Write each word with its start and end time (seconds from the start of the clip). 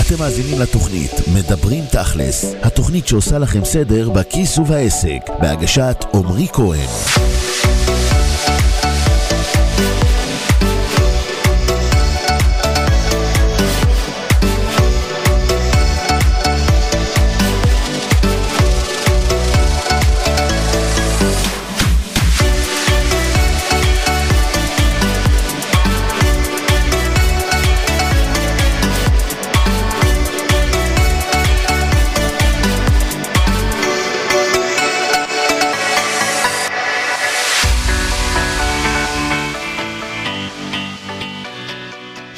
אתם 0.00 0.18
מאזינים 0.18 0.60
לתוכנית 0.60 1.12
מדברים 1.34 1.84
תכלס, 1.90 2.54
התוכנית 2.62 3.06
שעושה 3.08 3.38
לכם 3.38 3.64
סדר 3.64 4.10
בכיס 4.10 4.58
ובעסק, 4.58 5.20
בהגשת 5.40 6.04
עמרי 6.14 6.46
כהן. 6.52 7.31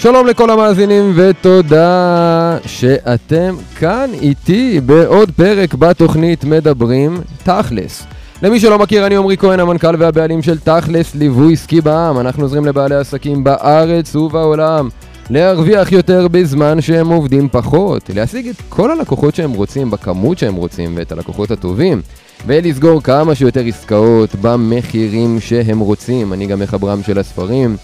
שלום 0.05 0.27
לכל 0.27 0.51
המאזינים 0.51 1.13
ותודה 1.17 2.59
שאתם 2.67 3.57
כאן 3.79 4.11
איתי 4.13 4.81
בעוד 4.81 5.31
פרק 5.31 5.75
בתוכנית 5.75 6.45
מדברים 6.45 7.21
תכלס. 7.43 8.07
למי 8.43 8.61
שלא 8.61 8.79
מכיר, 8.79 9.07
אני 9.07 9.17
עמרי 9.17 9.37
כהן, 9.37 9.61
המנכ"ל 9.61 9.97
והבעלים 9.99 10.43
של 10.43 10.59
תכלס 10.59 11.15
ליווי 11.15 11.53
עסקי 11.53 11.81
בעם. 11.81 12.19
אנחנו 12.19 12.43
עוזרים 12.43 12.65
לבעלי 12.65 12.95
עסקים 12.95 13.45
בארץ 13.45 14.17
ובעולם 14.17 14.89
להרוויח 15.31 15.93
יותר 15.93 16.29
בזמן 16.29 16.81
שהם 16.81 17.09
עובדים 17.09 17.49
פחות, 17.49 18.11
להשיג 18.15 18.49
את 18.49 18.63
כל 18.69 18.91
הלקוחות 18.91 19.35
שהם 19.35 19.53
רוצים 19.53 19.91
בכמות 19.91 20.39
שהם 20.39 20.55
רוצים 20.55 20.93
ואת 20.97 21.13
הלקוחות 21.13 21.51
הטובים, 21.51 22.03
ולסגור 22.47 23.03
כמה 23.03 23.35
שיותר 23.35 23.65
עסקאות 23.67 24.31
במחירים 24.41 25.41
שהם 25.41 25.79
רוצים. 25.79 26.33
אני 26.33 26.47
גם 26.47 26.61
מחברם 26.61 27.03
של 27.03 27.19
הספרים. 27.19 27.77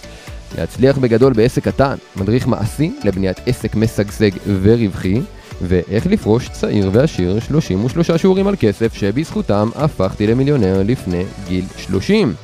להצליח 0.59 0.99
בגדול 0.99 1.33
בעסק 1.33 1.65
קטן, 1.65 1.95
מדריך 2.17 2.47
מעשי 2.47 2.93
לבניית 3.05 3.41
עסק 3.47 3.75
משגשג 3.75 4.31
ורווחי, 4.63 5.21
ואיך 5.63 6.07
לפרוש 6.07 6.49
צעיר 6.49 6.91
ועשיר 6.93 7.41
33 7.41 8.11
שיעורים 8.11 8.47
על 8.47 8.55
כסף 8.61 8.95
שבזכותם 8.95 9.69
הפכתי 9.75 10.27
למיליונר 10.27 10.83
לפני 10.85 11.25
גיל 11.49 11.65
30. 11.77 12.35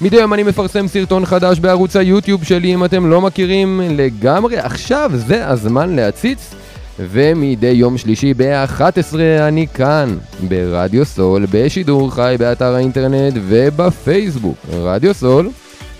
מדי 0.00 0.16
יום 0.16 0.34
אני 0.34 0.42
מפרסם 0.42 0.88
סרטון 0.88 1.26
חדש 1.26 1.58
בערוץ 1.58 1.96
היוטיוב 1.96 2.44
שלי 2.44 2.74
אם 2.74 2.84
אתם 2.84 3.10
לא 3.10 3.20
מכירים 3.20 3.80
לגמרי, 3.84 4.58
עכשיו 4.58 5.10
זה 5.14 5.48
הזמן 5.48 5.96
להציץ 5.96 6.54
ומדי 6.98 7.66
יום 7.66 7.98
שלישי 7.98 8.34
ב-11 8.36 9.16
אני 9.48 9.66
כאן, 9.74 10.16
ברדיו 10.48 11.04
סול, 11.04 11.46
בשידור 11.50 12.14
חי 12.14 12.36
באתר 12.38 12.74
האינטרנט 12.74 13.34
ובפייסבוק. 13.48 14.56
רדיו 14.72 15.14
סול, 15.14 15.50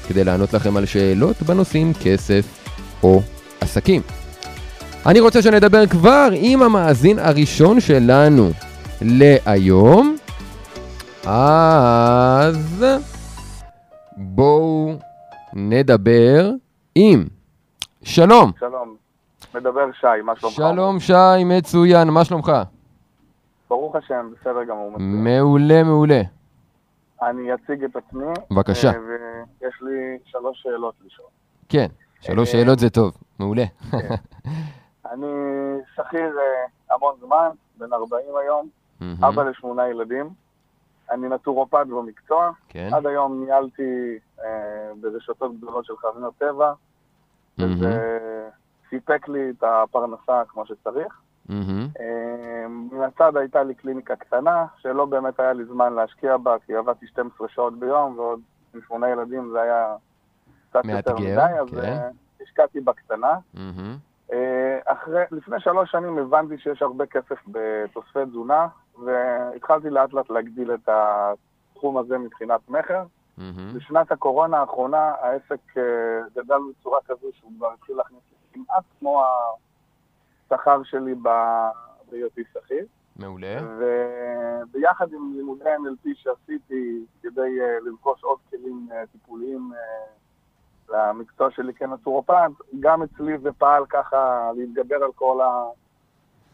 כדי 0.09 0.25
לענות 0.25 0.53
לכם 0.53 0.77
על 0.77 0.87
שאלות 0.87 1.43
בנושאים 1.43 1.93
כסף 2.03 2.45
או 3.03 3.21
עסקים. 3.61 4.03
אני 5.07 5.21
רוצה 5.21 5.43
שנדבר 5.43 5.87
כבר 5.87 6.29
עם 6.33 6.63
המאזין 6.63 7.19
הראשון 7.19 7.81
שלנו 7.81 8.51
להיום. 9.03 10.17
אז 11.27 12.85
בואו 14.17 14.93
נדבר 15.53 16.51
עם 16.95 17.25
שלום. 18.03 18.53
שלום, 18.61 18.97
מדבר 19.55 19.87
שי, 20.01 20.07
מה 20.25 20.33
שלומך? 20.37 20.55
שלום 20.55 21.01
שי, 21.01 21.45
מצוין, 21.45 22.09
מה 22.09 22.25
שלומך? 22.25 22.53
ברוך 23.71 23.97
השם, 23.97 24.27
בסדר 24.41 24.65
גמור. 24.65 24.91
מצוין. 24.91 25.25
מעולה, 25.25 25.83
מעולה. 25.83 26.23
אני 27.23 27.55
אציג 27.55 27.85
את 27.85 27.97
עצמי. 27.97 28.25
בבקשה. 28.51 28.89
אה, 28.89 28.95
ויש 29.61 29.75
לי 29.83 30.19
שלוש 30.25 30.63
שאלות 30.63 30.95
לשאול. 31.07 31.29
כן, 31.69 31.87
שלוש 32.21 32.55
אה, 32.55 32.61
שאלות 32.61 32.79
זה 32.79 32.91
טוב, 32.91 33.17
מעולה. 33.39 33.65
אני 35.13 35.27
שכיר 35.95 36.39
אה, 36.39 36.95
המון 36.95 37.15
זמן, 37.21 37.49
בן 37.79 37.93
40 37.93 38.25
היום. 38.43 38.69
אבא 39.23 39.43
לשמונה 39.43 39.89
ילדים. 39.89 40.31
אני 41.11 41.29
נטורופט 41.29 41.87
במקצוע. 41.87 42.51
כן. 42.69 42.89
עד 42.93 43.07
היום 43.07 43.45
ניהלתי 43.45 44.19
אה, 44.45 44.91
ברשתות 45.01 45.57
גדולות 45.57 45.85
של 45.85 45.93
חנויות 45.97 46.35
טבע, 46.39 46.73
מהמם. 47.59 47.73
וזה 47.75 48.09
סיפק 48.91 49.29
לי 49.29 49.51
את 49.51 49.63
הפרנסה 49.63 50.43
כמו 50.49 50.67
שצריך. 50.67 51.21
אה, 51.51 52.69
מן 52.69 53.03
הצד 53.03 53.37
הייתה 53.37 53.63
לי 53.63 53.75
קליניקה 53.75 54.17
קטנה, 54.17 54.67
שלא 54.79 55.05
באמת 55.05 55.41
היה 55.41 55.53
לי 55.53 55.65
זמן 55.65 55.93
להשקיע 55.93 56.37
בה, 56.37 56.57
כי 56.67 56.75
עבדתי 56.75 57.07
12 57.07 57.49
שעות 57.49 57.79
ביום, 57.79 58.19
ועוד 58.19 58.41
עם 58.75 58.81
שמונה 58.87 59.09
ילדים 59.09 59.51
זה 59.53 59.61
היה 59.61 59.97
קצת 60.71 60.85
יותר 60.85 61.17
מדי, 61.17 61.31
אז 61.61 61.69
כן. 61.71 61.79
אה, 61.79 62.09
השקעתי 62.43 62.81
בקטנה. 62.81 63.39
אה, 64.33 64.79
אחרי, 64.85 65.23
לפני 65.31 65.61
שלוש 65.61 65.91
שנים 65.91 66.19
הבנתי 66.19 66.59
שיש 66.59 66.83
הרבה 66.83 67.07
כסף 67.07 67.39
בתוספי 67.49 68.27
תזונה, 68.27 68.67
והתחלתי 69.05 69.91
לאט 69.91 70.13
לאט 70.13 70.31
להגדיל 70.31 70.75
את 70.75 70.89
התחום 70.89 71.99
הזה 71.99 72.19
מבחינת 72.19 72.61
מכר. 72.69 73.05
מהמם. 73.39 73.73
בשנת 73.75 74.13
הקורונה 74.13 74.59
האחרונה 74.59 75.13
העסק 75.21 75.79
אה, 75.79 75.83
גדל 76.37 76.59
בצורה 76.71 76.99
כזו 77.09 77.27
שהוא 77.33 77.53
כבר 77.59 77.73
התחיל 77.73 77.97
להכניס 77.97 78.21
כמעט 78.53 78.85
כמו 78.99 79.25
השכר 80.51 80.83
שלי 80.83 81.15
בהיותי 81.15 82.43
שכיר. 82.53 82.87
מעולה. 83.17 83.59
וביחד 83.79 85.13
עם 85.13 85.33
לימודי 85.37 85.65
NLP 85.65 86.09
שעשיתי 86.15 87.05
כדי 87.23 87.61
אה, 87.61 87.79
לרכוש 87.85 88.23
עוד 88.23 88.39
כלים 88.51 88.89
אה, 88.93 89.07
טיפוליים 89.13 89.71
אה, 89.75 90.07
למקצוע 90.89 91.51
שלי 91.51 91.75
כנטורופט, 91.75 92.51
גם 92.81 93.03
אצלי 93.03 93.39
זה 93.39 93.53
פעל 93.53 93.87
ככה 93.87 94.51
להתגבר 94.57 94.97
על 94.97 95.13
כל 95.15 95.41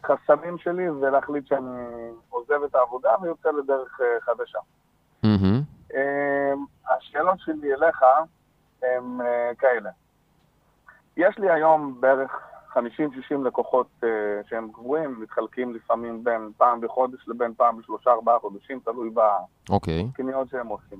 החסמים 0.03 0.57
שלי 0.57 0.89
ולהחליט 0.89 1.47
שאני 1.47 2.09
עוזב 2.29 2.63
את 2.63 2.75
העבודה 2.75 3.15
ויוצא 3.21 3.49
לדרך 3.51 3.99
חדשה. 4.21 4.59
השאלות 6.89 7.39
שלי 7.39 7.73
אליך 7.73 8.01
הן 8.83 9.19
כאלה. 9.57 9.89
יש 11.17 11.37
לי 11.37 11.51
היום 11.51 12.01
בערך 12.01 12.52
50-60 12.77 12.79
לקוחות 13.45 13.87
אה, 14.03 14.09
שהם 14.49 14.71
קבועים, 14.73 15.19
מתחלקים 15.19 15.73
לפעמים 15.73 16.23
בין 16.23 16.51
פעם 16.57 16.81
בחודש 16.81 17.27
לבין 17.27 17.53
פעם 17.53 17.77
בשלושה-ארבעה 17.77 18.39
חודשים, 18.39 18.79
תלוי 18.79 19.09
אוקיי. 19.69 20.03
בקניות 20.03 20.49
שהם 20.49 20.67
עושים. 20.67 20.99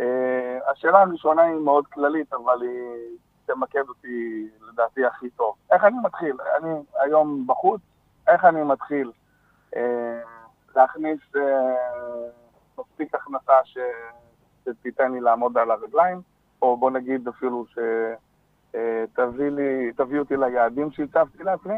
אה, 0.00 0.58
השאלה 0.70 1.02
הראשונה 1.02 1.42
היא 1.42 1.56
מאוד 1.56 1.86
כללית, 1.86 2.32
אבל 2.32 2.62
היא 2.62 3.18
תמקד 3.46 3.88
אותי 3.88 4.48
לדעתי 4.68 5.04
הכי 5.04 5.30
טוב. 5.30 5.54
איך 5.72 5.84
אני 5.84 5.96
מתחיל? 6.04 6.36
אני 6.58 6.70
היום 7.00 7.46
בחוץ, 7.46 7.80
איך 8.28 8.44
אני 8.44 8.62
מתחיל 8.62 9.12
אה, 9.76 10.20
להכניס 10.76 11.20
אה, 11.36 12.30
מספיק 12.78 13.14
הכנסה 13.14 13.52
ש... 13.64 13.78
שתיתן 14.64 15.12
לי 15.12 15.20
לעמוד 15.20 15.58
על 15.58 15.70
הרגליים, 15.70 16.20
או 16.62 16.76
בוא 16.76 16.90
נגיד 16.90 17.28
אפילו 17.28 17.64
שתביא 18.70 19.50
לי, 19.50 19.92
תביא 19.96 20.18
אותי 20.18 20.34
ליעדים 20.36 20.90
שהצבתי 20.90 21.44
לעצמי. 21.44 21.74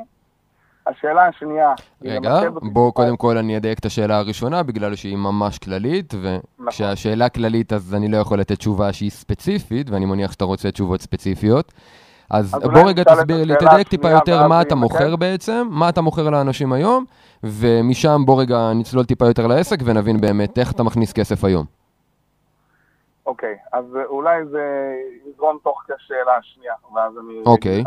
השאלה 0.86 1.26
השנייה, 1.26 1.74
רגע, 2.04 2.40
בואו 2.62 2.92
קודם 2.92 3.16
כל 3.16 3.36
אני 3.36 3.56
אדייק 3.56 3.78
את 3.78 3.84
השאלה 3.84 4.18
הראשונה, 4.18 4.62
בגלל 4.62 4.94
שהיא 4.94 5.16
ממש 5.16 5.58
כללית, 5.58 6.14
וכשהשאלה 6.22 7.28
כללית 7.28 7.72
אז 7.72 7.94
אני 7.94 8.08
לא 8.08 8.16
יכול 8.16 8.40
לתת 8.40 8.58
תשובה 8.58 8.92
שהיא 8.92 9.10
ספציפית, 9.10 9.90
ואני 9.90 10.06
מניח 10.06 10.32
שאתה 10.32 10.44
רוצה 10.44 10.70
תשובות 10.70 11.02
ספציפיות. 11.02 11.72
אז 12.30 12.54
אז 12.54 12.62
בוא 12.62 12.88
רגע 12.88 13.04
תסביר 13.04 13.44
לי, 13.44 13.54
תדייק 13.60 13.88
טיפה 13.88 14.10
יותר 14.10 14.48
מה 14.48 14.62
אתה. 14.62 14.74
מוכר 14.74 15.16
בעצם, 15.16 15.68
מה 15.70 15.88
אתה 15.88 16.00
מוכר 16.00 16.30
לאנשים 16.30 16.72
היום, 16.72 17.04
ומשם 17.42 18.22
בוא 18.26 18.40
רגע 18.40 18.72
נצלול 18.74 19.04
טיפה 19.04 19.26
יותר 19.26 19.46
לעסק 19.46 19.78
ונבין 19.84 20.20
באמת 20.20 20.58
איך 20.58 20.72
אתה 20.72 20.82
מכניס 20.82 21.12
כסף 21.12 21.44
היום. 21.44 21.77
אוקיי, 23.28 23.56
אז 23.72 23.84
אולי 24.04 24.46
זה 24.46 24.94
יזרום 25.26 25.58
תוך 25.62 25.84
כשאלה 25.86 26.36
השנייה, 26.36 26.74
ואז 26.94 27.12
אני... 27.18 27.42
אוקיי. 27.46 27.84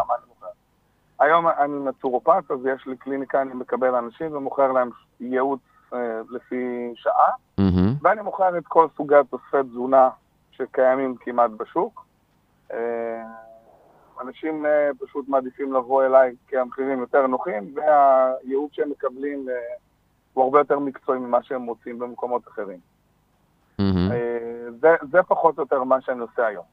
היום 1.19 1.47
אני 1.47 1.85
נטורופט, 1.85 2.51
אז 2.51 2.65
יש 2.65 2.87
לי 2.87 2.97
קליניקה, 2.97 3.41
אני 3.41 3.53
מקבל 3.53 3.95
אנשים 3.95 4.35
ומוכר 4.35 4.71
להם 4.71 4.89
ייעוץ 5.19 5.59
אה, 5.93 6.21
לפי 6.29 6.91
שעה, 6.95 7.31
מהמם. 7.57 7.95
ואני 8.01 8.21
מוכר 8.21 8.57
את 8.57 8.67
כל 8.67 8.87
סוגי 8.97 9.15
תוספי 9.29 9.63
תזונה 9.63 10.09
שקיימים 10.51 11.15
כמעט 11.19 11.51
בשוק. 11.51 12.05
אה, 12.73 13.23
אנשים 14.21 14.65
אה, 14.65 14.89
פשוט 14.99 15.29
מעדיפים 15.29 15.73
לבוא 15.73 16.05
אליי 16.05 16.35
כי 16.47 16.57
המחירים 16.57 16.99
יותר 16.99 17.27
נוחים, 17.27 17.75
והייעוץ 17.75 18.73
שהם 18.73 18.89
מקבלים 18.89 19.49
אה, 19.49 19.55
הוא 20.33 20.43
הרבה 20.43 20.59
יותר 20.59 20.79
מקצועי 20.79 21.19
ממה 21.19 21.43
שהם 21.43 21.61
מוצאים 21.61 21.99
במקומות 21.99 22.47
אחרים. 22.47 22.79
מהמם. 23.79 24.11
זה, 24.79 24.95
זה 25.11 25.23
פחות 25.23 25.57
או 25.57 25.63
יותר 25.63 25.83
מה 25.83 26.01
שאני 26.01 26.19
עושה 26.19 26.47
היום. 26.47 26.65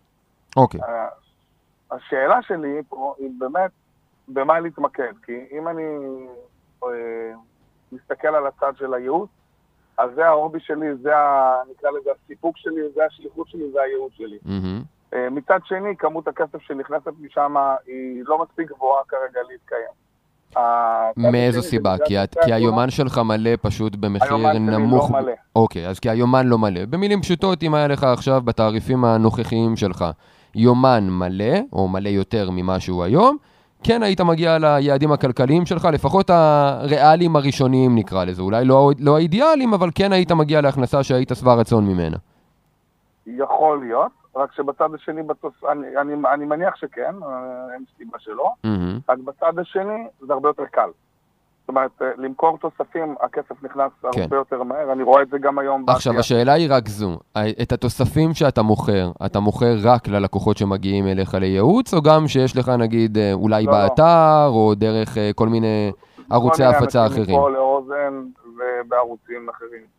אוקיי. 0.57 0.81
אה, 0.83 1.09
השאלה 1.91 2.43
שלי 2.43 2.83
פה 2.89 3.15
היא 3.19 3.31
באמת 3.39 3.71
במה 4.29 4.61
להתמקד, 4.61 5.13
כי 5.23 5.47
אם 5.53 5.69
אני 5.69 5.83
אה, 6.85 7.33
מסתכל 7.93 8.29
על 8.29 8.47
הצד 8.47 8.73
של 8.77 8.95
הייעוץ, 8.95 9.31
אז 9.99 10.11
זה 10.15 10.27
ההובי 10.27 10.61
שלי, 10.61 10.95
זה, 10.95 11.17
ה, 11.17 11.55
נקרא 11.71 11.91
לזה 11.91 12.11
הסיפוק 12.13 12.57
שלי, 12.57 12.81
זה 12.95 13.05
השליחות 13.05 13.49
שלי, 13.49 13.71
זה 13.73 13.83
הייעוץ 13.83 14.13
שלי. 14.13 14.39
מהמם. 14.45 14.83
אה, 15.15 15.31
מצד 15.31 15.59
שני, 15.65 15.97
כמות 15.97 16.29
הכסף 16.29 16.63
שנכנסת 16.63 17.13
משם 17.21 17.57
היא 17.87 18.23
לא 18.27 18.43
מספיק 18.43 18.71
גבוהה 18.71 19.05
כרגע 19.09 19.41
להתקיים. 19.51 20.08
מאיזו 21.17 21.63
שלי 21.63 21.71
סיבה? 21.71 21.97
כי, 22.05 22.23
את, 22.25 22.37
כי. 22.45 22.53
היומן 22.53 22.91
שלך 22.91 23.19
מלא 23.19 23.51
פשוט 23.63 23.97
במחיר 23.97 24.35
היומן 24.35 24.53
שלי 24.53 24.61
נמוך. 24.61 25.11
לא 25.11 25.21
מלא. 25.21 25.33
אוקיי, 25.57 25.89
אז 25.89 25.99
כי 25.99 26.11
היומן 26.11 26.47
לא 26.47 26.59
מלא. 26.59 26.85
במילים 26.85 27.21
פשוטות, 27.23 27.63
אם 27.63 27.75
היה 27.75 27.89
לך 27.89 28.05
עכשיו 28.05 28.43
בתעריפים 28.45 29.05
הנוכחיים 29.05 29.77
שלך 29.77 30.05
יומן 30.55 31.09
מלא, 31.11 31.55
או 31.73 31.89
מלא 31.89 32.09
יותר 32.09 32.51
ממה 32.51 32.81
שהוא 32.81 33.05
היום, 33.05 33.37
כן 33.83 34.03
היית 34.03 34.21
מגיע 34.21 34.59
ליעדים 34.59 35.13
הכלכליים 35.13 35.67
שלך, 35.67 35.89
לפחות 35.93 36.31
הריאליים 36.31 37.37
הראשוניים 37.37 37.95
נקרא 37.95 38.25
לזה. 38.25 38.43
אולי 38.43 38.65
לא, 38.65 38.91
לא 38.99 39.17
האידיאליים, 39.17 39.75
אבל 39.75 39.91
כן 39.95 40.13
היית 40.13 40.33
מגיע 40.33 40.61
להכנסה 40.61 41.03
שהיית 41.03 41.33
שבע 41.35 41.55
רצון 41.55 41.87
ממנה. 41.87 42.17
יכול 43.27 43.81
להיות, 43.81 44.13
רק 44.39 44.53
שבצד 44.53 44.95
השני, 44.95 45.23
בתוס... 45.23 45.53
אני, 45.73 45.97
אני, 45.97 46.13
אני 46.35 46.45
מניח 46.45 46.77
שכן, 46.77 47.15
אה, 47.23 47.75
אין 47.75 47.85
סיבה 47.97 48.19
שלא, 48.19 48.51
מהמם. 48.65 48.99
רק 49.09 49.19
בצד 49.19 49.59
השני 49.59 50.07
זה 50.21 50.33
הרבה 50.33 50.49
יותר 50.49 50.65
קל. 50.67 50.91
זאת 51.69 51.69
אומרת, 51.69 51.91
אה, 52.03 52.07
למכור 52.17 52.59
תוספים, 52.59 53.15
הכסף 53.21 53.63
נכנס 53.63 53.93
כן. 54.13 54.23
הרבה 54.23 54.37
יותר 54.37 54.63
מהר, 54.63 54.93
אני 54.93 55.03
רואה 55.03 55.23
את 55.23 55.29
זה 55.29 55.39
גם 55.39 55.59
היום 55.59 55.85
עכשיו, 55.89 56.13
בעשייה. 56.13 56.41
השאלה 56.41 56.53
היא 56.53 56.69
רק 56.71 56.89
זו, 56.89 57.19
את 57.63 57.73
התוספים 57.73 58.35
שאתה 58.35 58.63
מוכר, 58.63 59.11
אתה 59.27 59.41
מוכר 59.41 59.75
רק 59.85 60.09
ללקוחות 60.09 60.57
שמגיעים 60.57 61.07
אליך 61.07 61.35
לייעוץ, 61.35 61.95
או 61.95 62.03
גם 62.03 62.29
שיש 62.29 62.57
לך 62.57 62.69
נגיד 62.69 63.19
אה, 63.19 63.33
אולי 63.33 63.65
לא, 63.65 63.73
לא. 63.73 63.79
באתר, 63.79 64.47
או 64.49 64.75
דרך 64.75 65.19
אה, 65.19 65.31
כל 65.35 65.49
מיני 65.49 65.93
ערוצי 66.31 66.63
כל 66.63 66.69
מיני 66.69 66.77
הפצה 66.77 67.05
אנשים 67.07 67.23
אחרים? 67.23 67.39
מפה 67.39 67.51
לאוזן 67.51 68.23
ובערוצים 68.45 69.49
אחרים. 69.49 69.98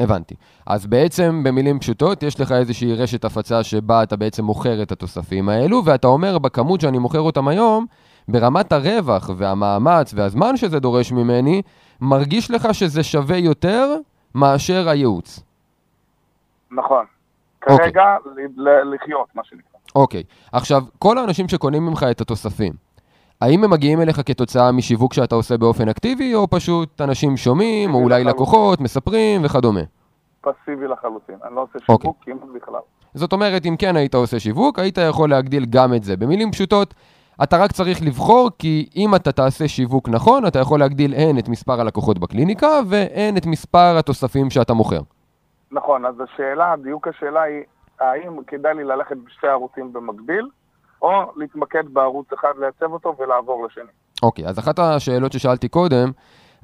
הבנתי. 0.00 0.34
אז 0.66 0.86
בעצם, 0.86 1.40
במילים 1.44 1.78
פשוטות, 1.78 2.22
יש 2.22 2.40
לך 2.40 2.52
איזושהי 2.52 2.94
רשת 2.94 3.24
הפצה 3.24 3.62
שבה 3.62 4.02
אתה 4.02 4.16
בעצם 4.16 4.44
מוכר 4.44 4.82
את 4.82 4.92
התוספים 4.92 5.48
האלו, 5.48 5.82
ואתה 5.84 6.06
אומר, 6.06 6.38
בכמות 6.38 6.80
שאני 6.80 6.98
מוכר 6.98 7.20
אותם 7.20 7.48
היום, 7.48 7.86
ברמת 8.28 8.72
הרווח 8.72 9.30
והמאמץ 9.36 10.14
והזמן 10.16 10.56
שזה 10.56 10.80
דורש 10.80 11.12
ממני, 11.12 11.62
מרגיש 12.00 12.50
לך 12.50 12.74
שזה 12.74 13.02
שווה 13.02 13.36
יותר 13.36 13.96
מאשר 14.34 14.88
הייעוץ. 14.88 15.40
נכון. 16.70 17.04
אוקיי. 17.70 17.76
כרגע, 17.92 18.02
ל- 18.56 18.94
לחיות, 18.94 19.26
מה 19.34 19.42
שנקרא. 19.44 19.78
אוקיי, 19.94 20.22
עכשיו, 20.52 20.82
כל 20.98 21.18
האנשים 21.18 21.48
שקונים 21.48 21.86
ממך 21.86 22.06
את 22.10 22.20
התוספים, 22.20 22.72
האם 23.40 23.64
הם 23.64 23.70
מגיעים 23.70 24.00
אליך 24.00 24.20
כתוצאה 24.26 24.72
משיווק 24.72 25.14
שאתה 25.14 25.34
עושה 25.34 25.56
באופן 25.56 25.88
אקטיבי, 25.88 26.34
או 26.34 26.50
פשוט 26.50 27.00
אנשים 27.00 27.36
שומעים, 27.36 27.94
או 27.94 27.98
אולי 27.98 28.24
לחלוטין. 28.24 28.42
לקוחות, 28.42 28.80
מספרים 28.80 29.44
וכדומה? 29.44 29.80
פסיבי 30.40 30.88
לחלוטין. 30.88 31.34
אני 31.44 31.54
לא 31.54 31.60
עושה 31.60 31.78
אוקיי. 31.88 32.10
שיווק 32.10 32.16
כמעט 32.24 32.62
בכלל. 32.62 32.80
זאת 33.14 33.32
אומרת, 33.32 33.66
אם 33.66 33.76
כן 33.78 33.96
היית 33.96 34.14
עושה 34.14 34.40
שיווק, 34.40 34.78
היית 34.78 34.98
יכול 34.98 35.30
להגדיל 35.30 35.66
גם 35.70 35.94
את 35.94 36.02
זה. 36.02 36.16
במילים 36.16 36.52
פשוטות, 36.52 36.94
אתה 37.42 37.56
רק 37.56 37.72
צריך 37.72 38.02
לבחור, 38.02 38.50
כי 38.58 38.88
אם 38.96 39.14
אתה 39.14 39.32
תעשה 39.32 39.68
שיווק 39.68 40.08
נכון, 40.08 40.46
אתה 40.46 40.58
יכול 40.58 40.80
להגדיל 40.80 41.14
הן 41.14 41.38
את 41.38 41.48
מספר 41.48 41.80
הלקוחות 41.80 42.18
בקליניקה, 42.18 42.80
והן 42.88 43.36
את 43.36 43.46
מספר 43.46 43.96
התוספים 43.98 44.50
שאתה 44.50 44.74
מוכר. 44.74 45.00
נכון, 45.72 46.06
אז 46.06 46.14
השאלה, 46.20 46.74
דיוק 46.82 47.08
השאלה 47.08 47.42
היא, 47.42 47.62
האם 48.00 48.42
כדאי 48.46 48.74
לי 48.74 48.84
ללכת 48.84 49.16
בשתי 49.16 49.46
ערוצים 49.46 49.92
במקביל, 49.92 50.48
או 51.02 51.10
להתמקד 51.36 51.84
בערוץ 51.92 52.26
אחד, 52.34 52.52
לייצב 52.60 52.92
אותו 52.92 53.14
ולעבור 53.18 53.66
לשני. 53.66 53.90
אוקיי, 54.22 54.46
אז 54.46 54.58
אחת 54.58 54.78
השאלות 54.78 55.32
ששאלתי 55.32 55.68
קודם, 55.68 56.10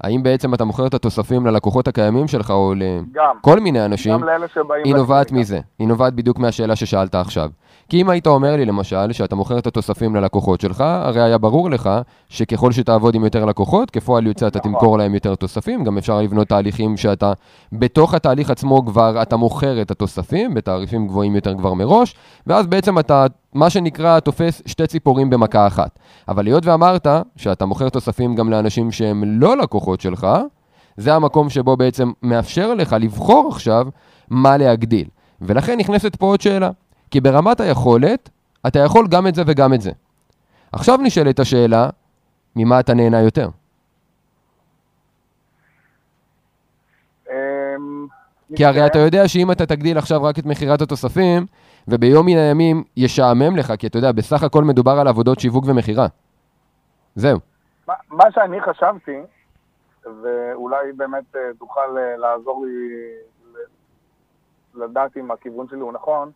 האם 0.03 0.23
בעצם 0.23 0.53
אתה 0.53 0.65
מוכר 0.65 0.87
את 0.87 0.93
התוספים 0.93 1.45
ללקוחות 1.45 1.87
הקיימים 1.87 2.27
שלך, 2.27 2.49
או 2.49 2.73
לכל 2.75 3.59
מיני 3.59 3.85
אנשים, 3.85 4.13
גם 4.13 4.23
לאלה 4.23 4.47
שבאים... 4.47 4.81
היא 4.85 4.95
נובעת. 4.95 5.31
מזה. 5.31 5.59
היא 5.79 5.87
נובעת 5.87 6.13
בדיוק 6.13 6.39
מהשאלה 6.39 6.75
ששאלת 6.75 7.15
עכשיו. 7.15 7.49
כי 7.89 8.01
אם 8.01 8.09
היית 8.09 8.27
אומר 8.27 8.55
לי 8.55 8.65
למשל 8.65 9.11
שאתה 9.11 9.35
מוכר 9.35 9.57
את 9.57 9.67
התוספים 9.67 10.15
ללקוחות 10.15 10.61
שלך, 10.61 10.81
הרי 10.81 11.21
היה 11.21 11.37
ברור 11.37 11.69
לך 11.69 11.89
שככל 12.29 12.71
שתעבוד 12.71 13.15
עם 13.15 13.23
יותר 13.23 13.45
לקוחות, 13.45 13.91
כפועל 13.91 14.27
יוצא 14.27 14.47
אתה 14.47 14.59
נכון. 14.59 14.71
תמכור 14.71 14.97
להם 14.97 15.13
יותר 15.13 15.35
תוספים, 15.35 15.83
גם 15.83 15.97
אפשר 15.97 16.21
לבנות 16.21 16.47
תהליכים 16.47 16.97
שאתה, 16.97 17.33
בתוך 17.73 18.13
התהליך 18.13 18.49
עצמו 18.49 18.85
כבר 18.85 19.21
אתה 19.21 19.35
מוכר 19.35 19.81
את 19.81 19.91
התוספים, 19.91 20.53
בתעריפים 20.53 21.07
גבוהים 21.07 21.35
יותר 21.35 21.57
כבר 21.57 21.73
מראש, 21.73 22.15
ואז 22.47 22.67
בעצם 22.67 22.99
אתה, 22.99 23.25
מה 23.53 23.69
שנקרא, 23.69 24.19
תופס 24.19 24.61
שתי 24.65 24.87
ציפורים 24.87 25.29
במכה 25.29 25.67
אחת. 25.67 25.99
אבל 26.27 26.45
היות 26.45 26.65
ואמרת 26.65 27.07
שאתה 27.35 27.65
מוכר 27.65 27.89
תוספים 27.89 28.35
גם 28.35 28.49
לאנשים 28.49 28.91
שהם 28.91 29.23
לא 29.25 29.57
לקוחות 29.57 30.01
שלך, 30.01 30.27
זה 30.97 31.13
המקום 31.13 31.49
שבו 31.49 31.77
בעצם 31.77 32.11
מאפשר 32.23 32.73
לך 32.73 32.95
לבחור 32.99 33.47
עכשיו 33.51 33.87
מה 34.29 34.57
להגדיל. 34.57 35.07
ולכן 35.41 35.79
נכנסת 35.79 36.15
פה 36.15 36.25
עוד 36.25 36.41
שאלה. 36.41 36.69
כי 37.11 37.21
ברמת 37.21 37.59
היכולת, 37.59 38.29
אתה 38.67 38.79
יכול 38.79 39.07
גם 39.07 39.27
את 39.27 39.35
זה 39.35 39.43
וגם 39.45 39.73
את 39.73 39.81
זה. 39.81 39.91
עכשיו 40.71 40.97
נשאלת 40.97 41.39
השאלה, 41.39 41.89
ממה 42.55 42.79
אתה 42.79 42.93
נהנה 42.93 43.21
יותר? 43.21 43.49
כי 48.55 48.65
הרי. 48.65 48.85
אתה 48.85 48.99
יודע 48.99 49.27
שאם 49.27 49.51
אתה 49.51 49.65
תגדיל 49.65 49.97
עכשיו 49.97 50.23
רק 50.23 50.39
את 50.39 50.45
מכירת 50.45 50.81
התוספים, 50.81 51.45
וביום 51.87 52.25
מן 52.25 52.37
הימים 52.37 52.83
ישעמם 52.97 53.55
לך, 53.57 53.73
כי 53.79 53.87
אתה 53.87 53.97
יודע, 53.97 54.11
בסך 54.11 54.43
הכל 54.43 54.63
מדובר 54.63 54.91
על 54.91 55.07
עבודות 55.07 55.39
שיווק 55.39 55.65
ומכירה. 55.67 56.07
זהו. 57.15 57.39
מה- 57.87 57.93
מה 58.09 58.23
שאני 58.31 58.61
חשבתי, 58.61 59.17
ואולי 60.23 60.91
באמת 60.95 61.35
אה, 61.35 61.41
תוכל 61.59 61.97
אה, 61.97 62.17
לעזור 62.17 62.65
לי 62.65 62.89
לדעת 64.75 65.17
אם 65.17 65.31
הכיוון 65.31 65.67
שלי 65.69 65.79
הוא 65.79 65.93
נכון, 65.93 66.31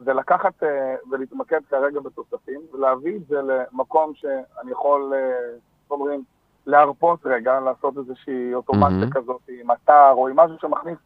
זה 0.00 0.12
לקחת 0.12 0.62
אה, 0.62 0.68
ולהתמקד 1.10 1.60
כרגע 1.70 2.00
בתוספים, 2.00 2.60
ולהביא 2.74 3.16
את 3.16 3.26
זה 3.28 3.36
למקום 3.42 4.12
שאני 4.14 4.70
יכול, 4.70 5.12
איך 5.14 5.90
אומרים, 5.90 6.22
להרפות 6.66 7.20
רגע, 7.24 7.60
לעשות 7.60 7.98
איזושהי 7.98 8.54
אוטומציה 8.54 8.88
מהמם. 8.88 9.10
כזאת 9.10 9.40
עם 9.60 9.70
אתר, 9.70 10.10
או 10.12 10.28
עם 10.28 10.36
משהו 10.36 10.56
שמכניס 10.60 10.98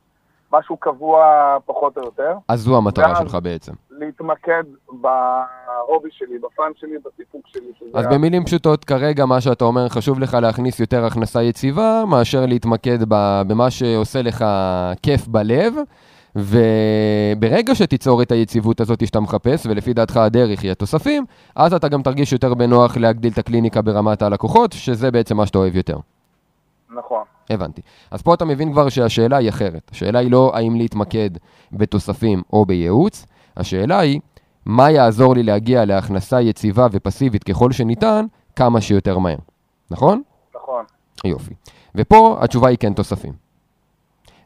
משהו 0.53 0.77
קבוע 0.77 1.25
פחות 1.67 1.97
או 1.99 2.03
יותר, 2.03 2.33
אז 2.49 2.61
זו 2.61 2.77
המטרה 2.77 3.17
שלך 3.17 3.39
בעצם. 3.43 3.73
להתמקד 3.91 4.63
בהובי 4.89 6.09
שלי, 6.13 6.39
בפאן 6.39 6.71
שלי, 6.77 6.91
בסיפוק 7.05 7.43
שלי. 7.47 7.91
אז 7.95 8.07
ה- 8.07 8.09
במילים 8.09 8.45
פשוטות, 8.45 8.85
כרגע 8.85 9.27
מה 9.27 9.41
שאתה 9.41 9.65
אומר, 9.65 9.89
חשוב 9.89 10.19
לך 10.19 10.35
להכניס 10.43 10.81
יותר 10.81 11.05
הכנסה 11.05 11.43
יציבה, 11.43 12.03
מאשר 12.09 12.47
להתמקד 12.47 12.99
במה 13.49 13.71
שעושה 13.71 14.23
לך 14.23 14.45
כיף 15.03 15.27
בלב. 15.29 15.75
וברגע 16.37 17.75
שתיצור 17.75 18.23
את 18.23 18.33
היציבות 18.33 18.81
הזאת 18.81 19.07
שאתה 19.07 19.21
מחפש, 19.21 19.67
ולפי 19.67 19.93
דעתך 19.93 20.17
הדרך 20.17 20.61
היא 20.63 20.71
התוספים, 20.71 21.25
אז 21.57 21.75
אתה 21.75 21.89
גם 21.89 22.03
תרגיש 22.03 22.33
יותר 22.33 22.55
בנוח 22.55 22.97
להגדיל 22.97 23.33
את 23.33 23.39
הקליניקה 23.39 23.83
ברמת 23.83 24.23
הלקוחות, 24.23 24.73
שזה 24.73 25.11
בעצם 25.11 25.37
מה 25.37 25.47
שאתה 25.47 25.59
אוהב 25.59 25.77
יותר. 25.77 25.97
נכון. 26.97 27.23
הבנתי. 27.51 27.83
אז 28.11 28.23
פה 28.23 28.35
אתה 28.35 28.45
מבין 28.45 28.73
כבר 28.73 28.89
שהשאלה 28.89 29.37
היא 29.37 29.49
אחרת. 29.49 29.91
השאלה 29.93 30.19
היא 30.19 30.31
לא 30.31 30.53
האם 30.55 30.77
להתמקד 30.77 31.31
בתוספים 31.73 32.43
או 32.53 32.67
בייעוץ, 32.67 33.27
השאלה 33.57 33.99
היא 33.99 34.21
מה 34.67 34.91
יעזור 34.91 35.35
לי 35.35 35.43
להגיע 35.43 35.85
להכנסה 35.85 36.41
יציבה 36.41 36.87
ופסיבית 36.93 37.45
ככל 37.45 37.73
שניתן, 37.73 38.27
כמה 38.57 38.81
שיותר 38.81 39.19
מהר. 39.19 39.39
נכון? 39.91 40.23
נכון. 40.57 40.85
יופי. 41.25 41.55
ופה 41.95 42.39
התשובה 42.41 42.69
היא 42.69 42.79
כן 42.79 42.93
תוספים. 42.93 43.33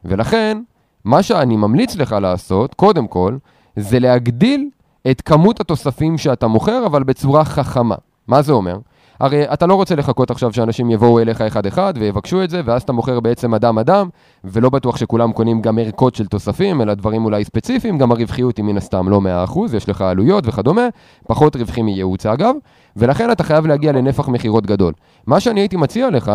ולכן, 0.05 0.61
מה 1.03 1.23
שאני 1.23 1.57
ממליץ 1.57 1.95
לך 1.95 2.11
לעשות, 2.11 2.73
קודם 2.73 3.07
כל, 3.07 3.37
זה 3.75 3.99
להגדיל 3.99 4.69
את 5.11 5.21
כמות 5.21 5.59
התוספים 5.59 6.17
שאתה 6.17 6.47
מוכר, 6.47 6.85
אבל 6.85 7.03
בצורה 7.03 7.45
חכמה. 7.45 7.95
מה 8.27 8.41
זה 8.41 8.53
אומר? 8.53 8.77
הרי 9.19 9.53
אתה 9.53 9.65
לא 9.65 9.75
רוצה 9.75 9.95
לחכות 9.95 10.31
עכשיו 10.31 10.53
שאנשים 10.53 10.91
יבואו 10.91 11.19
אליך 11.19 11.41
אחד-אחד 11.41 11.93
ויבקשו 11.97 12.43
את 12.43 12.49
זה, 12.49 12.61
ואז 12.65 12.81
אתה 12.81 12.93
מוכר 12.93 13.19
בעצם 13.19 13.53
אדם-אדם, 13.53 14.09
ולא 14.43 14.69
בטוח 14.69 14.97
שכולם 14.97 15.31
קונים 15.31 15.61
גם 15.61 15.79
ערכות 15.79 16.15
של 16.15 16.25
תוספים, 16.25 16.81
אלא 16.81 16.93
דברים 16.93 17.25
אולי 17.25 17.43
ספציפיים, 17.43 17.97
גם 17.97 18.11
הרווחיות 18.11 18.57
היא 18.57 18.65
מן 18.65 18.77
הסתם 18.77 19.09
לא 19.09 19.21
100%, 19.47 19.75
יש 19.75 19.89
לך 19.89 20.01
עלויות 20.01 20.47
וכדומה, 20.47 20.87
פחות 21.27 21.55
רווחי 21.55 21.81
מייעוץ 21.81 22.25
אגב, 22.25 22.55
ולכן 22.95 23.31
אתה 23.31 23.43
חייב 23.43 23.67
להגיע 23.67 23.91
לנפח 23.91 24.29
מכירות 24.29 24.65
גדול. 24.65 24.93
מה 25.27 25.39
שאני 25.39 25.59
הייתי 25.59 25.77
מציע 25.77 26.09
לך, 26.09 26.31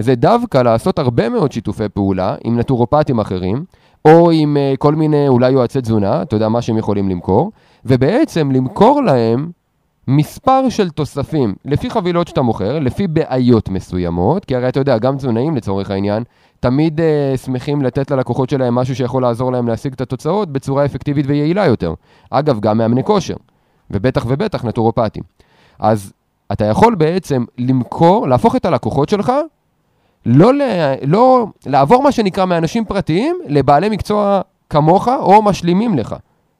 זה 0.00 0.14
דווקא 0.14 0.58
לעשות 0.58 0.98
הרבה 0.98 1.28
מאוד 1.28 1.52
שיתופי 1.52 1.88
פעולה 1.88 2.34
עם 2.44 2.58
נטורופטים 2.58 3.18
אחרים, 3.18 3.64
או 4.04 4.30
עם 4.30 4.56
uh, 4.56 4.76
כל 4.76 4.94
מיני 4.94 5.28
אולי 5.28 5.50
יועצי 5.50 5.80
תזונה, 5.80 6.22
אתה 6.22 6.36
יודע 6.36 6.48
מה 6.48 6.62
שהם 6.62 6.78
יכולים 6.78 7.08
למכור, 7.08 7.52
ובעצם 7.84 8.50
למכור 8.50 9.02
להם 9.02 9.50
מספר 10.08 10.68
של 10.68 10.90
תוספים 10.90 11.54
לפי 11.64 11.90
חבילות 11.90 12.28
שאתה 12.28 12.42
מוכר, 12.42 12.78
לפי 12.78 13.06
בעיות 13.06 13.68
מסוימות, 13.68 14.44
כי 14.44 14.56
הרי 14.56 14.68
אתה 14.68 14.80
יודע, 14.80 14.98
גם 14.98 15.16
תזונאים 15.16 15.56
לצורך 15.56 15.90
העניין, 15.90 16.24
תמיד 16.60 17.00
uh, 17.00 17.36
שמחים 17.36 17.82
לתת 17.82 18.10
ללקוחות 18.10 18.50
שלהם 18.50 18.74
משהו 18.74 18.96
שיכול 18.96 19.22
לעזור 19.22 19.52
להם 19.52 19.68
להשיג 19.68 19.92
את 19.92 20.00
התוצאות 20.00 20.52
בצורה 20.52 20.84
אפקטיבית 20.84 21.26
ויעילה 21.28 21.66
יותר. 21.66 21.94
אגב, 22.30 22.60
גם 22.60 22.78
מאמני 22.78 23.04
כושר, 23.04 23.34
ובטח 23.90 24.24
ובטח 24.28 24.64
נטורופטים. 24.64 25.22
אז 25.78 26.12
אתה 26.52 26.64
יכול 26.64 26.94
בעצם 26.94 27.44
למכור, 27.58 28.28
להפוך 28.28 28.56
את 28.56 28.64
הלקוחות 28.64 29.08
שלך, 29.08 29.32
לא, 30.26 30.54
ל, 30.54 30.62
לא 31.02 31.46
לעבור 31.66 32.02
מה 32.02 32.12
שנקרא 32.12 32.44
מאנשים 32.44 32.84
פרטיים 32.84 33.36
לבעלי 33.46 33.88
מקצוע 33.88 34.40
כמוך 34.70 35.08
או 35.08 35.42
משלימים 35.42 35.98
לך. 35.98 36.16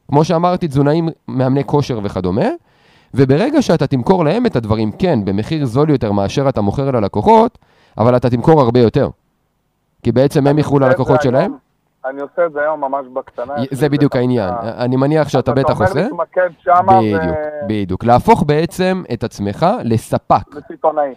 כמו 0.08 0.24
שאמרתי, 0.24 0.68
תזונאים, 0.68 1.08
מאמני 1.28 1.64
כושר 1.64 2.00
וכדומה. 2.02 2.46
וברגע 3.14 3.62
שאתה 3.62 3.86
תמכור 3.86 4.24
להם 4.24 4.46
את 4.46 4.56
הדברים, 4.56 4.92
כן, 4.92 5.24
במחיר 5.24 5.64
זול 5.64 5.90
יותר 5.90 6.12
מאשר 6.12 6.48
אתה 6.48 6.60
מוכר 6.60 6.90
ללקוחות, 6.90 7.58
אבל 7.98 8.16
אתה 8.16 8.30
תמכור 8.30 8.60
הרבה 8.60 8.80
יותר. 8.80 9.08
כי 10.02 10.12
בעצם 10.12 10.46
הם 10.46 10.58
יכרו 10.58 10.78
ללקוחות 10.78 11.22
שלהם. 11.22 11.52
אני 12.04 12.20
עושה 12.20 12.46
את 12.46 12.52
זה 12.52 12.60
היום 12.60 12.80
ממש 12.80 13.06
בקטנה. 13.12 13.54
זה 13.70 13.88
בדיוק 13.88 14.16
העניין. 14.16 14.54
אני 14.62 14.96
מניח 14.96 15.28
שאתה 15.28 15.52
בטח 15.52 15.80
עושה. 15.80 15.84
אתה 15.84 15.92
אומר 15.92 16.02
להתמקד 16.02 16.48
שמה 16.62 17.00
בדיוק, 17.00 17.36
בדיוק. 17.68 18.04
להפוך 18.04 18.44
בעצם 18.46 19.02
את 19.12 19.24
עצמך 19.24 19.66
לספק. 19.84 20.54
לסיטונאי. 20.54 21.14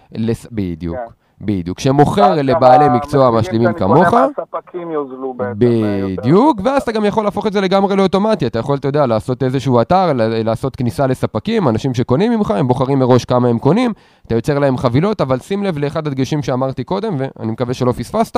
בדיוק. 0.51 0.97
בדיוק, 1.41 1.79
שמוכר 1.79 2.35
לבעלי 2.35 2.89
מקצוע 2.89 3.31
משלימים 3.31 3.73
כמוך. 3.73 4.13
הספקים 4.13 4.91
יוזלו 4.91 5.33
בעצם. 5.33 5.59
בדיוק, 5.59 6.61
ואז 6.63 6.81
אתה 6.81 6.91
גם 6.91 7.05
יכול 7.05 7.23
להפוך 7.23 7.47
את 7.47 7.53
זה 7.53 7.61
לגמרי 7.61 7.95
לאוטומטי. 7.95 8.47
אתה 8.47 8.59
יכול, 8.59 8.77
אתה 8.77 8.87
יודע, 8.87 9.05
לעשות 9.05 9.43
איזשהו 9.43 9.81
אתר, 9.81 10.11
לעשות 10.15 10.75
כניסה 10.75 11.07
לספקים, 11.07 11.67
אנשים 11.67 11.93
שקונים 11.93 12.31
ממך, 12.31 12.51
הם 12.51 12.67
בוחרים 12.67 12.99
מראש 12.99 13.25
כמה 13.25 13.47
הם 13.47 13.59
קונים, 13.59 13.93
אתה 14.27 14.35
יוצר 14.35 14.59
להם 14.59 14.77
חבילות, 14.77 15.21
אבל 15.21 15.39
שים 15.39 15.63
לב 15.63 15.77
לאחד 15.77 16.07
הדגשים 16.07 16.43
שאמרתי 16.43 16.83
קודם, 16.83 17.15
ואני 17.17 17.51
מקווה 17.51 17.73
שלא 17.73 17.91
פספסת, 17.91 18.37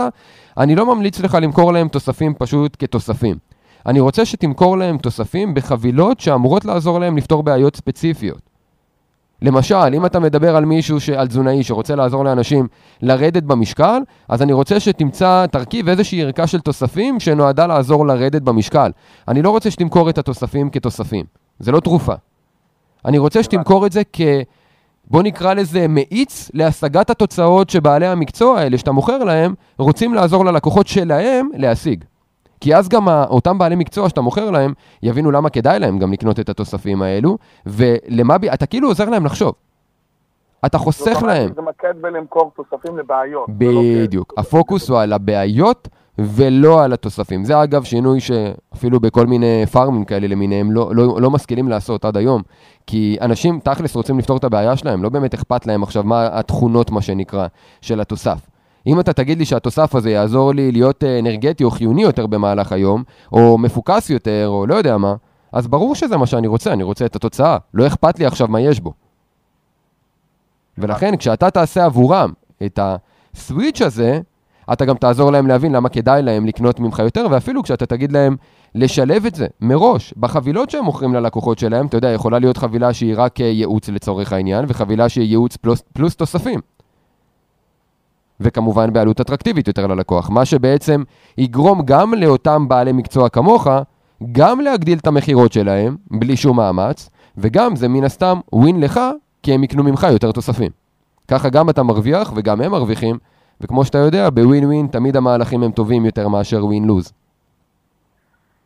אני 0.58 0.76
לא 0.76 0.96
ממליץ 0.96 1.20
לך 1.20 1.38
למכור 1.42 1.74
להם 1.74 1.88
תוספים 1.88 2.34
פשוט 2.34 2.76
כתוספים. 2.80 3.36
אני 3.86 4.00
רוצה 4.00 4.26
שתמכור 4.26 4.78
להם 4.78 4.98
תוספים 4.98 5.54
בחבילות 5.54 6.20
שאמורות 6.20 6.66
לעזור 6.66 7.00
להם 7.00 7.18
לפתור 7.18 7.44
בעיות 7.44 7.76
ספציפיות. 7.76 8.51
למשל, 9.42 9.94
אם 9.94 10.06
אתה 10.06 10.20
מדבר 10.20 10.56
על 10.56 10.66
מישהו, 10.66 11.00
ש... 11.00 11.10
על 11.10 11.28
תזונאי 11.28 11.64
שרוצה 11.64 11.96
לעזור 11.96 12.26
לאנשים 12.26 12.68
לרדת 13.02 13.44
במשקל, 13.44 14.00
אז 14.30 14.42
אני 14.42 14.54
רוצה 14.54 14.80
שתמצא, 14.80 15.46
תרכיב 15.52 15.90
איזושהי 15.90 16.24
ערכה 16.24 16.48
של 16.48 16.60
תוספים 16.60 17.20
שנועדה 17.20 17.68
לעזור 17.68 18.08
לרדת 18.08 18.42
במשקל. 18.42 18.92
אני 19.28 19.42
לא 19.42 19.50
רוצה 19.50 19.72
שתמכור 19.72 20.10
את 20.10 20.18
התוספים 20.18 20.70
כתוספים, 20.70 21.26
זה 21.60 21.72
לא 21.72 21.80
תרופה. 21.80 22.14
אני 23.06 23.18
רוצה 23.18 23.44
שתמכור 23.44 23.86
את 23.86 23.92
זה 23.92 24.02
כ... 24.14 24.22
בוא 25.08 25.24
נקרא 25.24 25.54
לזה 25.54 25.88
מאיץ 25.88 26.52
להשגת 26.54 27.10
התוצאות 27.10 27.70
שבעלי 27.70 28.08
המקצוע 28.08 28.60
האלה 28.60 28.78
שאתה 28.78 28.92
מוכר 28.92 29.18
להם, 29.18 29.54
רוצים 29.78 30.14
לעזור 30.14 30.46
ללקוחות 30.46 30.88
שלהם 30.88 31.50
להשיג. 31.54 32.04
כי 32.62 32.76
אז 32.76 32.90
גם 32.90 33.08
אותם 33.08 33.58
בעלי 33.58 33.76
מקצוע 33.76 34.10
שאתה 34.10 34.22
מוכר 34.22 34.52
להם, 34.52 34.74
יבינו 35.04 35.32
למה 35.32 35.50
כדאי 35.50 35.80
להם 35.80 36.00
גם 36.00 36.14
לקנות 36.14 36.40
את 36.40 36.50
התוספים 36.50 37.02
האלו, 37.02 37.38
ולמה, 37.66 38.36
אתה 38.54 38.66
כאילו 38.66 38.88
עוזר 38.88 39.10
להם 39.10 39.26
לחשוב. 39.26 39.54
אתה 40.66 40.78
חוסך 40.78 41.24
להם. 41.28 41.52
זה 41.56 41.62
מקד 41.62 41.94
בלמכור 42.02 42.52
תוספים 42.56 42.98
לבעיות. 42.98 43.50
לא 43.62 43.82
בדיוק. 44.04 44.34
הפוקוס 44.38 44.90
הוא 44.90 45.00
על 45.00 45.14
הבעיות 45.14 45.88
ולא 46.18 46.84
על 46.84 46.94
התוספים. 46.94 47.44
זה 47.44 47.64
אגב 47.64 47.84
שינוי 47.84 48.20
שאפילו 48.20 49.00
בכל 49.00 49.28
מיני 49.28 49.66
פארמים 49.72 50.06
כאלה 50.06 50.28
למיניהם 50.28 50.72
לא, 50.72 50.96
לא, 50.96 51.22
לא 51.22 51.32
משכילים 51.32 51.68
לעשות 51.68 52.06
עד 52.06 52.18
היום. 52.18 52.42
כי 52.88 53.18
אנשים 53.22 53.60
תכלס 53.60 53.96
רוצים 53.96 54.20
לפתור 54.20 54.38
את 54.38 54.44
הבעיה 54.44 54.78
שלהם, 54.78 55.04
לא 55.04 55.10
באמת 55.10 55.34
אכפת 55.34 55.68
להם 55.68 55.84
עכשיו 55.84 56.04
מה 56.04 56.30
התכונות, 56.32 56.92
מה 56.92 57.02
שנקרא, 57.02 57.48
של 57.82 58.02
התוסף. 58.02 58.51
אם 58.88 59.00
אתה 59.00 59.14
תגיד 59.14 59.38
לי 59.38 59.46
שהתוסף 59.46 59.96
הזה 59.96 60.12
יעזור 60.12 60.54
לי 60.54 60.72
להיות 60.72 61.04
אה, 61.04 61.20
אנרגטי 61.20 61.64
או 61.64 61.72
חיוני 61.72 62.02
יותר 62.02 62.28
במהלך 62.28 62.72
היום, 62.72 63.04
או 63.32 63.58
מפוקס 63.58 64.10
יותר, 64.10 64.48
או 64.48 64.68
לא 64.68 64.76
יודע 64.76 64.98
מה, 64.98 65.16
אז 65.52 65.68
ברור 65.68 65.96
שזה 65.96 66.18
מה 66.18 66.26
שאני 66.26 66.48
רוצה, 66.48 66.74
אני 66.74 66.84
רוצה 66.84 67.06
את 67.06 67.16
התוצאה. 67.16 67.58
לא 67.74 67.88
אכפת 67.88 68.20
לי 68.20 68.26
עכשיו 68.26 68.48
מה 68.48 68.62
יש 68.62 68.80
בו. 68.80 68.94
ולכן, 70.78 71.18
כשאתה 71.18 71.50
תעשה 71.50 71.86
עבורם 71.86 72.34
את 72.66 72.80
הסוויץ' 72.82 73.82
הזה, 73.82 74.20
אתה 74.74 74.86
גם 74.86 74.96
תעזור 74.96 75.32
להם 75.32 75.48
להבין 75.48 75.72
למה 75.72 75.90
כדאי 75.90 76.22
להם 76.22 76.46
לקנות 76.46 76.80
ממך 76.80 77.00
יותר, 77.00 77.26
ואפילו 77.32 77.64
כשאתה 77.64 77.86
תגיד 77.86 78.12
להם 78.12 78.36
לשלב 78.76 79.26
את 79.26 79.36
זה 79.36 79.48
מראש 79.62 80.14
בחבילות 80.18 80.70
שהם 80.70 80.86
מוכרים 80.86 81.14
ללקוחות 81.14 81.60
שלהם, 81.60 81.86
אתה 81.86 81.98
יודע, 81.98 82.10
יכולה 82.10 82.40
להיות 82.40 82.58
חבילה 82.58 82.94
שהיא 82.94 83.14
רק 83.18 83.42
אה, 83.42 83.46
ייעוץ 83.46 83.90
לצורך 83.90 84.34
העניין, 84.34 84.66
וחבילה 84.68 85.10
שהיא 85.10 85.28
ייעוץ 85.28 85.58
פלוס, 85.58 85.84
פלוס 85.94 86.16
תוספים. 86.16 86.60
וכמובן 88.42 88.94
בעלות 88.94 89.22
אטרקטיבית 89.22 89.68
יותר 89.68 89.88
ללקוח, 89.88 90.30
מה 90.30 90.46
שבעצם 90.46 91.04
יגרום 91.38 91.82
גם 91.86 92.14
לאותם 92.14 92.68
בעלי 92.68 92.92
מקצוע 92.92 93.30
כמוך, 93.30 93.68
גם 94.32 94.60
להגדיל 94.60 94.98
את 94.98 95.08
המכירות 95.08 95.54
שלהם, 95.54 95.98
בלי 96.12 96.38
שום 96.38 96.58
מאמץ, 96.58 97.10
וגם 97.38 97.76
זה 97.76 97.88
מן 97.88 98.04
הסתם 98.04 98.40
ווין 98.54 98.80
לך, 98.80 99.00
כי 99.44 99.54
הם 99.54 99.64
יקנו 99.64 99.84
ממך 99.84 100.08
יותר 100.12 100.32
תוספים. 100.32 100.72
ככה 101.28 101.50
גם 101.50 101.70
אתה 101.70 101.84
מרוויח 101.84 102.34
וגם 102.36 102.62
הם 102.62 102.72
מרוויחים, 102.72 103.18
וכמו 103.62 103.86
שאתה 103.86 103.98
יודע, 103.98 104.30
בווין 104.30 104.66
ווין 104.66 104.88
תמיד 104.88 105.18
המהלכים 105.18 105.64
הם 105.64 105.72
טובים 105.72 106.06
יותר 106.06 106.28
מאשר 106.28 106.66
ווין 106.66 106.86
לוז. 106.86 107.14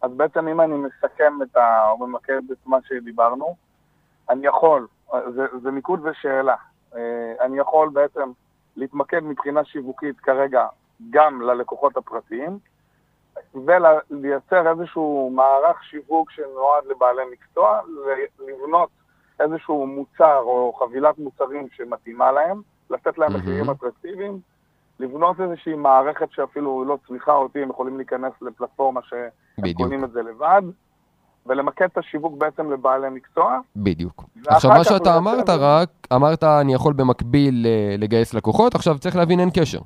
אז 0.01 0.11
בעצם 0.17 0.47
אם 0.47 0.61
אני 0.61 0.75
מסכם 0.75 1.33
את 1.41 1.57
ה... 1.57 1.89
או 1.91 2.07
ממקד 2.07 2.41
את 2.51 2.57
מה 2.65 2.77
שדיברנו, 2.87 3.55
אני 4.29 4.47
יכול, 4.47 4.87
זה, 5.35 5.45
זה 5.63 5.71
מיקוד 5.71 5.99
ושאלה, 6.05 6.55
אה, 6.95 7.01
אני 7.41 7.59
יכול 7.59 7.89
בעצם 7.89 8.31
להתמקד 8.75 9.23
מבחינה 9.23 9.65
שיווקית 9.65 10.19
כרגע 10.19 10.67
גם 11.09 11.41
ללקוחות 11.41 11.97
הפרטיים, 11.97 12.59
ולייצר 13.65 14.71
איזשהו 14.71 15.31
מערך 15.35 15.83
שיווק 15.83 16.31
שנועד 16.31 16.85
לבעלי 16.89 17.21
מקצוע, 17.31 17.79
לבנות 18.47 18.89
איזשהו 19.39 19.87
מוצר 19.87 20.39
או 20.39 20.73
חבילת 20.73 21.17
מוצרים 21.19 21.67
שמתאימה 21.71 22.31
להם, 22.31 22.61
לתת 22.89 23.17
להם 23.17 23.35
מחירים 23.35 23.69
אטרקטיביים, 23.69 24.39
לבנות 24.99 25.41
איזושהי 25.41 25.73
מערכת 25.73 26.31
שאפילו 26.31 26.85
לא 26.85 26.97
צריכה 27.07 27.31
אותי, 27.31 27.61
הם 27.61 27.69
יכולים 27.69 27.97
להיכנס 27.97 28.33
לפלטפורמה 28.41 29.01
שהם 29.03 29.73
קונים 29.73 30.03
את 30.03 30.11
זה 30.11 30.21
לבד, 30.21 30.61
ולמקד 31.45 31.85
את 31.93 31.97
השיווק 31.97 32.33
בעצם 32.37 32.71
לבעלי 32.71 33.09
מקצוע. 33.09 33.59
בדיוק. 33.75 34.23
עכשיו, 34.47 34.71
מה 34.71 34.83
שאתה 34.83 35.17
אמרת 35.17 35.49
רק, 35.49 35.89
אמרת 36.13 36.43
אני 36.43 36.73
יכול 36.73 36.93
במקביל 36.93 37.65
אה, 37.65 37.95
לגייס 37.97 38.33
לקוחות, 38.33 38.75
עכשיו 38.75 38.99
צריך 38.99 39.15
להבין 39.15 39.39
אין 39.39 39.49
קשר. 39.53 39.79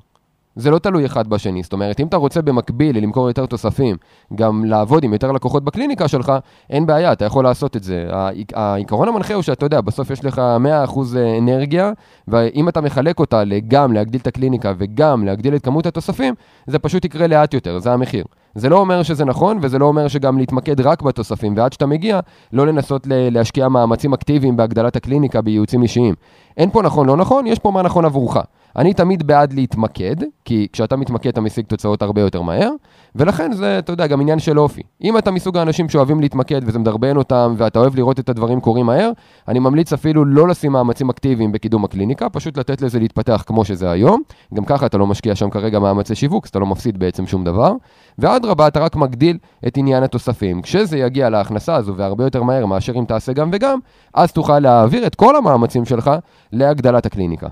זה 0.56 0.70
לא 0.70 0.78
תלוי 0.78 1.06
אחד 1.06 1.28
בשני. 1.28 1.62
זאת 1.62 1.72
אומרת, 1.72 2.00
אם 2.00 2.06
אתה 2.06 2.16
רוצה 2.16 2.42
במקביל 2.42 2.98
למכור 2.98 3.28
יותר 3.28 3.46
תוספים, 3.46 3.96
גם 4.34 4.64
לעבוד 4.64 5.04
עם 5.04 5.12
יותר 5.12 5.32
לקוחות 5.32 5.64
בקליניקה 5.64 6.08
שלך, 6.08 6.32
אין 6.70 6.86
בעיה, 6.86 7.12
אתה 7.12 7.24
יכול 7.24 7.44
לעשות 7.44 7.76
את 7.76 7.82
זה. 7.82 8.06
העיקרון 8.54 9.08
המנחה 9.08 9.34
הוא 9.34 9.42
שאתה 9.42 9.66
יודע, 9.66 9.80
בסוף 9.80 10.10
יש 10.10 10.24
לך 10.24 10.42
100% 10.86 10.98
אנרגיה, 11.38 11.92
ואם 12.28 12.68
אתה 12.68 12.80
מחלק 12.80 13.18
אותה 13.18 13.42
גם 13.68 13.92
להגדיל 13.92 14.20
את 14.20 14.26
הקליניקה 14.26 14.72
וגם 14.78 15.24
להגדיל 15.24 15.54
את 15.54 15.64
כמות 15.64 15.86
התוספים, 15.86 16.34
זה 16.66 16.78
פשוט 16.78 17.04
יקרה 17.04 17.26
לאט 17.26 17.54
יותר, 17.54 17.78
זה 17.78 17.92
המחיר. 17.92 18.24
זה 18.54 18.68
לא 18.68 18.78
אומר 18.78 19.02
שזה 19.02 19.24
נכון, 19.24 19.58
וזה 19.62 19.78
לא 19.78 19.84
אומר 19.84 20.08
שגם 20.08 20.38
להתמקד 20.38 20.80
רק 20.80 21.02
בתוספים, 21.02 21.54
ועד 21.56 21.72
שאתה 21.72 21.86
מגיע, 21.86 22.20
לא 22.52 22.66
לנסות 22.66 23.06
להשקיע 23.10 23.68
מאמצים 23.68 24.12
אקטיביים 24.12 24.56
בהגדלת 24.56 24.96
הקליניקה 24.96 25.40
בייעוצים 25.40 25.82
אישיים. 25.82 26.14
אין 26.56 26.70
פה 26.70 26.82
נכון, 26.82 27.06
לא 27.06 27.16
נכון, 27.16 27.46
יש 27.46 27.58
פה 27.58 27.70
מה 27.70 27.82
נכון 27.82 28.04
עבורך. 28.04 28.36
אני 28.76 28.94
תמיד 28.94 29.26
בעד 29.26 29.52
להתמקד, 29.52 30.16
כי 30.44 30.68
כשאתה 30.72 30.96
מתמקד 30.96 31.28
אתה 31.28 31.40
משיג 31.40 31.64
תוצאות 31.64 32.02
הרבה 32.02 32.20
יותר 32.20 32.42
מהר, 32.42 32.70
ולכן 33.14 33.52
זה, 33.52 33.78
אתה 33.78 33.92
יודע, 33.92 34.06
גם 34.06 34.20
עניין 34.20 34.38
של 34.38 34.58
אופי. 34.58 34.82
אם 35.02 35.18
אתה 35.18 35.30
מסוג 35.30 35.56
האנשים 35.56 35.88
שאוהבים 35.88 36.20
להתמקד 36.20 36.60
וזה 36.64 36.78
מדרבן 36.78 37.16
אותם, 37.16 37.54
ואתה 37.56 37.78
אוהב 37.78 37.96
לראות 37.96 38.20
את 38.20 38.28
הדברים 38.28 38.60
קורים 38.60 38.86
מהר, 38.86 39.10
אני 39.48 39.58
ממליץ 39.58 39.92
אפילו 39.92 40.24
לא 40.24 40.48
לשים 40.48 40.72
מאמצים 40.72 41.10
אקטיביים 41.10 41.52
בקידום 41.52 41.84
הקליניקה, 41.84 42.28
פשוט 42.28 42.58
לתת 42.58 42.82
לזה 42.82 42.98
להתפתח 42.98 43.44
כמו 43.46 43.64
שזה 43.64 43.90
היום. 43.90 44.22
גם 44.54 44.64
ככה 44.64 44.86
אתה 44.86 44.98
לא 44.98 45.06
משקיע 45.06 45.34
שם 45.34 45.50
כרגע 45.50 45.78
מאמצי 45.78 46.14
שיווק, 46.14 46.44
אז 46.44 46.48
אתה 46.48 46.58
לא 46.58 46.66
מפסיד 46.66 46.98
בעצם 46.98 47.26
שום 47.26 47.44
דבר. 47.44 47.72
ואדרבה, 48.18 48.68
אתה 48.68 48.80
רק 48.80 48.96
מגדיל 48.96 49.38
את 49.66 49.76
עניין 49.76 50.02
התוספים. 50.02 50.62
כשזה 50.62 50.98
יגיע 50.98 51.30
להכנסה 51.30 51.74
הזו, 51.74 51.96
והרבה 51.96 52.24
יותר 52.24 52.42
מהר 52.42 52.66
מאשר 52.66 52.92
אם 52.98 53.04
תעשה 53.04 53.32
גם 53.32 53.50
וגם, 53.52 53.78
אז 54.14 54.32
תוכל 54.32 54.58
להעביר 54.58 55.06
את 55.06 55.14
כל 55.14 55.36
המאמצים 55.36 55.84
שלך 55.84 56.10
להגדלת 56.52 57.06
הקליניקה. 57.06 57.48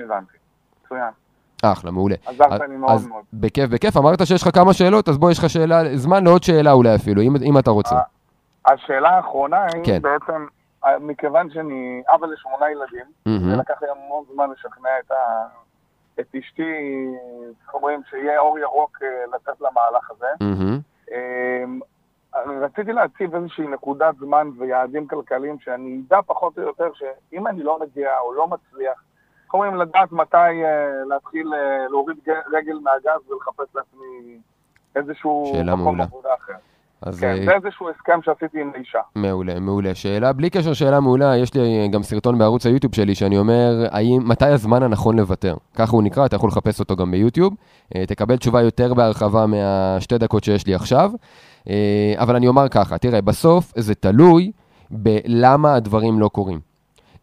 הבנתי, 0.00 0.36
מצוין. 0.84 1.10
אחלה, 1.62 1.90
מעולה. 1.90 2.14
עזרת 2.26 2.60
לי 2.60 2.76
מאוד 2.76 3.08
מאוד. 3.08 3.24
בכיף, 3.32 3.70
בכיף. 3.70 3.96
אמרת 3.96 4.26
שיש 4.26 4.42
לך 4.42 4.54
כמה 4.54 4.72
שאלות, 4.72 5.08
אז 5.08 5.18
בוא, 5.18 5.30
יש 5.30 5.38
לך 5.38 5.50
שאלה, 5.50 5.96
זמן 5.96 6.24
לעוד 6.24 6.42
שאלה 6.42 6.72
אולי 6.72 6.94
אפילו, 6.94 7.22
אם, 7.22 7.36
אם 7.42 7.58
אתה 7.58 7.70
רוצה. 7.70 7.96
השאלה 8.66 9.08
האחרונה 9.08 9.64
היא 9.74 9.84
כן. 9.84 10.02
בעצם, 10.02 10.46
מכיוון 11.00 11.50
שאני 11.50 12.02
אבא 12.14 12.26
לשמונה 12.26 12.70
ילדים, 12.70 13.06
mm-hmm. 13.06 13.56
ולקח 13.56 13.82
לי 13.82 13.88
המון 13.88 14.24
זמן 14.34 14.50
לשכנע 14.50 14.90
את, 15.06 15.10
ה, 15.10 15.16
את 16.20 16.34
אשתי, 16.38 16.62
איך 17.64 17.74
אומרים, 17.74 18.00
שיהיה 18.10 18.38
אור 18.38 18.58
ירוק 18.58 18.98
אה, 19.02 19.08
לצאת 19.36 19.60
למהלך 19.60 20.10
הזה. 20.10 20.26
Mm-hmm. 20.42 20.88
רציתי 22.46 22.92
להציב 22.92 23.34
איזושהי 23.34 23.66
נקודת 23.66 24.14
זמן 24.18 24.50
ויעדים 24.58 25.06
כלכליים 25.06 25.56
שאני 25.60 26.00
אדע 26.06 26.18
פחות 26.26 26.58
או 26.58 26.62
יותר 26.62 26.90
שאם 26.94 27.46
אני 27.46 27.62
לא 27.62 27.78
מגיע 27.80 28.18
או 28.18 28.32
לא 28.32 28.46
מצליח, 28.48 29.02
איך 29.48 29.54
אומרים, 29.54 29.74
לדעת 29.74 30.12
מתי 30.12 30.36
uh, 30.36 31.08
להתחיל 31.08 31.46
uh, 31.46 31.90
להוריד 31.90 32.16
רגל 32.52 32.78
מהגז 32.82 33.30
ולחפש 33.30 33.74
לעצמי 33.74 34.38
איזשהו 34.96 35.52
מקום 35.64 35.78
מעולה. 35.78 36.04
עבודה 36.04 36.28
אחר. 36.44 36.52
אז... 37.02 37.20
כן, 37.20 37.44
זה 37.44 37.52
איזשהו 37.54 37.88
הסכם 37.90 38.20
שעשיתי 38.22 38.60
עם 38.60 38.72
אישה. 38.74 38.98
מעולה, 39.14 39.60
מעולה. 39.60 39.94
שאלה, 39.94 40.32
בלי 40.32 40.50
קשר 40.50 40.72
שאלה 40.72 41.00
מעולה, 41.00 41.36
יש 41.36 41.54
לי 41.54 41.88
גם 41.92 42.02
סרטון 42.02 42.38
בערוץ 42.38 42.66
היוטיוב 42.66 42.94
שלי 42.94 43.14
שאני 43.14 43.38
אומר, 43.38 43.86
האם, 43.90 44.20
מתי 44.24 44.46
הזמן 44.46 44.82
הנכון 44.82 45.18
לוותר? 45.18 45.56
ככה 45.74 45.92
הוא 45.92 46.02
נקרא, 46.02 46.26
אתה 46.26 46.36
יכול 46.36 46.48
לחפש 46.48 46.80
אותו 46.80 46.96
גם 46.96 47.10
ביוטיוב. 47.10 47.54
תקבל 48.06 48.36
תשובה 48.36 48.62
יותר 48.62 48.94
בהרחבה 48.94 49.46
מהשתי 49.46 50.18
דקות 50.18 50.44
שיש 50.44 50.66
לי 50.66 50.74
עכשיו. 50.74 51.10
אבל 52.16 52.36
אני 52.36 52.48
אומר 52.48 52.68
ככה, 52.68 52.98
תראה, 52.98 53.22
בסוף 53.22 53.72
זה 53.76 53.94
תלוי 53.94 54.52
בלמה 54.90 55.74
הדברים 55.74 56.20
לא 56.20 56.28
קורים. 56.28 56.67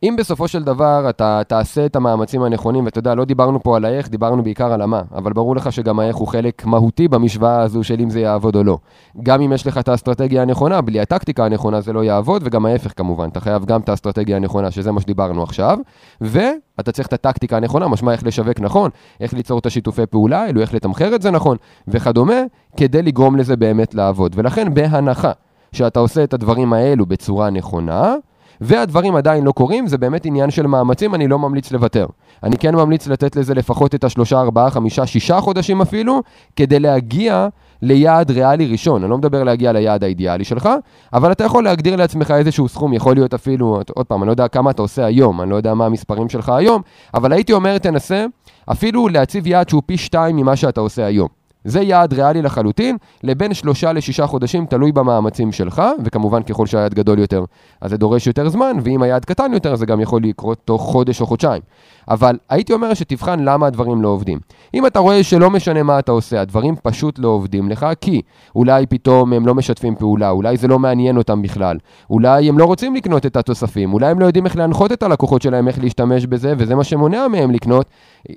אם 0.04 0.16
בסופו 0.20 0.48
של 0.48 0.64
דבר 0.64 1.06
אתה 1.10 1.42
תעשה 1.48 1.86
את 1.86 1.96
המאמצים 1.96 2.44
הנכונים, 2.44 2.86
ואתה 2.86 3.00
יודע, 3.00 3.16
לא 3.16 3.26
דיברנו 3.26 3.64
פה 3.64 3.76
על 3.76 3.86
האיך, 3.86 4.10
דיברנו 4.10 4.44
בעיקר 4.44 4.74
על 4.74 4.82
המה, 4.82 5.02
אבל 5.16 5.34
ברור 5.34 5.56
לך 5.56 5.72
שגם 5.72 6.00
האיך 6.00 6.16
הוא 6.16 6.28
חלק 6.28 6.66
מהותי 6.66 7.08
במשוואה 7.08 7.62
הזו 7.62 7.84
של 7.84 8.00
אם 8.00 8.10
זה 8.10 8.20
יעבוד 8.20 8.56
או 8.56 8.64
לא. 8.64 8.78
גם 9.24 9.42
אם 9.42 9.54
יש 9.54 9.68
לך 9.68 9.78
את 9.78 9.88
האסטרטגיה 9.88 10.42
הנכונה, 10.42 10.82
בלי 10.82 11.00
הטקטיקה 11.00 11.46
הנכונה 11.46 11.82
זה 11.82 11.94
לא 11.94 12.04
יעבוד, 12.04 12.42
וגם 12.46 12.66
ההפך 12.66 12.94
כמובן, 12.96 13.30
אתה 13.30 13.40
חייב 13.40 13.66
גם 13.66 13.82
את 13.82 13.90
האסטרטגיה 13.90 14.36
הנכונה, 14.36 14.72
שזה 14.72 14.92
מה 14.92 15.02
שדיברנו 15.02 15.44
עכשיו, 15.44 15.78
ואתה 16.22 16.92
צריך 16.92 17.08
את 17.08 17.14
הטקטיקה 17.14 17.58
הנכונה, 17.58 17.88
משמע 17.88 18.12
איך 18.12 18.26
לשווק 18.26 18.60
נכון, 18.60 18.90
איך 19.20 19.34
ליצור 19.34 19.60
את 19.60 19.66
השיתופי 19.66 20.06
פעולה 20.06 20.42
האלו, 20.42 20.62
איך 20.62 20.74
לתמחר 20.74 21.16
את 21.16 21.22
זה 21.22 21.32
נכון, 21.32 21.58
וכדומה, 21.88 22.42
כדי 22.78 23.02
לגרום 23.02 23.36
לזה 23.36 23.56
באמת 23.56 23.96
לעבוד. 23.96 24.32
ולכן 24.36 24.74
בהנחה 24.74 25.32
שאתה 25.72 26.00
עושה 26.00 26.24
את 26.24 26.34
הדברים 26.34 26.74
האלו 26.74 27.06
בצורה 27.06 27.50
נכונה, 27.50 28.16
והדברים 28.62 29.16
עדיין 29.16 29.44
לא 29.44 29.52
קורים, 29.52 29.88
זה 29.88 29.98
באמת 29.98 30.26
עניין 30.26 30.52
של 30.52 30.68
מאמצים, 30.68 31.16
אני 31.16 31.28
לא 31.28 31.40
ממליץ 31.40 31.72
לוותר. 31.72 32.06
אני 32.44 32.58
כן 32.58 32.76
ממליץ 32.76 33.08
לתת 33.08 33.36
לזה 33.36 33.54
לפחות 33.54 33.96
את 33.96 34.04
השלושה, 34.04 34.40
ארבעה, 34.42 34.70
חמישה, 34.70 35.06
שישה 35.06 35.42
חודשים 35.42 35.82
אפילו, 35.82 36.22
כדי 36.56 36.80
להגיע 36.80 37.48
ליעד 37.82 38.32
ריאלי 38.32 38.66
ראשון. 38.66 39.04
אני 39.04 39.12
לא 39.12 39.18
מדבר 39.18 39.44
להגיע 39.44 39.72
ליעד 39.72 40.04
האידיאלי 40.04 40.44
שלך, 40.44 40.70
אבל 41.14 41.32
אתה 41.32 41.44
יכול 41.44 41.64
להגדיר 41.64 41.96
לעצמך 41.96 42.32
איזשהו 42.32 42.68
סכום, 42.68 42.94
יכול 42.94 43.16
להיות 43.16 43.34
אפילו, 43.34 43.82
עוד 43.96 44.06
פעם, 44.06 44.24
אני 44.24 44.28
לא 44.28 44.32
יודע 44.32 44.48
כמה 44.48 44.72
אתה 44.72 44.82
עושה 44.82 45.06
היום, 45.06 45.42
אני 45.42 45.50
לא 45.50 45.56
יודע 45.56 45.74
מה 45.74 45.86
המספרים 45.86 46.30
שלך 46.30 46.50
היום, 46.50 46.82
אבל 47.14 47.34
הייתי 47.34 47.54
אומר, 47.54 47.78
תנסה 47.78 48.26
אפילו 48.72 49.08
להציב 49.08 49.48
יעד 49.48 49.70
שהוא 49.70 49.82
פי 49.86 49.98
שתיים 49.98 50.36
ממה 50.36 50.56
שאתה 50.56 50.82
עושה 50.82 51.06
היום. 51.06 51.45
זה 51.66 51.82
יעד 51.82 52.14
ריאלי 52.14 52.42
לחלוטין, 52.42 52.98
לבין 53.24 53.54
שלושה 53.54 53.94
לשישה 53.94 54.28
חודשים, 54.28 54.66
תלוי 54.66 54.92
במאמצים 54.92 55.52
שלך, 55.52 55.82
וכמובן 56.04 56.44
ככל 56.44 56.66
שהיעד 56.66 56.94
גדול 56.94 57.20
יותר, 57.20 57.44
אז 57.82 57.90
זה 57.90 57.98
דורש 57.98 58.28
יותר 58.28 58.50
זמן, 58.50 58.78
ואם 58.84 59.04
היעד 59.04 59.26
קטן 59.26 59.54
יותר, 59.54 59.76
זה 59.76 59.86
גם 59.86 60.02
יכול 60.02 60.24
לקרות 60.24 60.58
תוך 60.66 60.82
חודש 60.82 61.22
או 61.22 61.26
חודשיים. 61.26 61.62
אבל 62.10 62.38
הייתי 62.50 62.74
אומר 62.74 62.94
שתבחן 62.94 63.40
למה 63.40 63.68
הדברים 63.68 64.02
לא 64.02 64.08
עובדים. 64.08 64.40
אם 64.74 64.86
אתה 64.86 65.00
רואה 65.00 65.24
שלא 65.24 65.50
משנה 65.50 65.84
מה 65.84 66.00
אתה 66.00 66.12
עושה, 66.12 66.42
הדברים 66.42 66.76
פשוט 66.84 67.20
לא 67.20 67.28
עובדים 67.28 67.70
לך, 67.70 67.86
כי 68.02 68.22
אולי 68.56 68.86
פתאום 68.86 69.34
הם 69.34 69.48
לא 69.48 69.56
משתפים 69.56 69.96
פעולה, 69.96 70.30
אולי 70.30 70.58
זה 70.58 70.68
לא 70.68 70.80
מעניין 70.80 71.18
אותם 71.18 71.42
בכלל, 71.42 71.78
אולי 72.10 72.50
הם 72.50 72.60
לא 72.60 72.66
רוצים 72.66 72.96
לקנות 72.96 73.26
את 73.26 73.36
התוספים, 73.36 73.94
אולי 73.94 74.08
הם 74.08 74.20
לא 74.20 74.26
יודעים 74.26 74.46
איך 74.46 74.56
להנחות 74.58 74.92
את 74.92 75.04
הלקוחות 75.04 75.42
שלהם 75.42 75.68
איך 75.68 75.80
להשתמש 75.80 76.26
בזה, 76.26 76.54
וזה 76.58 76.76
מה 76.76 76.84
שמונע 76.84 77.28
מהם 77.28 77.52
לקנות. 77.52 77.90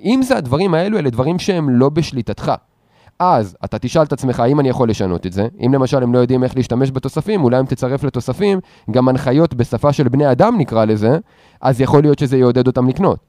אם 0.03 0.19
זה 0.23 0.37
הדברים 0.37 0.73
האלו, 0.73 0.99
אלה 0.99 1.09
דברים 1.09 1.39
שהם 1.39 1.69
לא 1.69 1.89
בשליטתך. 1.89 2.51
אז 3.19 3.57
אתה 3.65 3.79
תשאל 3.79 4.03
את 4.03 4.13
עצמך 4.13 4.39
האם 4.39 4.59
אני 4.59 4.69
יכול 4.69 4.89
לשנות 4.89 5.25
את 5.25 5.33
זה. 5.33 5.47
אם 5.65 5.73
למשל 5.73 6.03
הם 6.03 6.13
לא 6.13 6.19
יודעים 6.19 6.43
איך 6.43 6.55
להשתמש 6.55 6.91
בתוספים, 6.91 7.43
אולי 7.43 7.59
אם 7.59 7.65
תצרף 7.65 8.03
לתוספים 8.03 8.59
גם 8.91 9.09
הנחיות 9.09 9.53
בשפה 9.53 9.93
של 9.93 10.09
בני 10.09 10.31
אדם 10.31 10.57
נקרא 10.57 10.85
לזה, 10.85 11.17
אז 11.61 11.81
יכול 11.81 12.01
להיות 12.01 12.19
שזה 12.19 12.37
יעודד 12.37 12.67
אותם 12.67 12.87
לקנות. 12.87 13.19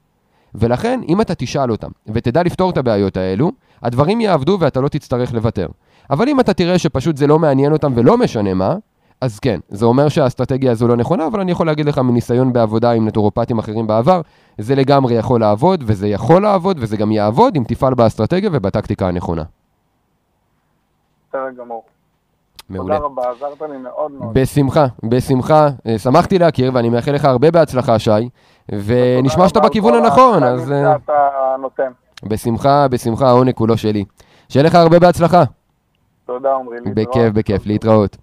ולכן, 0.55 1.01
אם 1.07 1.21
אתה 1.21 1.35
תשאל 1.35 1.71
אותם 1.71 1.89
ותדע 2.07 2.43
לפתור 2.43 2.69
את 2.69 2.77
הבעיות 2.77 3.17
האלו, 3.17 3.51
הדברים 3.83 4.21
יעבדו 4.21 4.57
ואתה 4.59 4.81
לא 4.81 4.87
תצטרך 4.87 5.33
לוותר. 5.33 5.67
אבל 6.09 6.29
אם 6.29 6.39
אתה 6.39 6.53
תראה 6.53 6.77
שפשוט 6.77 7.17
זה 7.17 7.27
לא 7.27 7.39
מעניין 7.39 7.73
אותם 7.73 7.93
ולא 7.95 8.17
משנה 8.17 8.53
מה, 8.53 8.75
אז 9.21 9.39
כן, 9.39 9.59
זה 9.69 9.85
אומר 9.85 10.09
שהאסטרטגיה 10.09 10.71
הזו 10.71 10.87
לא 10.87 10.95
נכונה, 10.95 11.27
אבל 11.27 11.39
אני 11.39 11.51
יכול 11.51 11.65
להגיד 11.65 11.85
לך 11.85 11.97
מניסיון 11.97 12.53
בעבודה 12.53 12.91
עם 12.91 13.07
נטורופטים 13.07 13.59
אחרים 13.59 13.87
בעבר, 13.87 14.21
זה 14.57 14.75
לגמרי 14.75 15.13
יכול 15.13 15.39
לעבוד, 15.39 15.83
וזה 15.87 16.07
יכול 16.07 16.41
לעבוד, 16.41 16.77
וזה 16.79 16.97
גם 16.97 17.11
יעבוד 17.11 17.55
אם 17.55 17.63
תפעל 17.67 17.93
באסטרטגיה 17.93 18.49
ובטקטיקה 18.53 19.07
הנכונה. 19.07 19.43
בסדר 21.31 21.51
גמור. 21.57 21.83
מעולה. 22.69 22.95
תודה 22.95 23.05
רבה, 23.05 23.31
עזרת 23.31 23.61
לי 23.61 23.77
מאוד 23.77 24.11
מאוד. 24.11 24.33
בשמחה, 24.33 24.85
בשמחה. 25.03 25.69
אה, 25.87 25.99
שמחתי 25.99 26.39
להכיר 26.39 26.71
ואני 26.73 26.89
מאחל 26.89 27.11
לך 27.11 27.25
הרבה 27.25 27.51
בהצלחה, 27.51 27.99
שי. 27.99 28.29
ונשמע 28.69 29.47
שאתה 29.47 29.59
בכיוון 29.59 29.93
הנכון, 29.93 30.43
אז... 30.43 30.71
אה. 30.71 30.95
בשמחה, 32.23 32.87
בשמחה, 32.87 33.27
העונג 33.27 33.53
כולו 33.53 33.77
שלי. 33.77 34.05
שיהיה 34.49 34.65
לך 34.65 34.75
הרבה 34.75 34.99
בהצלחה. 34.99 35.43
תודה, 36.25 36.55
עמרי. 36.55 36.77
בכיף, 36.93 37.33
בכיף, 37.33 37.65
להתראות. 37.65 38.17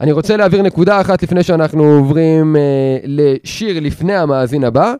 אני 0.00 0.12
רוצה 0.12 0.36
להעביר 0.36 0.62
נקודה 0.62 1.00
אחת 1.00 1.22
לפני 1.22 1.42
שאנחנו 1.42 1.84
עוברים 1.84 2.56
אה, 2.56 2.98
לשיר 3.04 3.80
לפני 3.80 4.16
המאזין 4.16 4.64
הבא. 4.64 4.94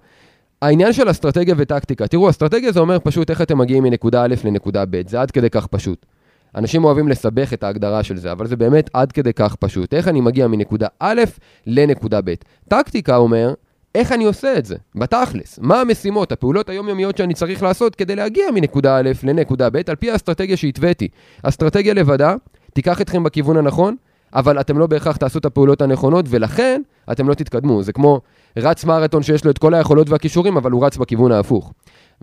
העניין 0.62 0.92
של 0.92 1.10
אסטרטגיה 1.10 1.54
וטקטיקה. 1.58 2.06
תראו, 2.06 2.30
אסטרטגיה 2.30 2.72
זה 2.72 2.80
אומר 2.80 2.98
פשוט 2.98 3.30
איך 3.30 3.42
אתם 3.42 3.58
מגיעים 3.58 3.82
מנקודה 3.82 4.24
א' 4.24 4.34
לנקודה 4.44 4.84
ב', 4.90 5.08
זה 5.08 5.20
עד 5.20 5.30
כדי 5.30 5.50
כך 5.50 5.66
פשוט. 5.66 6.06
אנשים 6.54 6.84
אוהבים 6.84 7.08
לסבך 7.08 7.52
את 7.52 7.62
ההגדרה 7.62 8.02
של 8.02 8.16
זה, 8.16 8.32
אבל 8.32 8.46
זה 8.46 8.56
באמת 8.56 8.90
עד 8.92 9.12
כדי 9.12 9.32
כך 9.32 9.54
פשוט. 9.54 9.94
איך 9.94 10.08
אני 10.08 10.20
מגיע 10.20 10.48
מנקודה 10.48 10.86
א' 11.00 11.22
לנקודה 11.66 12.20
ב'. 12.24 12.34
טקטיקה 12.68 13.16
אומר, 13.16 13.54
איך 13.94 14.12
אני 14.12 14.24
עושה 14.24 14.58
את 14.58 14.64
זה, 14.64 14.76
בתכלס. 14.94 15.58
מה 15.62 15.80
המשימות, 15.80 16.32
הפעולות 16.32 16.68
היומיומיות 16.68 17.16
שאני 17.16 17.34
צריך 17.34 17.62
לעשות 17.62 17.94
כדי 17.94 18.16
להגיע 18.16 18.44
מנקודה 18.54 18.96
א' 18.96 19.10
לנקודה 19.22 19.70
ב', 19.70 19.76
על 19.86 19.96
פי 19.96 20.10
האסטרטגיה 20.10 20.56
שהתוויתי. 20.56 21.08
אסטרטגיה 21.42 21.94
לבדה 21.94 22.34
תיקח 22.72 23.00
אתכם 23.00 23.22
בכיוון 23.22 23.56
הנכון, 23.56 23.96
אבל 24.34 24.60
אתם 24.60 24.78
לא 24.78 24.86
בהכרח 24.86 25.16
תעשו 25.16 25.38
את 25.38 25.44
הפעולות 25.44 25.82
הנכונות, 25.82 26.26
ולכן 26.28 26.82
אתם 27.12 27.28
לא 27.28 27.34
תתקדמו. 27.34 27.82
זה 27.82 27.92
כמו 27.92 28.20
רץ 28.56 28.84
מרתון 28.84 29.22
שיש 29.22 29.44
לו 29.44 29.50
את 29.50 29.58
כל 29.58 29.74
היכולות 29.74 30.10
והכישורים, 30.10 30.56
אבל 30.56 30.70
הוא 30.70 30.86
רץ 30.86 30.96
בכיוון 30.96 31.32
ההפוך. 31.32 31.72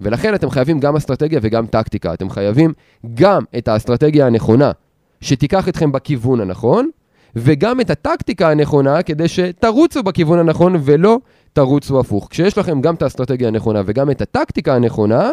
ולכן 0.02 0.36
אתם 0.36 0.50
חייבים 0.50 0.80
גם 0.80 0.96
אסטרטגיה 0.96 1.40
וגם 1.44 1.66
טקטיקה. 1.66 2.14
אתם 2.14 2.30
חייבים 2.30 2.74
גם 3.14 3.44
את 3.58 3.68
האסטרטגיה 3.68 4.26
הנכונה, 4.26 4.72
שתיקח 5.22 5.70
אתכם 5.70 5.92
בכיוון 5.92 6.42
הנכון, 6.42 6.90
וגם 7.36 7.82
את 7.82 7.90
הטקטיקה 7.90 8.52
הנכונה, 8.52 9.04
כדי 9.04 9.28
שתרוצו 9.28 10.04
בכיוון 10.04 10.40
הנכון 10.40 10.76
ולא 10.82 11.20
תרוצו 11.54 12.00
הפוך. 12.00 12.28
כשיש 12.30 12.58
לכם 12.58 12.82
גם 12.82 12.96
את 12.96 13.02
האסטרטגיה 13.02 13.48
הנכונה 13.48 13.82
וגם 13.86 14.12
את 14.12 14.22
הטקטיקה 14.22 14.76
הנכונה, 14.76 15.32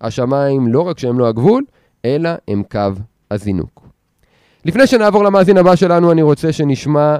השמיים 0.00 0.68
לא 0.68 0.80
רק 0.80 0.98
שהם 0.98 1.18
לא 1.18 1.28
הגבול, 1.28 1.64
אלא 2.04 2.30
הם 2.48 2.62
קו 2.70 2.90
הזינוק. 3.30 3.86
לפני 4.64 4.86
שנעבור 4.86 5.24
למאזין 5.24 5.56
הבא 5.56 5.76
שלנו, 5.76 6.12
אני 6.12 6.22
רוצה 6.22 6.52
שנשמע 6.52 7.16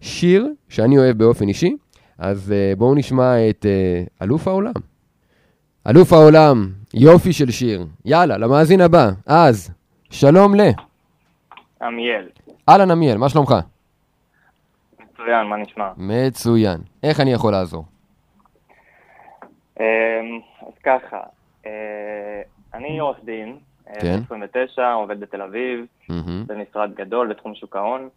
שיר 0.00 0.48
שאני 0.68 0.98
אוהב 0.98 1.18
באופן 1.18 1.48
אישי, 1.48 1.76
אז 2.18 2.52
uh, 2.52 2.78
בואו 2.78 2.94
נשמע 2.94 3.48
את 3.50 3.66
uh, 3.66 4.24
אלוף 4.24 4.48
העולם. 4.48 4.72
אלוף 5.88 6.12
העולם, 6.12 6.68
יופי 6.94 7.32
של 7.32 7.50
שיר. 7.50 7.86
יאללה, 8.04 8.38
למאזין 8.38 8.80
הבא. 8.80 9.10
אז, 9.26 9.70
שלום 10.10 10.54
ל... 10.54 10.60
עמיאל. 11.82 12.28
אהלן 12.68 12.90
עמיאל, 12.90 13.16
מה 13.18 13.28
שלומך? 13.28 13.54
מצוין, 15.00 15.46
מה 15.46 15.56
נשמע? 15.56 15.90
מצוין. 15.96 16.80
איך 17.02 17.20
אני 17.20 17.32
יכול 17.32 17.52
לעזור? 17.52 17.84
אמ, 19.80 19.84
אז 20.62 20.72
ככה, 20.84 21.20
אה, 21.66 22.42
אני 22.74 22.98
עורך 22.98 23.16
דין, 23.24 23.56
אה, 23.88 24.00
כן. 24.00 24.20
29, 24.24 24.92
עובד 24.92 25.20
בתל 25.20 25.42
אביב, 25.42 25.86
במשרד 26.46 26.94
גדול 26.94 27.28
בתחום 27.28 27.54
שוק 27.54 27.76
ההון. 27.76 28.08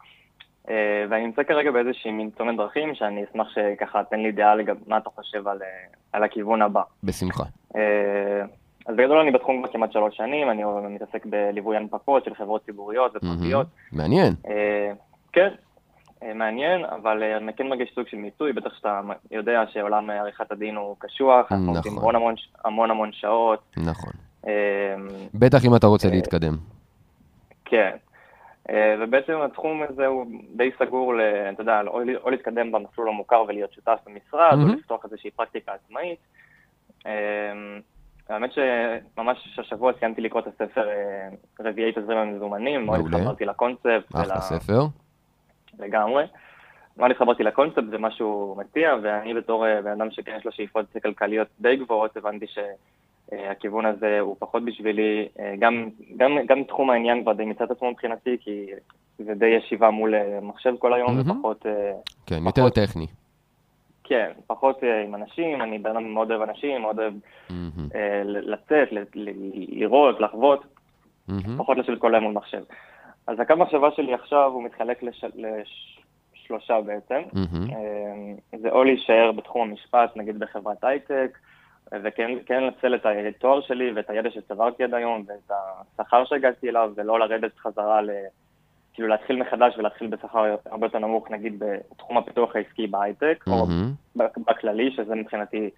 אה, 0.69 1.05
ואני 1.09 1.25
נמצא 1.25 1.43
כרגע 1.43 1.71
באיזושהי 1.71 2.11
מין 2.11 2.29
צומת 2.37 2.57
דרכים, 2.57 2.95
שאני 2.95 3.23
אשמח 3.23 3.47
שככה 3.49 4.03
תן 4.03 4.19
לי 4.19 4.31
דעה 4.31 4.55
לגבי 4.55 4.79
מה 4.87 4.97
אתה 4.97 5.09
חושב 5.09 5.47
על, 5.47 5.61
אה, 5.61 5.67
על 6.13 6.23
הכיוון 6.23 6.61
הבא. 6.61 6.81
בשמחה. 7.03 7.43
אה, 7.75 8.45
אז 8.85 8.95
בגדול 8.95 9.17
אני 9.17 9.31
בתחום 9.31 9.63
כבר 9.63 9.73
כמעט 9.73 9.91
שלוש 9.91 10.17
שנים, 10.17 10.49
אני 10.49 10.63
מתעסק 10.89 11.25
בליווי 11.25 11.77
הנפקות 11.77 12.25
של 12.25 12.35
חברות 12.35 12.65
ציבוריות 12.65 13.15
ופרטיות. 13.15 13.67
מעניין. 13.91 14.33
כן, 15.33 15.49
מעניין, 16.35 16.85
אבל 16.85 17.23
אני 17.23 17.53
כן 17.53 17.67
מרגיש 17.67 17.91
סוג 17.95 18.07
של 18.07 18.17
מיצוי, 18.17 18.53
בטח 18.53 18.73
שאתה 18.77 19.01
יודע 19.31 19.63
שעולם 19.73 20.09
עריכת 20.09 20.51
הדין 20.51 20.75
הוא 20.75 20.95
קשוח, 20.99 21.51
אנחנו 21.51 21.65
נכון. 21.65 21.77
עושים 21.77 21.97
המון 21.97 22.15
המון, 22.15 22.35
המון 22.65 22.91
המון 22.91 23.11
שעות. 23.13 23.59
נכון. 23.77 24.11
בטח 25.33 25.65
אם 25.65 25.75
אתה 25.75 25.87
רוצה 25.87 26.09
להתקדם. 26.09 26.53
כן. 27.65 27.95
אה, 28.69 28.95
ובעצם 28.99 29.41
התחום 29.41 29.83
הזה 29.89 30.05
הוא 30.05 30.25
די 30.55 30.69
סגור, 30.79 31.13
אתה 31.53 31.61
יודע, 31.61 31.81
או, 31.87 32.01
או 32.23 32.29
להתקדם 32.29 32.71
במסלול 32.71 33.09
המוכר 33.09 33.43
ולהיות 33.47 33.73
שותף 33.73 33.99
במשרד, 34.05 34.51
mm-hmm. 34.51 34.71
או 34.71 34.75
לפתוח 34.77 35.05
איזושהי 35.05 35.31
פרקטיקה 35.31 35.71
עצמאית. 35.73 36.19
אה, 37.05 37.51
האמת 38.29 38.51
שממש 38.53 39.59
השבוע 39.59 39.91
סיימתי 39.99 40.21
לקרוא 40.21 40.41
את 40.41 40.47
הספר 40.47 40.87
רביעי 41.59 41.91
תזרים 41.91 42.17
המזומנים, 42.17 42.85
מאוד 42.85 42.99
התחברתי 42.99 43.45
לקונספט. 43.45 44.15
אחלה 44.15 44.41
ספר. 44.41 44.81
לגמרי. 45.79 46.25
מאוד 46.97 47.11
התחברתי 47.11 47.43
לקונספט, 47.43 47.83
זה 47.89 47.97
משהו 47.97 48.55
מציע, 48.59 48.95
ואני 49.03 49.33
בתור 49.33 49.65
בן 49.83 49.91
אדם 49.91 50.11
שכן 50.11 50.35
יש 50.37 50.45
לו 50.45 50.51
שאיפות 50.51 50.85
כלכליות 51.03 51.47
די 51.59 51.75
גבוהות, 51.75 52.17
הבנתי 52.17 52.45
שהכיוון 53.29 53.85
הזה 53.85 54.19
הוא 54.19 54.35
פחות 54.39 54.65
בשבילי, 54.65 55.27
גם, 55.59 55.89
גם, 56.17 56.37
גם 56.45 56.63
תחום 56.63 56.89
העניין 56.89 57.21
כבר 57.23 57.33
די 57.33 57.45
מצד 57.45 57.71
עצמו 57.71 57.91
מבחינתי, 57.91 58.37
כי 58.39 58.65
זה 59.17 59.33
די 59.33 59.45
ישיבה 59.45 59.89
מול 59.89 60.13
מחשב 60.41 60.73
כל 60.79 60.93
היום, 60.93 61.19
mm-hmm. 61.19 61.31
ופחות... 61.31 61.65
כן, 62.25 62.39
פחות, 62.39 62.57
יותר 62.57 62.85
טכני. 62.85 63.07
כן, 64.03 64.31
פחות 64.47 64.83
עם 65.05 65.15
אנשים, 65.15 65.61
אני 65.61 65.79
בן 65.79 65.89
אדם 65.89 66.13
מאוד 66.13 66.31
אוהב 66.31 66.41
אנשים, 66.41 66.81
מאוד 66.81 66.99
אוהב 66.99 67.13
mm-hmm. 67.49 67.95
לצאת, 68.25 68.89
לראות, 69.69 70.19
לחוות, 70.19 70.63
mm-hmm. 71.29 71.49
פחות 71.57 71.77
לשבת 71.77 71.99
כל 71.99 72.15
היום 72.15 72.23
מול 72.23 72.33
מחשב. 72.33 72.63
אז 73.27 73.39
הקו 73.39 73.55
מחשבה 73.55 73.91
שלי 73.91 74.13
עכשיו 74.13 74.51
הוא 74.53 74.63
מתחלק 74.63 75.03
לש... 75.03 75.25
לשלושה 76.35 76.81
בעצם. 76.81 77.21
Mm-hmm. 77.31 78.57
זה 78.61 78.69
או 78.69 78.83
להישאר 78.83 79.31
בתחום 79.31 79.69
המשפט, 79.69 80.17
נגיד 80.17 80.39
בחברת 80.39 80.83
הייטק, 80.83 81.37
וכן 82.03 82.31
כן 82.45 82.63
לנצל 82.63 82.95
את 82.95 83.05
התואר 83.05 83.61
שלי 83.61 83.91
ואת 83.95 84.09
הידע 84.09 84.29
שצברתי 84.31 84.83
עד 84.83 84.93
היום 84.93 85.23
ואת 85.27 85.57
השכר 85.99 86.25
שהגעתי 86.25 86.69
אליו, 86.69 86.91
ולא 86.95 87.19
לרדת 87.19 87.57
חזרה 87.57 88.01
ל... 88.01 88.09
כאילו 88.93 89.07
להתחיל 89.07 89.41
מחדש 89.41 89.77
ולהתחיל 89.77 90.07
בשכר 90.07 90.55
הרבה 90.65 90.85
יותר 90.85 90.99
נמוך, 90.99 91.31
נגיד 91.31 91.63
בתחום 91.91 92.17
הפיתוח 92.17 92.55
העסקי 92.55 92.87
בהייטק, 92.87 93.43
mm-hmm. 93.47 93.51
או 93.51 94.23
בכללי, 94.47 94.91
שזה 94.95 95.15
מבחינתי 95.15 95.69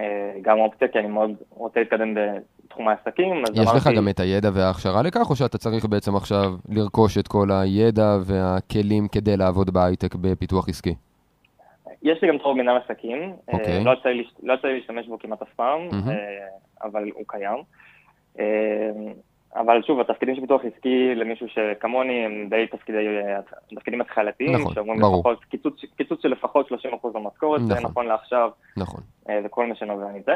אה, 0.00 0.32
גם 0.42 0.58
אופציה, 0.58 0.88
כי 0.88 0.98
אני 0.98 1.06
מאוד 1.06 1.30
רוצה 1.50 1.80
להתקדם 1.80 2.14
בתחום 2.14 2.88
העסקים. 2.88 3.42
יש. 3.54 3.68
לך 3.76 3.88
גם 3.96 4.08
את 4.08 4.20
הידע 4.20 4.50
וההכשרה 4.54 5.02
לכך, 5.02 5.30
או 5.30 5.36
שאתה 5.36 5.58
צריך 5.58 5.84
בעצם 5.84 6.16
עכשיו 6.16 6.54
לרכוש 6.68 7.18
את 7.18 7.28
כל 7.28 7.48
הידע 7.50 8.16
והכלים 8.24 9.08
כדי 9.08 9.36
לעבוד 9.36 9.70
בהייטק 9.70 10.14
בפיתוח 10.14 10.68
עסקי? 10.68 10.94
יש 12.02 12.22
לי 12.22 12.28
גם 12.28 12.38
תחום 12.38 12.58
מנהל 12.58 12.76
עסקים, 12.76 13.32
okay. 13.32 13.52
אוקיי. 13.52 13.84
לא 13.84 13.90
יצא 13.90 14.08
לי 14.08 14.24
לא 14.42 14.54
להשתמש 14.64 15.06
בו 15.06 15.18
כמעט 15.18 15.42
אף 15.42 15.48
פעם, 15.56 15.88
mm-hmm. 15.90 16.84
אבל 16.84 17.10
הוא 17.14 17.24
קיים. 17.26 17.62
אבל 19.56 19.82
שוב, 19.86 20.00
התפקידים 20.00 20.34
של 20.34 20.40
פיתוח 20.40 20.62
עסקי 20.64 21.14
למישהו 21.14 21.46
שכמוני 21.48 22.24
הם 22.24 22.46
די 22.50 22.66
תפקידי, 22.72 23.06
תפקידים 23.74 24.00
התחלתיים, 24.00 24.52
נכון, 24.52 24.74
שאומרים 24.74 25.00
ברור. 25.00 25.18
לפחות, 25.18 25.44
קיצוץ, 25.44 25.74
קיצוץ 25.96 26.22
של 26.22 26.28
לפחות 26.28 26.68
30% 26.72 26.72
במשכורת, 27.12 27.60
נכון. 27.60 27.74
זה 27.74 27.80
נכון 27.80 28.06
לעכשיו, 28.06 28.50
נכון. 28.76 29.00
אה, 29.28 29.40
וכל 29.44 29.66
מה 29.66 29.74
שנובע 29.74 30.06
מזה. 30.14 30.32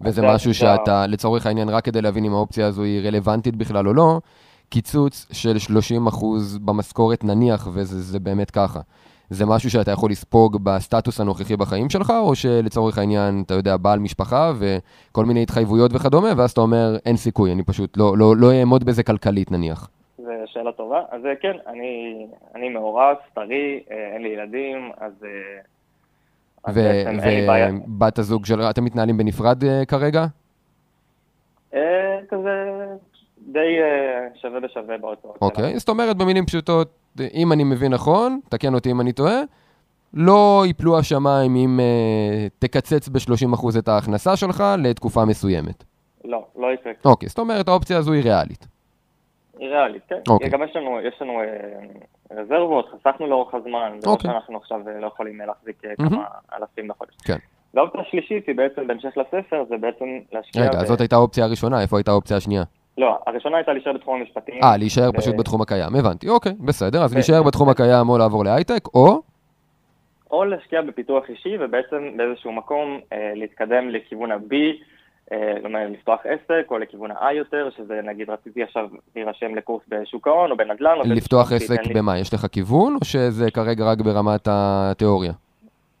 וזה 0.00 0.22
משהו 0.34 0.54
שאתה, 0.54 1.06
לצורך 1.06 1.46
העניין, 1.46 1.68
רק 1.68 1.84
כדי 1.84 2.02
להבין 2.02 2.24
אם 2.24 2.32
האופציה 2.32 2.66
הזו 2.66 2.82
היא 2.82 3.08
רלוונטית 3.08 3.56
בכלל 3.56 3.88
או 3.88 3.94
לא, 3.94 4.20
קיצוץ 4.68 5.26
של 5.32 5.56
30% 6.08 6.60
במשכורת 6.64 7.24
נניח, 7.24 7.68
וזה 7.74 8.20
באמת 8.20 8.50
ככה. 8.50 8.80
זה 9.30 9.46
משהו 9.46 9.70
שאתה 9.70 9.90
יכול 9.90 10.10
לספוג 10.10 10.64
בסטטוס 10.64 11.20
הנוכחי 11.20 11.56
בחיים 11.56 11.90
שלך, 11.90 12.12
או 12.20 12.34
שלצורך 12.34 12.98
העניין, 12.98 13.42
אתה 13.46 13.54
יודע, 13.54 13.76
בעל 13.76 13.98
משפחה 13.98 14.52
וכל 14.58 15.24
מיני 15.24 15.42
התחייבויות 15.42 15.90
וכדומה, 15.94 16.28
ואז 16.36 16.50
אתה 16.50 16.60
אומר, 16.60 16.96
אין 17.06 17.16
סיכוי, 17.16 17.52
אני 17.52 17.62
פשוט 17.64 17.96
לא, 17.96 18.18
לא, 18.18 18.36
לא 18.36 18.52
אעמוד 18.52 18.84
בזה 18.84 19.02
כלכלית 19.02 19.50
נניח. 19.50 19.88
זו 20.18 20.30
שאלה 20.46 20.72
טובה. 20.72 21.02
אז 21.10 21.26
אה, 21.26 21.36
כן, 21.40 21.56
אני, 21.66 22.26
אני 22.54 22.68
מאורס, 22.68 23.18
טרי, 23.34 23.80
אה, 23.90 24.14
אין 24.14 24.22
לי 24.22 24.28
ילדים, 24.28 24.90
אז... 24.98 25.12
אה, 25.24 25.60
ובת 27.88 28.18
הזוג 28.18 28.46
של... 28.46 28.60
אתם 28.62 28.84
מתנהלים 28.84 29.16
בנפרד 29.16 29.64
כרגע? 29.88 30.26
כזה 32.28 32.86
די 33.38 33.78
שווה 34.34 34.60
בשווה 34.60 34.98
בהוצאות. 34.98 35.38
אוקיי, 35.40 35.78
זאת 35.78 35.88
אומרת, 35.88 36.16
במילים 36.16 36.46
פשוטות, 36.46 36.99
אם 37.34 37.52
אני 37.52 37.64
מבין 37.64 37.92
נכון, 37.92 38.40
תקן 38.48 38.74
אותי 38.74 38.90
אם 38.90 39.00
אני 39.00 39.12
טועה, 39.12 39.40
לא 40.14 40.62
ייפלו 40.66 40.98
השמיים 40.98 41.56
אם 41.56 41.80
uh, 41.80 42.50
תקצץ 42.58 43.08
ב-30% 43.08 43.78
את 43.78 43.88
ההכנסה 43.88 44.36
שלך 44.36 44.64
לתקופה 44.78 45.24
מסוימת. 45.24 45.84
לא, 46.24 46.44
לא 46.56 46.72
יקרה. 46.72 46.92
אוקיי, 47.04 47.28
זאת 47.28 47.38
אומרת 47.38 47.68
האופציה 47.68 47.98
הזו 47.98 48.12
היא 48.12 48.22
ריאלית. 48.22 48.66
היא 49.58 49.68
ריאלית, 49.68 50.02
כן. 50.08 50.16
אוקיי. 50.28 50.48
גם 50.48 50.62
יש 50.62 50.76
לנו, 50.76 51.00
יש 51.00 51.14
לנו 51.22 51.32
uh, 51.32 52.34
רזרבות, 52.34 52.88
חסכנו 52.88 53.26
לאורך 53.26 53.54
הזמן, 53.54 53.98
זה 53.98 54.10
אוקיי. 54.10 54.28
לא 54.28 54.34
שאנחנו 54.34 54.56
עכשיו 54.56 54.80
לא 55.00 55.06
יכולים 55.06 55.38
להחזיק 55.46 55.84
mm-hmm. 55.84 56.08
כמה 56.08 56.24
אלפים 56.56 56.88
בחודש. 56.88 57.14
כן. 57.24 57.36
והאופציה 57.74 58.00
השלישית 58.00 58.46
היא 58.46 58.56
בעצם, 58.56 58.86
בהמשך 58.86 59.16
לספר, 59.16 59.64
זה 59.68 59.76
בעצם 59.76 60.04
להשקיע... 60.32 60.62
רגע, 60.62 60.82
ב... 60.82 60.84
זאת 60.84 61.00
הייתה 61.00 61.16
האופציה 61.16 61.44
הראשונה, 61.44 61.82
איפה 61.82 61.96
הייתה 61.96 62.10
האופציה 62.10 62.36
השנייה? 62.36 62.62
לא, 63.00 63.18
הראשונה 63.26 63.56
הייתה 63.56 63.72
להישאר 63.72 63.92
בתחום 63.92 64.20
המשפטים. 64.20 64.54
אה, 64.64 64.76
להישאר 64.76 65.12
פשוט 65.12 65.34
בתחום 65.38 65.62
הקיים, 65.62 65.96
הבנתי, 65.96 66.28
אוקיי, 66.28 66.52
בסדר, 66.60 67.02
אז 67.04 67.14
להישאר 67.14 67.42
בתחום 67.42 67.68
הקיים 67.68 68.08
או 68.08 68.18
לעבור 68.18 68.44
להייטק, 68.44 68.86
או? 68.94 69.22
או 70.30 70.44
להשקיע 70.44 70.82
בפיתוח 70.82 71.24
אישי 71.28 71.56
ובעצם 71.60 72.16
באיזשהו 72.16 72.52
מקום 72.52 73.00
אה, 73.12 73.32
להתקדם 73.34 73.88
לכיוון 73.88 74.32
ה-B, 74.32 74.54
אה, 75.32 75.54
אומרת, 75.64 75.90
לפתוח 75.90 76.20
עסק, 76.24 76.70
או 76.70 76.78
לכיוון 76.78 77.10
ה-I 77.10 77.32
יותר, 77.32 77.68
שזה 77.76 78.00
נגיד 78.04 78.30
רציתי 78.30 78.62
עכשיו 78.62 78.88
להירשם 79.16 79.54
לקורס 79.54 79.82
בשוק 79.88 80.26
ההון 80.26 80.50
או 80.50 80.56
בנדל"ן. 80.56 80.98
לפתוח 81.04 81.52
עסק 81.52 81.80
במה? 81.94 82.18
יש 82.18 82.34
לך 82.34 82.46
כיוון, 82.52 82.94
או 82.94 83.04
שזה 83.04 83.50
כרגע 83.50 83.84
רק 83.84 83.98
ברמת 84.00 84.48
התיאוריה? 84.50 85.32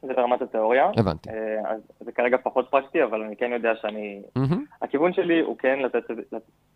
זה 0.02 0.14
ברמת 0.14 0.42
התיאוריה. 0.42 0.90
הבנתי. 0.96 1.30
אז 1.64 1.80
זה 2.00 2.12
כרגע 2.12 2.36
פחות 2.42 2.68
פרקטי, 2.70 3.04
אבל 3.04 3.22
אני 3.22 3.36
כן 3.36 3.50
יודע 3.52 3.72
שאני... 3.80 4.22
Mm-hmm. 4.38 4.56
הכיוון 4.82 5.12
שלי 5.12 5.40
הוא 5.40 5.56
כן 5.58 5.78
לתת... 5.78 6.04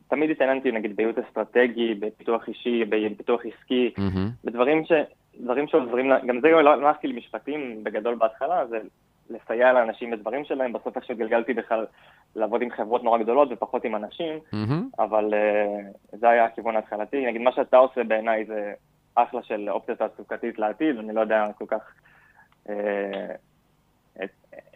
תמיד 0.09 0.31
התעניינתי 0.31 0.73
נגיד 0.73 0.97
בייעוץ 0.97 1.17
אסטרטגי, 1.19 1.95
בפיתוח 1.95 2.49
אישי, 2.49 2.85
בפיתוח 2.85 3.41
עסקי, 3.47 3.93
mm-hmm. 3.97 4.45
בדברים 4.45 4.85
ש... 4.85 4.93
דברים 5.41 5.69
שעוזרים, 5.69 6.11
גם 6.27 6.41
זה 6.41 6.49
לא 6.49 6.73
הלכתי 6.73 7.07
למשפטים 7.07 7.85
בגדול 7.85 8.15
בהתחלה, 8.15 8.67
זה 8.67 8.79
לסייע 9.31 9.73
לאנשים 9.73 10.11
בדברים 10.11 10.45
שלהם, 10.45 10.73
בסוף 10.73 10.97
איך 10.97 11.05
שגלגלתי 11.05 11.55
בכלל 11.55 11.87
לעבוד 12.37 12.63
עם 12.63 12.71
חברות 12.71 13.05
נורא 13.05 13.19
גדולות 13.19 13.49
ופחות 13.53 13.85
עם 13.85 13.97
אנשים, 13.97 14.39
mm-hmm. 14.39 15.03
אבל 15.03 15.35
uh, 15.35 16.17
זה 16.17 16.29
היה 16.29 16.45
הכיוון 16.45 16.77
ההתחלתי. 16.77 17.27
נגיד, 17.27 17.41
מה 17.41 17.53
שאתה 17.53 17.77
עושה 17.77 18.05
בעיניי 18.05 18.45
זה 18.45 18.73
אחלה 19.15 19.43
של 19.43 19.71
אופציה 19.71 19.95
תעסוקתית 19.95 20.59
לעתיד, 20.59 20.99
אני 20.99 21.15
לא 21.15 21.21
יודע 21.21 21.47
כל 21.59 21.65
כך 21.69 21.81
אה, 21.81 22.04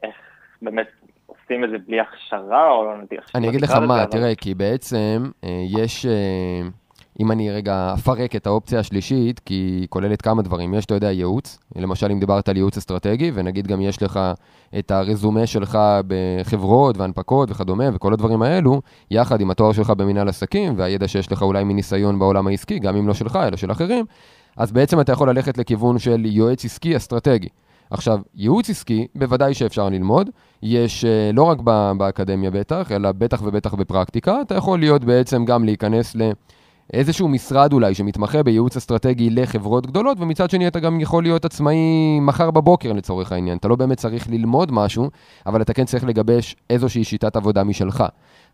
איך 0.03 0.15
באמת 0.63 0.87
עושים 1.27 1.65
את 1.65 1.71
זה 1.71 1.77
בלי 1.87 2.01
הכשרה, 2.01 2.71
או 2.71 2.85
לא 2.85 2.91
איך... 3.13 3.31
אני 3.35 3.49
אגיד 3.49 3.61
לך 3.61 3.71
מה, 3.71 4.07
תראה, 4.07 4.35
כי 4.35 4.55
בעצם 4.55 5.31
אה, 5.45 5.65
יש... 5.69 6.07
אה, 6.07 6.69
אם 7.21 7.33
אני 7.33 7.51
רגע 7.51 7.95
אפרק 7.95 8.37
את 8.37 8.47
האופציה 8.47 8.79
השלישית, 8.79 9.39
כי 9.39 9.55
היא 9.55 9.87
כוללת 9.89 10.23
כמה 10.23 10.43
דברים. 10.43 10.75
יש, 10.75 10.85
אתה 10.85 10.95
יודע, 10.95 11.11
ייעוץ, 11.11 11.59
למשל 11.77 12.11
אם 12.13 12.21
דיברת 12.21 12.49
על 12.49 12.57
ייעוץ 12.57 12.77
אסטרטגי, 12.77 13.31
ונגיד 13.35 13.67
גם 13.67 13.81
יש 13.81 14.03
לך 14.03 14.21
את 14.79 14.91
הרזומה 14.91 15.47
שלך 15.47 15.79
בחברות 16.07 16.97
והנפקות 16.97 17.51
וכדומה, 17.51 17.85
וכל 17.95 18.13
הדברים 18.13 18.43
האלו, 18.43 18.81
יחד 19.11 19.41
עם 19.41 19.51
התואר 19.51 19.73
שלך 19.73 19.91
במנהל 19.91 20.29
עסקים, 20.29 20.73
והידע 20.77 21.09
שיש 21.09 21.33
לך 21.33 21.43
אולי 21.43 21.65
מניסיון 21.65 22.19
בעולם 22.19 22.47
העסקי, 22.47 22.79
גם 22.79 22.97
אם 22.97 23.09
לא 23.09 23.15
שלך, 23.15 23.37
אלא 23.37 23.57
של 23.57 23.71
אחרים, 23.71 24.05
אז 24.57 24.73
בעצם 24.73 25.01
אתה 25.01 25.13
יכול 25.13 25.31
ללכת 25.31 25.59
לכיוון 25.59 25.99
של 25.99 26.27
יועץ 26.27 26.65
עסקי 26.65 26.97
אסטרטגי. 26.97 27.49
עכשיו, 27.91 28.21
ייעוץ 28.35 28.71
עסקי, 28.71 29.07
בוודאי 29.15 29.55
שאפשר 29.55 29.89
ללמוד. 29.89 30.31
יש 30.63 31.05
uh, 31.05 31.37
לא 31.37 31.43
רק 31.43 31.59
באקדמיה 31.97 32.51
בטח, 32.51 32.93
אלא 32.93 33.13
בטח 33.13 33.43
ובטח 33.45 33.75
בפרקטיקה. 33.75 34.41
אתה 34.41 34.55
יכול 34.55 34.79
להיות 34.79 35.05
בעצם 35.05 35.45
גם 35.45 35.65
להיכנס 35.65 36.17
לאיזשהו 36.95 37.29
משרד 37.29 37.73
אולי 37.73 37.95
שמתמחה 37.95 38.43
בייעוץ 38.43 38.77
אסטרטגי 38.77 39.31
לחברות 39.31 39.87
גדולות, 39.87 40.21
ומצד 40.21 40.51
שני 40.51 40.69
אתה 40.69 40.81
גם 40.81 41.01
יכול 41.01 41.23
להיות 41.23 41.45
עצמאי 41.45 42.21
מחר 42.21 42.51
בבוקר 42.51 42.93
לצורך 42.93 43.33
העניין. 43.33 43.59
אתה 43.59 43.69
לא 43.69 43.77
באמת 43.77 43.99
צריך 43.99 44.31
ללמוד 44.31 44.73
משהו, 44.73 45.11
אבל 45.47 45.63
אתה 45.63 45.73
כן 45.73 45.85
צריך 45.85 46.05
לגבש 46.05 46.57
איזושהי 46.71 47.05
שיטת 47.05 47.37
עבודה 47.37 47.65
משלך. 47.65 48.05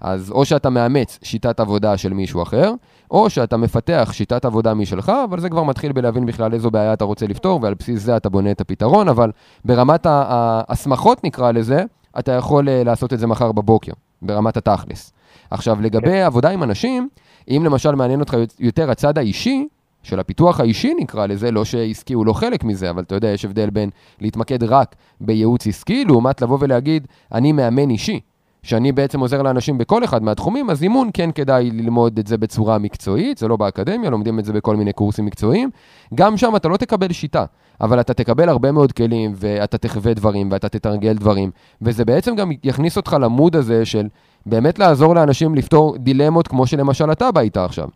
אז 0.01 0.31
או 0.31 0.45
שאתה 0.45 0.71
מאמץ 0.71 1.19
שיטת 1.23 1.61
עבודה 1.61 1.97
של 1.97 2.13
מישהו 2.13 2.43
אחר, 2.43 2.73
או 3.11 3.31
שאתה 3.31 3.57
מפתח 3.57 4.11
שיטת 4.13 4.45
עבודה 4.45 4.75
משלך, 4.75 5.13
אבל 5.31 5.41
זה 5.41 5.49
כבר 5.49 5.63
מתחיל 5.63 5.93
בלהבין 5.93 6.27
בכלל 6.27 6.55
איזו 6.55 6.71
בעיה 6.71 6.93
אתה 6.93 7.05
רוצה 7.05 7.27
לפתור, 7.27 7.61
ועל 7.63 7.75
בסיס 7.75 8.03
זה 8.03 8.17
אתה 8.17 8.29
בונה 8.29 8.51
את 8.51 8.61
הפתרון, 8.61 9.09
אבל 9.09 9.31
ברמת 9.65 10.07
ההסמכות 10.07 11.25
נקרא 11.25 11.53
לזה, 11.53 11.85
אתה 12.19 12.33
יכול 12.33 12.69
אה, 12.69 12.85
לעשות 12.85 13.13
את 13.13 13.19
זה 13.19 13.27
מחר 13.27 13.53
בבוקר, 13.53 13.93
ברמת 14.23 14.57
התכלס. 14.57 15.13
עכשיו, 15.51 15.81
לגבי 15.81 16.23
עבודה 16.23 16.51
עם 16.51 16.63
אנשים, 16.63 17.09
אם 17.49 17.63
למשל 17.65 17.95
מעניין 17.95 18.21
אותך 18.21 18.37
יותר 18.61 18.91
הצד 18.91 19.19
האישי, 19.19 19.67
של 20.03 20.21
הפיתוח 20.21 20.61
האישי 20.61 20.95
נקרא 21.01 21.27
לזה, 21.27 21.51
לא 21.51 21.65
שעסקי 21.65 22.15
הוא 22.15 22.27
לא 22.27 22.33
חלק 22.33 22.65
מזה, 22.65 22.91
אבל 22.91 23.03
אתה 23.03 23.15
יודע, 23.15 23.29
יש 23.29 23.45
הבדל 23.45 23.71
בין 23.71 23.91
להתמקד 24.21 24.65
רק 24.65 24.95
בייעוץ 25.21 25.67
עסקי, 25.67 26.05
לעומת 26.05 26.43
לבוא 26.43 26.59
ולהגיד, 26.61 27.07
אני 27.33 27.53
מאמן 27.53 27.91
אישי. 27.91 28.21
שאני 28.63 28.93
בעצם 28.93 29.21
עוזר 29.21 29.43
לאנשים 29.43 29.79
בכל 29.79 30.05
אחד 30.05 30.23
מהתחומים, 30.23 30.71
אז 30.71 30.83
אימון 30.83 31.11
כן 31.15 31.31
כדאי 31.33 31.71
ללמוד 31.71 32.19
את 32.19 32.27
זה 32.27 32.39
בצורה 32.39 32.79
מקצועית, 32.79 33.39
זה 33.39 33.49
לא 33.49 33.57
באקדמיה, 33.57 34.11
לומדים 34.11 34.39
את 34.39 34.45
זה 34.45 34.53
בכל 34.53 34.77
מיני 34.77 34.93
קורסים 34.93 35.25
מקצועיים. 35.25 35.71
גם 36.15 36.37
שם 36.37 36.57
אתה 36.57 36.69
לא 36.69 36.77
תקבל 36.77 37.13
שיטה, 37.13 37.45
אבל 37.81 38.01
אתה 38.01 38.15
תקבל 38.15 38.49
הרבה 38.49 38.73
מאוד 38.73 38.93
כלים, 38.93 39.33
ואתה 39.37 39.79
תחווה 39.79 40.15
דברים, 40.15 40.49
ואתה 40.53 40.69
תתרגל 40.69 41.13
דברים, 41.13 41.51
וזה 41.83 42.05
בעצם 42.05 42.37
גם 42.37 42.51
יכניס 42.65 42.97
אותך 42.97 43.17
למוד 43.21 43.57
הזה 43.57 43.85
של 43.85 44.07
באמת 44.47 44.79
לעזור 44.79 45.15
לאנשים 45.15 45.55
לפתור 45.55 45.97
דילמות 45.99 46.49
כמו 46.49 46.67
שלמשל 46.67 47.13
אתה 47.13 47.33
בא 47.33 47.41
איתה 47.41 47.65
עכשיו. 47.65 47.89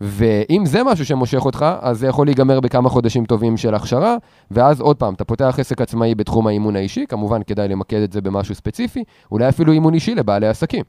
ואם 0.00 0.66
זה 0.66 0.84
משהו 0.84 1.04
שמושך 1.04 1.44
אותך, 1.44 1.66
אז 1.80 1.98
זה 1.98 2.06
יכול 2.06 2.26
להיגמר 2.26 2.60
בכמה 2.60 2.88
חודשים 2.88 3.24
טובים 3.24 3.56
של 3.56 3.74
הכשרה, 3.74 4.16
ואז 4.50 4.80
עוד 4.80 4.96
פעם, 4.96 5.14
אתה 5.14 5.24
פותח 5.24 5.56
עסק 5.58 5.80
עצמאי 5.80 6.14
בתחום 6.14 6.46
האימון 6.46 6.76
האישי, 6.76 7.04
כמובן 7.08 7.42
כדאי 7.42 7.68
למקד 7.68 8.02
את 8.02 8.12
זה 8.12 8.20
במשהו 8.20 8.54
ספציפי, 8.54 9.04
אולי 9.32 9.48
אפילו 9.48 9.72
אימון 9.72 9.94
אישי 9.94 10.14
לבעלי 10.14 10.46
עסקים. 10.46 10.84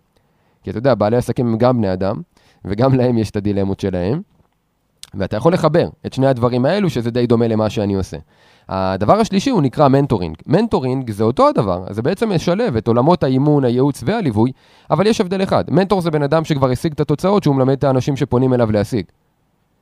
כי 0.64 0.70
אתה 0.70 0.78
יודע, 0.78 0.96
בעלי 0.96 1.18
עסקים 1.18 1.48
הם 1.48 1.58
גם 1.58 1.78
בני 1.78 1.94
אדם, 1.94 2.22
וגם 2.66 2.94
להם 2.94 3.18
יש 3.18 3.30
את 3.30 3.36
הדילמות 3.36 3.80
שלהם, 3.80 4.22
ואתה 5.14 5.38
יכול 5.38 5.54
לחבר 5.54 5.90
את 6.06 6.14
שני 6.14 6.28
הדברים 6.28 6.66
האלו, 6.66 6.90
שזה 6.90 7.12
די 7.12 7.28
דומה 7.28 7.48
למה 7.48 7.70
שאני 7.70 7.94
עושה. 7.94 8.18
הדבר 8.70 9.20
השלישי 9.20 9.50
הוא 9.50 9.62
נקרא 9.62 9.88
mentoring. 9.88 10.36
mentoring 10.48 11.12
זה 11.12 11.24
אותו 11.24 11.48
הדבר, 11.48 11.84
זה 11.90 12.02
בעצם 12.02 12.30
משלב 12.36 12.76
את 12.76 12.88
עולמות 12.88 13.24
האימון, 13.24 13.66
הייעוץ 13.66 14.04
והליווי, 14.06 14.52
אבל 14.92 15.08
יש 15.08 15.22
הבדל 15.22 15.44
אחד. 15.44 15.64
מנטור 15.70 16.02
זה 16.02 16.12
בן 16.12 16.24
אדם 16.24 16.46
שכבר 16.46 16.70
השיג 16.70 16.92
את 16.94 17.00
התוצאות 17.00 17.44
שהוא 17.44 17.56
מלמד 17.56 17.74
את 17.74 17.84
האנשים 17.84 18.16
שפונים 18.16 18.54
אליו 18.54 18.72
להשיג. 18.72 19.06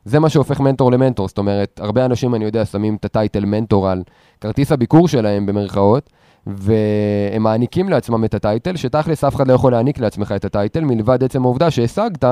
זה 0.05 0.19
מה 0.19 0.29
שהופך 0.29 0.59
מנטור 0.59 0.91
למנטור, 0.91 1.27
זאת 1.27 1.37
אומרת, 1.37 1.79
הרבה 1.83 2.05
אנשים, 2.05 2.35
אני 2.35 2.45
יודע, 2.45 2.65
שמים 2.65 2.95
את 2.95 3.05
הטייטל 3.05 3.45
מנטור 3.45 3.89
על 3.89 4.03
כרטיס 4.41 4.71
הביקור 4.71 5.07
שלהם, 5.07 5.45
במרכאות, 5.45 6.09
והם 6.47 7.43
מעניקים 7.43 7.89
לעצמם 7.89 8.25
את 8.25 8.33
הטייטל, 8.33 8.75
שתכלס 8.75 9.23
אף 9.23 9.35
אחד 9.35 9.47
לא 9.47 9.53
יכול 9.53 9.71
להעניק 9.71 9.99
לעצמך 9.99 10.31
את 10.35 10.45
הטייטל, 10.45 10.83
מלבד 10.83 11.23
עצם 11.23 11.43
העובדה 11.43 11.71
שהשגת 11.71 12.25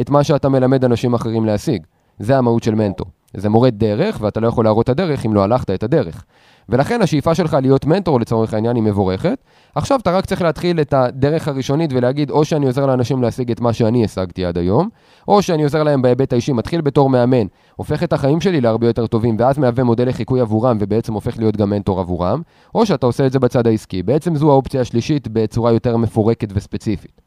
את 0.00 0.10
מה 0.10 0.24
שאתה 0.24 0.48
מלמד 0.48 0.84
אנשים 0.84 1.14
אחרים 1.14 1.46
להשיג. 1.46 1.82
זה 2.18 2.38
המהות 2.38 2.62
של 2.62 2.74
מנטור. 2.74 3.06
זה 3.36 3.48
מורה 3.48 3.70
דרך, 3.70 4.18
ואתה 4.20 4.40
לא 4.40 4.48
יכול 4.48 4.64
להראות 4.64 4.84
את 4.84 4.88
הדרך 4.88 5.26
אם 5.26 5.34
לא 5.34 5.42
הלכת 5.42 5.70
את 5.70 5.82
הדרך. 5.82 6.24
ולכן 6.68 7.02
השאיפה 7.02 7.34
שלך 7.34 7.56
להיות 7.62 7.86
מנטור 7.86 8.20
לצורך 8.20 8.54
העניין 8.54 8.76
היא 8.76 8.82
מבורכת. 8.82 9.38
עכשיו 9.74 9.98
אתה 10.02 10.10
רק 10.10 10.26
צריך 10.26 10.42
להתחיל 10.42 10.80
את 10.80 10.92
הדרך 10.92 11.48
הראשונית 11.48 11.92
ולהגיד 11.92 12.30
או 12.30 12.44
שאני 12.44 12.66
עוזר 12.66 12.86
לאנשים 12.86 13.22
להשיג 13.22 13.50
את 13.50 13.60
מה 13.60 13.72
שאני 13.72 14.04
השגתי 14.04 14.44
עד 14.44 14.58
היום, 14.58 14.88
או 15.28 15.42
שאני 15.42 15.62
עוזר 15.62 15.82
להם 15.82 16.02
בהיבט 16.02 16.32
האישי, 16.32 16.52
מתחיל 16.52 16.80
בתור 16.80 17.10
מאמן, 17.10 17.46
הופך 17.76 18.02
את 18.02 18.12
החיים 18.12 18.40
שלי 18.40 18.60
להרבה 18.60 18.86
יותר 18.86 19.06
טובים, 19.06 19.36
ואז 19.38 19.58
מהווה 19.58 19.84
מודל 19.84 20.08
לחיקוי 20.08 20.40
עבורם 20.40 20.76
ובעצם 20.80 21.12
הופך 21.12 21.38
להיות 21.38 21.56
גם 21.56 21.70
מנטור 21.70 22.00
עבורם, 22.00 22.42
או 22.74 22.86
שאתה 22.86 23.06
עושה 23.06 23.26
את 23.26 23.32
זה 23.32 23.38
בצד 23.38 23.66
העסקי. 23.66 24.02
בעצם 24.02 24.36
זו 24.36 24.50
האופציה 24.50 24.80
השלישית 24.80 25.28
בצורה 25.28 25.72
יותר 25.72 25.96
מפורקת 25.96 26.48
וספציפית. 26.54 27.20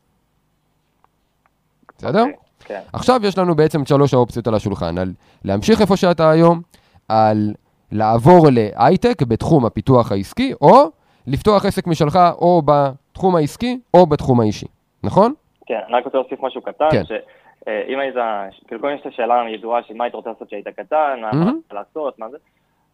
בסדר? 1.98 2.24
Okay. 2.24 2.45
כן. 2.66 2.80
עכשיו 2.94 3.20
יש 3.24 3.38
לנו 3.38 3.56
בעצם 3.56 3.82
את 3.82 3.88
שלוש 3.88 4.14
האופציות 4.14 4.48
על 4.48 4.56
השולחן, 4.56 4.98
על 4.98 5.14
להמשיך 5.46 5.82
איפה 5.82 5.98
שאתה 5.98 6.30
היום, 6.30 6.62
על 7.10 7.54
לעבור 7.92 8.48
להייטק 8.52 9.22
בתחום 9.22 9.66
הפיתוח 9.66 10.12
העסקי, 10.12 10.54
או 10.62 10.92
לפתוח 11.28 11.66
עסק 11.66 11.88
משלך 11.88 12.20
או 12.38 12.62
בתחום 12.66 13.36
העסקי 13.36 13.80
או 13.94 14.06
בתחום 14.06 14.40
האישי, 14.40 14.68
נכון? 15.04 15.34
כן, 15.66 15.80
אני 15.88 15.94
רק 15.98 16.06
רוצה 16.06 16.18
להוסיף 16.18 16.40
משהו 16.44 16.62
קטן, 16.62 16.90
כן. 16.92 17.04
שאם 17.06 18.00
היית, 18.00 18.16
כאילו 18.68 18.82
קודם 18.82 18.96
יש 18.96 19.02
את 19.02 19.06
השאלה 19.06 19.42
הידועה 19.42 19.84
של 19.84 19.94
מה 19.94 20.04
היית 20.04 20.16
רוצה 20.16 20.30
לעשות 20.30 20.48
כשהיית 20.48 20.68
קטן, 20.68 21.20
מה 21.22 21.32
mm-hmm. 21.32 21.74
לעשות, 21.76 22.20
מה 22.20 22.30
זה, 22.30 22.38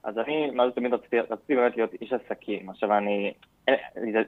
אז 0.04 0.18
אני, 0.18 0.52
מה 0.52 0.66
זה 0.68 0.72
תמיד 0.72 0.94
רציתי, 0.94 1.20
רציתי 1.20 1.56
באמת 1.56 1.78
להיות 1.78 1.90
איש 2.02 2.14
עסקים. 2.14 2.70
עכשיו 2.70 2.98
אני, 2.98 3.34
אין, 3.68 3.76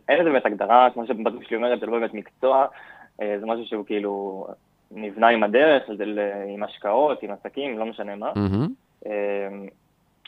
אין 0.10 0.20
לזה 0.20 0.30
באמת 0.30 0.46
הגדרה, 0.46 0.90
כמו 0.94 1.08
שבבת 1.08 1.34
שלי 1.48 1.58
אומרת, 1.58 1.80
זה 1.80 1.86
לא 1.86 1.92
באמת 1.92 2.14
מקצוע, 2.14 2.66
אה, 3.22 3.36
זה 3.40 3.46
משהו 3.46 3.66
שהוא 3.66 3.86
כאילו 3.86 4.46
נבנה 4.96 5.28
עם 5.28 5.44
הדרך, 5.44 5.84
עם 6.48 6.64
השקעות, 6.64 7.24
עם 7.24 7.32
עסקים, 7.32 7.80
לא 7.80 7.86
משנה 7.86 8.16
מה. 8.16 8.32
Mm-hmm. 8.32 9.08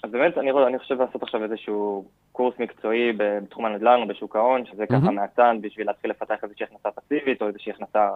אז 0.06 0.12
באמת, 0.12 0.38
אני, 0.38 0.52
אני 0.68 0.80
חושב 0.80 1.02
לעשות 1.02 1.24
עכשיו 1.24 1.44
איזשהו 1.44 2.06
קורס 2.32 2.54
מקצועי 2.60 3.14
בתחום 3.18 3.66
הנדל"ן 3.66 4.00
או 4.02 4.08
בשוק 4.08 4.36
ההון, 4.36 4.66
שזה. 4.66 4.86
ככה 4.86 5.12
מהצד 5.12 5.54
בשביל 5.62 5.88
להתחיל 5.88 6.12
לפתח 6.12 6.36
איזושהי 6.44 6.66
הכנסה 6.66 6.90
פסיבית 6.92 7.42
או 7.42 7.48
איזושהי 7.48 7.72
הכנסה 7.72 8.10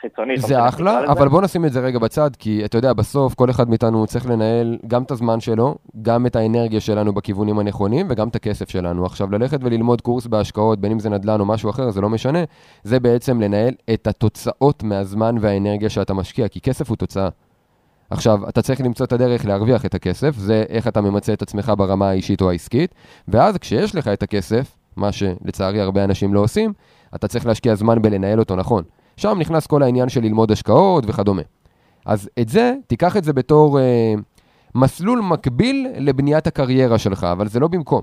חיצונית. 0.00 0.40
זה 0.40 0.68
אחלה, 0.68 1.04
אבל 1.12 1.28
בוא 1.28 1.42
נשים 1.42 1.64
את 1.64 1.72
זה 1.72 1.80
רגע 1.80 1.98
בצד, 1.98 2.30
כי 2.38 2.64
אתה 2.64 2.78
יודע, 2.78 2.92
בסוף 2.92 3.34
כל 3.34 3.50
אחד 3.50 3.68
מאיתנו 3.68 4.06
צריך 4.06 4.26
לנהל 4.30 4.78
גם 4.86 5.02
את 5.02 5.10
הזמן 5.10 5.40
שלו, 5.40 5.74
גם 6.02 6.26
את 6.26 6.36
האנרגיה 6.36 6.80
שלנו 6.80 7.12
בכיוונים 7.12 7.58
הנכונים 7.58 8.06
וגם 8.10 8.28
את 8.28 8.36
הכסף 8.36 8.68
שלנו. 8.68 9.06
עכשיו, 9.06 9.30
ללכת 9.30 9.58
וללמוד 9.62 10.00
קורס 10.00 10.26
בהשקעות, 10.26 10.78
בין 10.78 10.92
אם 10.92 10.98
זה 10.98 11.10
נדל"ן 11.10 11.40
או 11.40 11.46
משהו 11.46 11.70
אחר, 11.70 11.90
זה 11.90 12.00
לא 12.00 12.08
משנה, 12.08 12.44
זה 12.82 13.00
בעצם 13.00 13.40
לנהל 13.40 13.74
את 13.94 14.06
התוצאות 14.06 14.82
מהזמן 14.82 15.34
והאנרגיה 15.40 15.88
שאתה 15.88 16.14
משקיע, 16.14 16.48
כי 16.48 16.60
כסף 16.60 16.88
הוא 16.88 16.96
תוצאה. 16.96 17.28
עכשיו, 18.10 18.48
אתה 18.48 18.62
צריך 18.62 18.80
למצוא 18.80 19.06
את 19.06 19.12
הדרך 19.12 19.44
להרוויח 19.44 19.84
את 19.84 19.94
הכסף, 19.94 20.34
זה 20.36 20.64
איך 20.68 20.88
אתה 20.88 21.00
ממצה 21.00 21.32
את 21.32 21.42
עצמך 21.42 21.72
ברמה 21.78 22.08
האישית 22.08 22.40
או 22.40 22.50
העסקית, 22.50 22.94
ואז 23.28 23.56
כשיש 23.56 23.94
לך 23.94 24.08
את 24.08 24.22
הכסף, 24.22 24.76
מה 24.96 25.12
שלצערי 25.12 25.80
הרבה 25.80 26.04
אנשים 26.04 26.34
לא 26.34 26.40
עושים, 26.40 26.72
אתה 27.14 27.28
צריך 27.28 27.46
להשקיע 27.46 27.74
זמן 27.74 28.02
בלנהל 28.02 28.38
אותו 28.38 28.56
נכון. 28.56 28.84
שם 29.16 29.36
נכנס 29.38 29.66
כל 29.66 29.82
העניין 29.82 30.08
של 30.08 30.20
ללמוד 30.20 30.52
השקעות 30.52 31.04
וכדומה. 31.06 31.42
אז 32.06 32.30
את 32.40 32.48
זה, 32.48 32.74
תיקח 32.86 33.16
את 33.16 33.24
זה 33.24 33.32
בתור 33.32 33.80
אה, 33.80 34.14
מסלול 34.74 35.20
מקביל 35.20 35.86
לבניית 35.96 36.46
הקריירה 36.46 36.98
שלך, 36.98 37.24
אבל 37.24 37.48
זה 37.48 37.60
לא 37.60 37.68
במקום. 37.68 38.02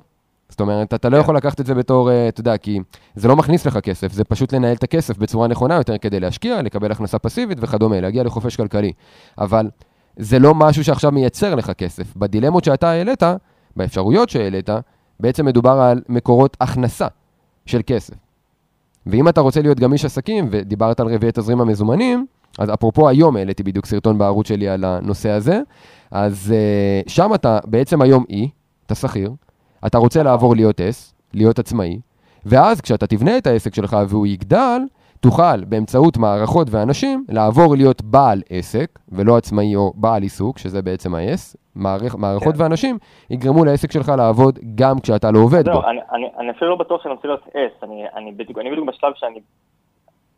זאת 0.49 0.61
אומרת, 0.61 0.93
אתה 0.93 1.09
לא 1.09 1.17
יכול 1.17 1.37
לקחת 1.37 1.61
את 1.61 1.65
זה 1.65 1.75
בתור, 1.75 2.11
אה, 2.11 2.27
אתה 2.27 2.39
יודע, 2.39 2.57
כי 2.57 2.79
זה 3.15 3.27
לא 3.27 3.35
מכניס 3.35 3.65
לך 3.65 3.77
כסף, 3.77 4.11
זה 4.11 4.23
פשוט 4.23 4.53
לנהל 4.53 4.73
את 4.75 4.83
הכסף 4.83 5.17
בצורה 5.17 5.47
נכונה 5.47 5.75
יותר 5.75 5.97
כדי 5.97 6.19
להשקיע, 6.19 6.61
לקבל 6.61 6.91
הכנסה 6.91 7.19
פסיבית 7.19 7.57
וכדומה, 7.61 8.01
להגיע 8.01 8.23
לחופש 8.23 8.55
כלכלי. 8.55 8.91
אבל 9.37 9.69
זה 10.17 10.39
לא 10.39 10.55
משהו 10.55 10.83
שעכשיו 10.83 11.11
מייצר 11.11 11.55
לך 11.55 11.71
כסף. 11.71 12.15
בדילמות 12.15 12.63
שאתה 12.63 12.89
העלית, 12.89 13.23
באפשרויות 13.75 14.29
שהעלית, 14.29 14.69
בעצם 15.19 15.45
מדובר 15.45 15.71
על 15.71 16.01
מקורות 16.09 16.57
הכנסה 16.61 17.07
של 17.65 17.81
כסף. 17.87 18.13
ואם 19.05 19.29
אתה 19.29 19.41
רוצה 19.41 19.61
להיות 19.61 19.79
גמיש 19.79 20.05
עסקים, 20.05 20.47
ודיברת 20.51 20.99
על 20.99 21.07
רביעי 21.07 21.31
תזרים 21.31 21.61
המזומנים, 21.61 22.25
אז 22.59 22.69
אפרופו 22.73 23.09
היום 23.09 23.35
העליתי 23.35 23.63
בדיוק 23.63 23.85
סרטון 23.85 24.17
בערוץ 24.17 24.47
שלי 24.47 24.69
על 24.69 24.83
הנושא 24.83 25.29
הזה, 25.29 25.61
אז 26.11 26.53
uh, 26.53 27.09
שם 27.09 27.33
אתה 27.33 27.59
בעצם 27.65 28.01
היום 28.01 28.23
אי, 28.29 28.49
אתה 28.85 28.95
שכיר, 28.95 29.31
אתה 29.85 29.97
רוצה 29.97 30.23
לעבור 30.23 30.55
להיות 30.55 30.79
S, 30.79 31.13
להיות 31.33 31.59
עצמאי, 31.59 31.99
ואז 32.45 32.81
כשאתה 32.81 33.07
תבנה 33.07 33.37
את 33.37 33.47
העסק 33.47 33.75
שלך 33.75 33.97
והוא 34.09 34.27
יגדל, 34.27 34.81
תוכל 35.19 35.63
באמצעות 35.63 36.17
מערכות 36.17 36.67
ואנשים 36.71 37.25
לעבור 37.29 37.75
להיות 37.75 38.01
בעל 38.01 38.41
עסק, 38.49 38.99
ולא 39.09 39.37
עצמאי 39.37 39.75
או 39.75 39.93
בעל 39.95 40.21
עיסוק, 40.21 40.57
שזה 40.57 40.81
בעצם 40.81 41.15
ה-S, 41.15 41.55
מערכ, 41.75 42.15
מערכות 42.15 42.55
כן. 42.55 42.61
ואנשים 42.61 42.97
יגרמו 43.29 43.65
לעסק 43.65 43.91
שלך 43.91 44.11
לעבוד 44.17 44.59
גם 44.75 44.99
כשאתה 44.99 45.31
לא 45.31 45.39
עובד 45.39 45.69
בו. 45.69 45.83
אני, 45.83 45.99
אני, 46.13 46.29
אני 46.39 46.51
אפילו 46.51 46.71
לא 46.71 46.75
בטוח 46.75 47.03
שאני 47.03 47.13
רוצה 47.13 47.27
להיות 47.27 47.43
S, 47.47 47.85
אני, 47.85 48.03
אני, 48.15 48.31
בדיוק, 48.31 48.59
אני 48.59 48.71
בדיוק 48.71 48.87
בשלב 48.87 49.11
שאני 49.15 49.39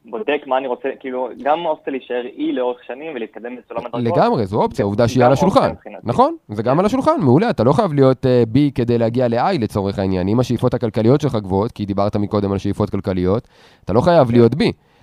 בודק 0.09 0.41
מה 0.47 0.57
אני 0.57 0.67
רוצה, 0.67 0.89
כאילו, 0.99 1.29
גם 1.43 1.59
רוצה 1.63 1.91
להישאר 1.91 2.23
אי 2.37 2.51
לאורך 2.51 2.83
שנים 2.83 3.15
ולהתקדם 3.15 3.55
בסולם 3.55 3.85
הדרגות. 3.85 4.17
לגמרי, 4.17 4.45
זו 4.45 4.61
אופציה, 4.61 4.85
עובדה 4.85 5.07
שהיא 5.07 5.25
על 5.25 5.31
השולחן. 5.33 5.71
נכון, 6.03 6.35
זה 6.47 6.63
גם 6.63 6.79
על 6.79 6.85
השולחן, 6.85 7.21
מעולה, 7.21 7.49
אתה 7.49 7.63
לא 7.63 7.73
חייב 7.73 7.93
להיות 7.93 8.25
uh, 8.25 8.55
B 8.55 8.57
כדי 8.75 8.97
להגיע 8.97 9.27
ל-I 9.27 9.59
לצורך 9.59 9.99
העניין. 9.99 10.27
אם 10.27 10.39
השאיפות 10.39 10.73
הכלכליות 10.73 11.21
שלך 11.21 11.35
גבוהות, 11.35 11.71
כי 11.71 11.85
דיברת 11.85 12.15
מקודם 12.15 12.51
על 12.51 12.57
שאיפות 12.57 12.89
כלכליות, 12.89 13.47
אתה 13.85 13.93
לא 13.93 14.01
חייב 14.01 14.31
להיות 14.31 14.53
B. 14.53 14.57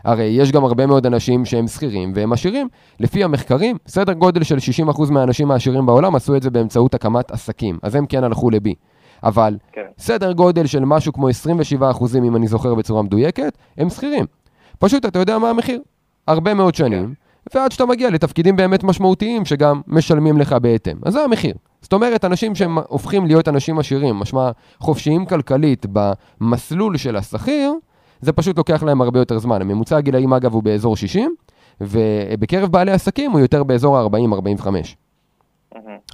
הרי 0.04 0.24
יש 0.24 0.52
גם 0.52 0.64
הרבה 0.64 0.86
מאוד 0.86 1.06
אנשים 1.06 1.44
שהם 1.44 1.66
שכירים 1.66 2.12
והם 2.14 2.32
עשירים. 2.32 2.68
לפי 3.00 3.24
המחקרים, 3.24 3.76
סדר 3.86 4.12
גודל 4.12 4.42
של 4.42 4.56
60% 4.88 5.12
מהאנשים 5.12 5.50
העשירים 5.50 5.86
בעולם 5.86 6.14
עשו 6.14 6.36
את 6.36 6.42
זה 6.42 6.50
באמצעות 6.50 6.94
הקמת 6.94 7.30
עסקים, 7.30 7.78
אז 7.82 7.94
הם 7.94 8.06
כן 8.06 8.24
הלכו 8.24 8.50
ל-B. 8.50 8.74
אבל 9.22 9.56
כן. 9.72 9.86
סדר 9.98 10.32
גודל 10.32 10.66
של 10.66 10.84
משהו 10.84 11.12
כמו 11.12 11.28
27%, 11.28 12.18
אם 12.18 12.36
אני 12.36 12.46
זוכר 12.46 12.74
בצורה 12.74 13.02
מדויקת, 13.02 13.58
הם 13.78 13.90
שכירים. 13.90 14.24
פשוט 14.78 15.06
אתה 15.06 15.18
יודע 15.18 15.38
מה 15.38 15.50
המחיר. 15.50 15.80
הרבה 16.26 16.54
מאוד 16.54 16.74
שנים, 16.74 17.14
כן. 17.50 17.58
ועד 17.58 17.72
שאתה 17.72 17.86
מגיע 17.86 18.10
לתפקידים 18.10 18.56
באמת 18.56 18.84
משמעותיים 18.84 19.44
שגם 19.44 19.80
משלמים 19.86 20.38
לך 20.38 20.52
בהתאם. 20.52 20.96
אז 21.02 21.12
זה 21.12 21.20
המחיר. 21.20 21.54
זאת 21.82 21.92
אומרת, 21.92 22.24
אנשים 22.24 22.54
שהם 22.54 22.78
הופכים 22.88 23.26
להיות 23.26 23.48
אנשים 23.48 23.78
עשירים, 23.78 24.16
משמע 24.16 24.50
חופשיים 24.78 25.26
כלכלית 25.26 25.86
במסלול 25.92 26.96
של 26.96 27.16
השכיר, 27.16 27.72
זה 28.20 28.32
פשוט 28.32 28.58
לוקח 28.58 28.82
להם 28.82 29.00
הרבה 29.02 29.18
יותר 29.18 29.38
זמן. 29.38 29.60
הממוצע 29.62 29.96
הגילאים 29.96 30.32
אגב 30.32 30.54
הוא 30.54 30.62
באזור 30.62 30.96
60, 30.96 31.34
ובקרב 31.80 32.70
בעלי 32.70 32.92
עסקים 32.92 33.30
הוא 33.30 33.40
יותר 33.40 33.62
באזור 33.62 33.98
ה-40-45. 33.98 34.66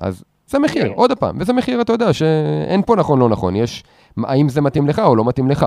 אז 0.00 0.24
זה 0.46 0.58
מחיר, 0.58 0.88
כן. 0.88 0.92
עוד 0.94 1.18
פעם, 1.18 1.36
וזה 1.40 1.52
מחיר, 1.52 1.80
אתה 1.80 1.92
יודע, 1.92 2.12
שאין 2.12 2.82
פה 2.82 2.96
נכון 2.96 3.18
לא 3.18 3.28
נכון, 3.28 3.56
יש 3.56 3.84
האם 4.24 4.48
זה 4.48 4.60
מתאים 4.60 4.86
לך 4.86 4.98
או 4.98 5.16
לא 5.16 5.24
מתאים 5.24 5.50
לך. 5.50 5.66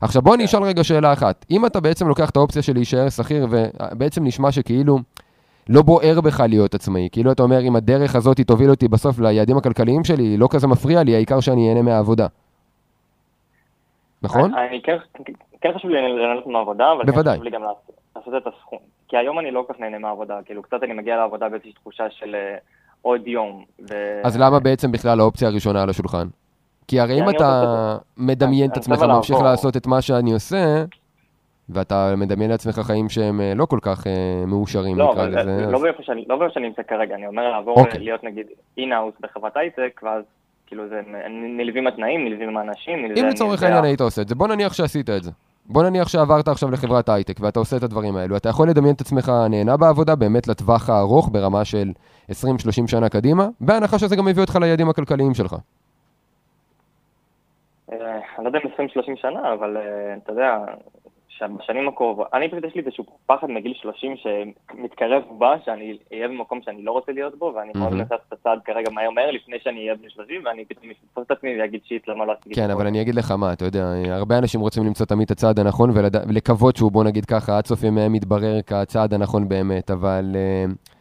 עכשיו 0.00 0.22
בוא 0.22 0.34
אני 0.34 0.44
אשאל 0.44 0.62
רגע 0.62 0.84
שאלה 0.84 1.12
אחת, 1.12 1.46
אם 1.50 1.66
אתה 1.66 1.80
בעצם 1.80 2.08
לוקח 2.08 2.30
את 2.30 2.36
האופציה 2.36 2.62
של 2.62 2.72
להישאר 2.72 3.08
שכיר, 3.08 3.46
ובעצם 3.50 4.24
נשמע 4.24 4.52
שכאילו 4.52 4.98
לא 5.68 5.82
בוער 5.82 6.20
בך 6.20 6.40
להיות 6.40 6.74
עצמאי, 6.74 7.08
כאילו 7.12 7.32
אתה 7.32 7.42
אומר 7.42 7.60
אם 7.60 7.76
הדרך 7.76 8.16
הזאת 8.16 8.40
תוביל 8.40 8.70
אותי 8.70 8.88
בסוף 8.88 9.18
ליעדים 9.18 9.56
הכלכליים 9.56 10.04
שלי, 10.04 10.36
לא 10.36 10.48
כזה 10.50 10.66
מפריע 10.66 11.02
לי, 11.02 11.14
העיקר 11.14 11.40
שאני 11.40 11.68
אהנה 11.68 11.82
מהעבודה. 11.82 12.26
נכון? 14.22 14.54
אני 14.54 14.82
כן, 14.82 14.96
כן 15.60 15.70
חשוב 15.76 15.90
לי 15.90 15.96
ליהנות 16.00 16.46
מהעבודה, 16.46 16.92
אבל 16.92 17.12
כן 17.12 17.12
חשוב 17.12 17.42
לי 17.42 17.50
גם 17.50 17.62
לעשות 18.16 18.34
את 18.36 18.46
הסכום. 18.46 18.78
כי 19.08 19.16
היום 19.16 19.38
אני 19.38 19.50
לא 19.50 19.64
כל 19.66 19.72
כך 19.72 19.80
נהנה 19.80 19.98
מהעבודה, 19.98 20.38
כאילו 20.44 20.62
קצת 20.62 20.82
אני 20.82 20.92
מגיע 20.92 21.16
לעבודה 21.16 21.48
באיזושהי 21.48 21.72
תחושה 21.72 22.04
של 22.10 22.34
אה, 22.34 22.56
עוד 23.02 23.26
יום. 23.26 23.64
אז 24.24 24.40
למה 24.40 24.60
בעצם 24.60 24.92
בכלל 24.92 25.20
האופציה 25.20 25.48
הראשונה 25.48 25.82
על 25.82 25.90
השולחן? 25.90 26.26
כי 26.88 27.00
הרי 27.00 27.20
אם 27.20 27.30
אתה 27.30 27.96
מדמיין 28.16 28.70
את 28.70 28.76
עצמך 28.76 29.00
וממשיך 29.00 29.40
לעשות 29.40 29.76
את 29.76 29.86
מה 29.86 30.02
שאני 30.02 30.32
עושה, 30.32 30.84
ואתה 31.68 32.14
מדמיין 32.16 32.50
לעצמך 32.50 32.78
חיים 32.78 33.08
שהם 33.08 33.40
לא 33.54 33.66
כל 33.66 33.78
כך 33.82 34.06
מאושרים, 34.46 34.98
לא, 34.98 35.10
נקרא 35.12 35.26
לזה. 35.26 35.66
לא, 35.66 35.72
לא 35.72 35.82
באיפה 35.82 36.02
שאני 36.54 36.66
נמצא 36.68 36.82
כרגע, 36.88 37.14
אני 37.14 37.26
אומר 37.26 37.50
לעבור 37.50 37.80
אוקיי. 37.80 38.00
להיות 38.00 38.24
נגיד 38.24 38.46
אינאוס 38.78 39.14
בחברת 39.20 39.56
הייטק, 39.56 40.00
ואז 40.02 40.22
כאילו 40.66 40.88
זה 40.88 41.00
נלווים 41.58 41.86
התנאים, 41.86 42.24
נלווים 42.24 42.56
האנשים, 42.56 42.98
נלווים... 42.98 43.24
אם 43.24 43.30
לצורך 43.30 43.62
העניין 43.62 43.84
היית 43.84 44.00
עושה 44.00 44.22
את 44.22 44.28
זה, 44.28 44.34
בוא 44.34 44.48
נניח 44.48 44.72
שעשית 44.72 45.10
את 45.10 45.22
זה. 45.22 45.30
בוא 45.66 45.82
נניח 45.82 46.08
שעברת 46.08 46.48
עכשיו 46.48 46.70
לחברת 46.70 47.08
הייטק 47.08 47.36
ואתה 47.40 47.58
עושה 47.58 47.76
את 47.76 47.82
הדברים 47.82 48.16
האלו, 48.16 48.36
אתה 48.36 48.48
יכול 48.48 48.68
לדמיין 48.68 48.94
את 48.94 49.00
עצמך 49.00 49.32
נהנה 49.50 49.76
בעבודה 49.76 50.14
באמת 50.14 50.48
לטווח 50.48 50.90
הארוך 50.90 51.28
ברמה 51.32 51.64
של 51.64 51.92
20-30 52.30 52.34
שנה 52.86 53.08
קדימה, 53.08 53.48
בהנחה 53.60 53.98
שזה 53.98 54.16
גם 54.16 54.24
מביא 54.24 54.42
אותך 54.42 54.56
ליעדים 54.56 54.88
הכלכליים 54.88 55.34
שלך. 55.34 55.56
אה, 57.92 58.18
אני 58.38 58.44
לא 58.44 58.48
יודע 58.48 58.58
אם 58.58 58.86
20-30 59.16 59.20
שנה, 59.20 59.52
אבל 59.52 59.76
אה, 59.76 60.14
אתה 60.24 60.32
יודע, 60.32 60.58
שבשנים 61.28 61.88
הקרובות, 61.88 62.26
אני 62.34 62.48
פשוט 62.48 62.64
יש 62.64 62.74
לי 62.74 62.82
איזשהו 62.86 63.04
פחד 63.26 63.50
מגיל 63.50 63.74
30 63.74 64.14
שמתקרב 64.16 65.22
ובא, 65.30 65.54
שאני 65.64 65.98
אהיה 66.12 66.28
במקום 66.28 66.60
שאני 66.62 66.82
לא 66.82 66.92
רוצה 66.92 67.12
להיות 67.12 67.38
בו, 67.38 67.52
ואני 67.56 67.72
מאוד 67.76 67.92
מנסה 67.94 68.14
את 68.14 68.32
הצעד 68.32 68.58
כרגע 68.64 68.90
מהר 68.90 69.10
מהר 69.10 69.30
לפני 69.30 69.56
שאני 69.62 69.80
אהיה 69.80 69.94
בן 69.94 70.08
30, 70.08 70.44
ואני 70.44 70.64
פתאום 70.64 70.90
אתפוס 70.90 71.26
את 71.26 71.30
עצמי 71.30 71.60
ואגיד 71.60 71.80
שיט, 71.84 72.08
למה 72.08 72.24
לא 72.24 72.32
עשיתי 72.32 72.54
כן, 72.54 72.70
אבל 72.70 72.86
אני 72.86 73.02
אגיד 73.02 73.14
לך 73.14 73.30
מה, 73.30 73.52
אתה 73.52 73.64
יודע, 73.64 73.84
הרבה 74.10 74.38
אנשים 74.38 74.60
רוצים 74.60 74.86
למצוא 74.86 75.06
תמיד 75.06 75.24
את 75.24 75.30
הצעד 75.30 75.58
הנכון 75.58 75.90
ולקוות 75.94 76.76
שהוא, 76.76 76.92
בוא 76.92 77.04
נגיד 77.04 77.24
ככה, 77.24 77.58
עד 77.58 77.66
סוף 77.66 77.82
ימיהם 77.82 78.14
יתברר 78.14 78.62
כצעד 78.62 79.14
הנכון 79.14 79.48
באמת, 79.48 79.90
אבל... 79.90 80.24
Uh... 80.34 80.97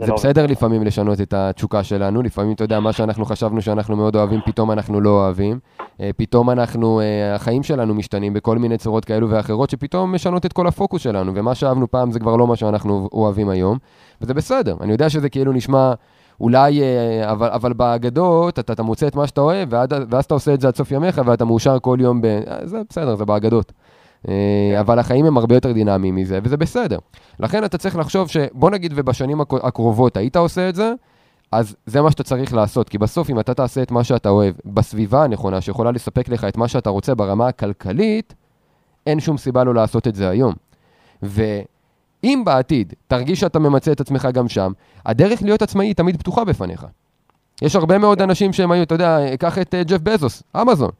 זה, 0.00 0.06
זה 0.06 0.10
לא 0.10 0.16
בסדר 0.16 0.42
לא... 0.42 0.48
לפעמים 0.48 0.82
לשנות 0.82 1.20
את 1.20 1.34
התשוקה 1.34 1.84
שלנו, 1.84 2.22
לפעמים, 2.22 2.52
אתה 2.52 2.64
יודע, 2.64 2.80
מה 2.80 2.92
שאנחנו 2.92 3.24
חשבנו 3.24 3.62
שאנחנו 3.62 3.96
מאוד 3.96 4.16
אוהבים, 4.16 4.40
פתאום 4.46 4.70
אנחנו 4.70 5.00
לא 5.00 5.10
אוהבים. 5.10 5.58
אה, 6.00 6.10
פתאום 6.16 6.50
אנחנו, 6.50 7.00
אה, 7.00 7.34
החיים 7.34 7.62
שלנו 7.62 7.94
משתנים 7.94 8.32
בכל 8.32 8.58
מיני 8.58 8.78
צורות 8.78 9.04
כאלו 9.04 9.30
ואחרות, 9.30 9.70
שפתאום 9.70 10.14
משנות 10.14 10.46
את 10.46 10.52
כל 10.52 10.66
הפוקוס 10.66 11.02
שלנו, 11.02 11.32
ומה 11.34 11.54
שאהבנו 11.54 11.90
פעם 11.90 12.10
זה 12.10 12.20
כבר 12.20 12.36
לא 12.36 12.46
מה 12.46 12.56
שאנחנו 12.56 13.08
אוהבים 13.12 13.48
היום, 13.48 13.78
וזה 14.22 14.34
בסדר. 14.34 14.76
אני 14.80 14.92
יודע 14.92 15.10
שזה 15.10 15.28
כאילו 15.28 15.52
נשמע... 15.52 15.92
אולי, 16.40 16.82
אה, 16.82 17.32
אבל, 17.32 17.48
אבל 17.48 17.72
באגדות, 17.72 18.58
אתה, 18.58 18.72
אתה 18.72 18.82
מוצא 18.82 19.06
את 19.06 19.14
מה 19.14 19.26
שאתה 19.26 19.40
אוהב, 19.40 19.68
ואז, 19.72 19.88
ואז 20.10 20.24
אתה 20.24 20.34
עושה 20.34 20.54
את 20.54 20.60
זה 20.60 20.68
עד 20.68 20.76
סוף 20.76 20.92
ימיך, 20.92 21.20
ואתה 21.24 21.44
מאושר 21.44 21.78
כל 21.82 21.98
יום 22.00 22.20
ב... 22.20 22.26
זה 22.64 22.78
בסדר, 22.90 23.14
זה 23.14 23.24
באגדות. 23.24 23.72
אה, 24.28 24.80
אבל 24.80 24.98
החיים 24.98 25.26
הם 25.26 25.38
הרבה 25.38 25.54
יותר 25.54 25.72
דינמיים 25.72 26.16
מזה, 26.16 26.38
וזה 26.42 26.56
בסדר. 26.56 26.98
לכן 27.40 27.64
אתה 27.64 27.78
צריך 27.78 27.96
לחשוב 27.96 28.28
שבוא 28.28 28.70
נגיד 28.70 28.92
ובשנים 28.96 29.40
הקרובות 29.40 30.16
היית 30.16 30.36
עושה 30.36 30.68
את 30.68 30.74
זה, 30.74 30.92
אז 31.52 31.76
זה 31.86 32.02
מה 32.02 32.10
שאתה 32.10 32.22
צריך 32.22 32.54
לעשות, 32.54 32.88
כי 32.88 32.98
בסוף 32.98 33.30
אם 33.30 33.40
אתה 33.40 33.54
תעשה 33.54 33.82
את 33.82 33.90
מה 33.90 34.04
שאתה 34.04 34.28
אוהב 34.28 34.54
בסביבה 34.64 35.24
הנכונה, 35.24 35.60
שיכולה 35.60 35.90
לספק 35.90 36.28
לך 36.28 36.44
את 36.44 36.56
מה 36.56 36.68
שאתה 36.68 36.90
רוצה 36.90 37.14
ברמה 37.14 37.48
הכלכלית, 37.48 38.34
אין 39.06 39.20
שום 39.20 39.38
סיבה 39.38 39.64
לא 39.64 39.74
לעשות 39.74 40.08
את 40.08 40.14
זה 40.14 40.28
היום. 40.28 40.54
ואם 41.22 42.42
בעתיד 42.44 42.92
תרגיש 43.06 43.40
שאתה 43.40 43.58
ממצה 43.58 43.92
את 43.92 44.00
עצמך 44.00 44.28
גם 44.32 44.48
שם, 44.48 44.72
הדרך 45.06 45.42
להיות 45.42 45.62
עצמאי 45.62 45.86
היא 45.86 45.94
תמיד 45.94 46.16
פתוחה 46.16 46.44
בפניך. 46.44 46.86
יש 47.62 47.76
הרבה 47.76 47.98
מאוד 47.98 48.22
אנשים 48.22 48.52
שהם 48.52 48.72
היו, 48.72 48.82
אתה 48.82 48.94
יודע, 48.94 49.36
קח 49.38 49.58
את 49.58 49.74
אה, 49.74 49.82
ג'ף 49.82 50.00
בזוס, 50.00 50.42
אמזון. 50.60 50.90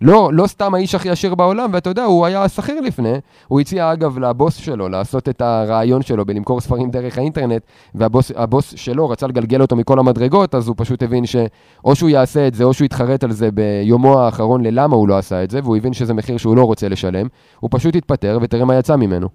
לא, 0.00 0.30
לא 0.32 0.46
סתם 0.46 0.74
האיש 0.74 0.94
הכי 0.94 1.10
עשיר 1.10 1.34
בעולם, 1.34 1.70
ואתה 1.72 1.90
יודע, 1.90 2.04
הוא 2.04 2.26
היה 2.26 2.48
שכיר 2.48 2.80
לפני. 2.80 3.12
הוא 3.48 3.60
הציע 3.60 3.92
אגב 3.92 4.18
לבוס 4.18 4.56
שלו 4.56 4.88
לעשות 4.88 5.28
את 5.28 5.40
הרעיון 5.40 6.02
שלו 6.02 6.24
בלמכור 6.24 6.60
ספרים 6.60 6.90
דרך 6.90 7.18
האינטרנט, 7.18 7.62
והבוס 7.94 8.74
שלו 8.76 9.08
רצה 9.08 9.26
לגלגל 9.26 9.62
אותו 9.62 9.76
מכל 9.76 9.98
המדרגות, 9.98 10.54
אז 10.54 10.68
הוא 10.68 10.74
פשוט 10.78 11.02
הבין 11.02 11.26
שאו 11.26 11.94
שהוא 11.94 12.10
יעשה 12.10 12.46
את 12.46 12.54
זה, 12.54 12.64
או 12.64 12.74
שהוא 12.74 12.84
יתחרט 12.84 13.24
על 13.24 13.32
זה 13.32 13.50
ביומו 13.50 14.20
האחרון 14.20 14.66
ללמה 14.66 14.96
הוא 14.96 15.08
לא 15.08 15.18
עשה 15.18 15.44
את 15.44 15.50
זה, 15.50 15.60
והוא 15.62 15.76
הבין 15.76 15.92
שזה 15.92 16.14
מחיר 16.14 16.36
שהוא 16.36 16.56
לא 16.56 16.64
רוצה 16.64 16.88
לשלם. 16.88 17.26
הוא 17.60 17.70
פשוט 17.72 17.96
התפטר, 17.96 18.38
ותראה 18.42 18.64
מה 18.64 18.78
יצא 18.78 18.96
ממנו. 18.96 19.28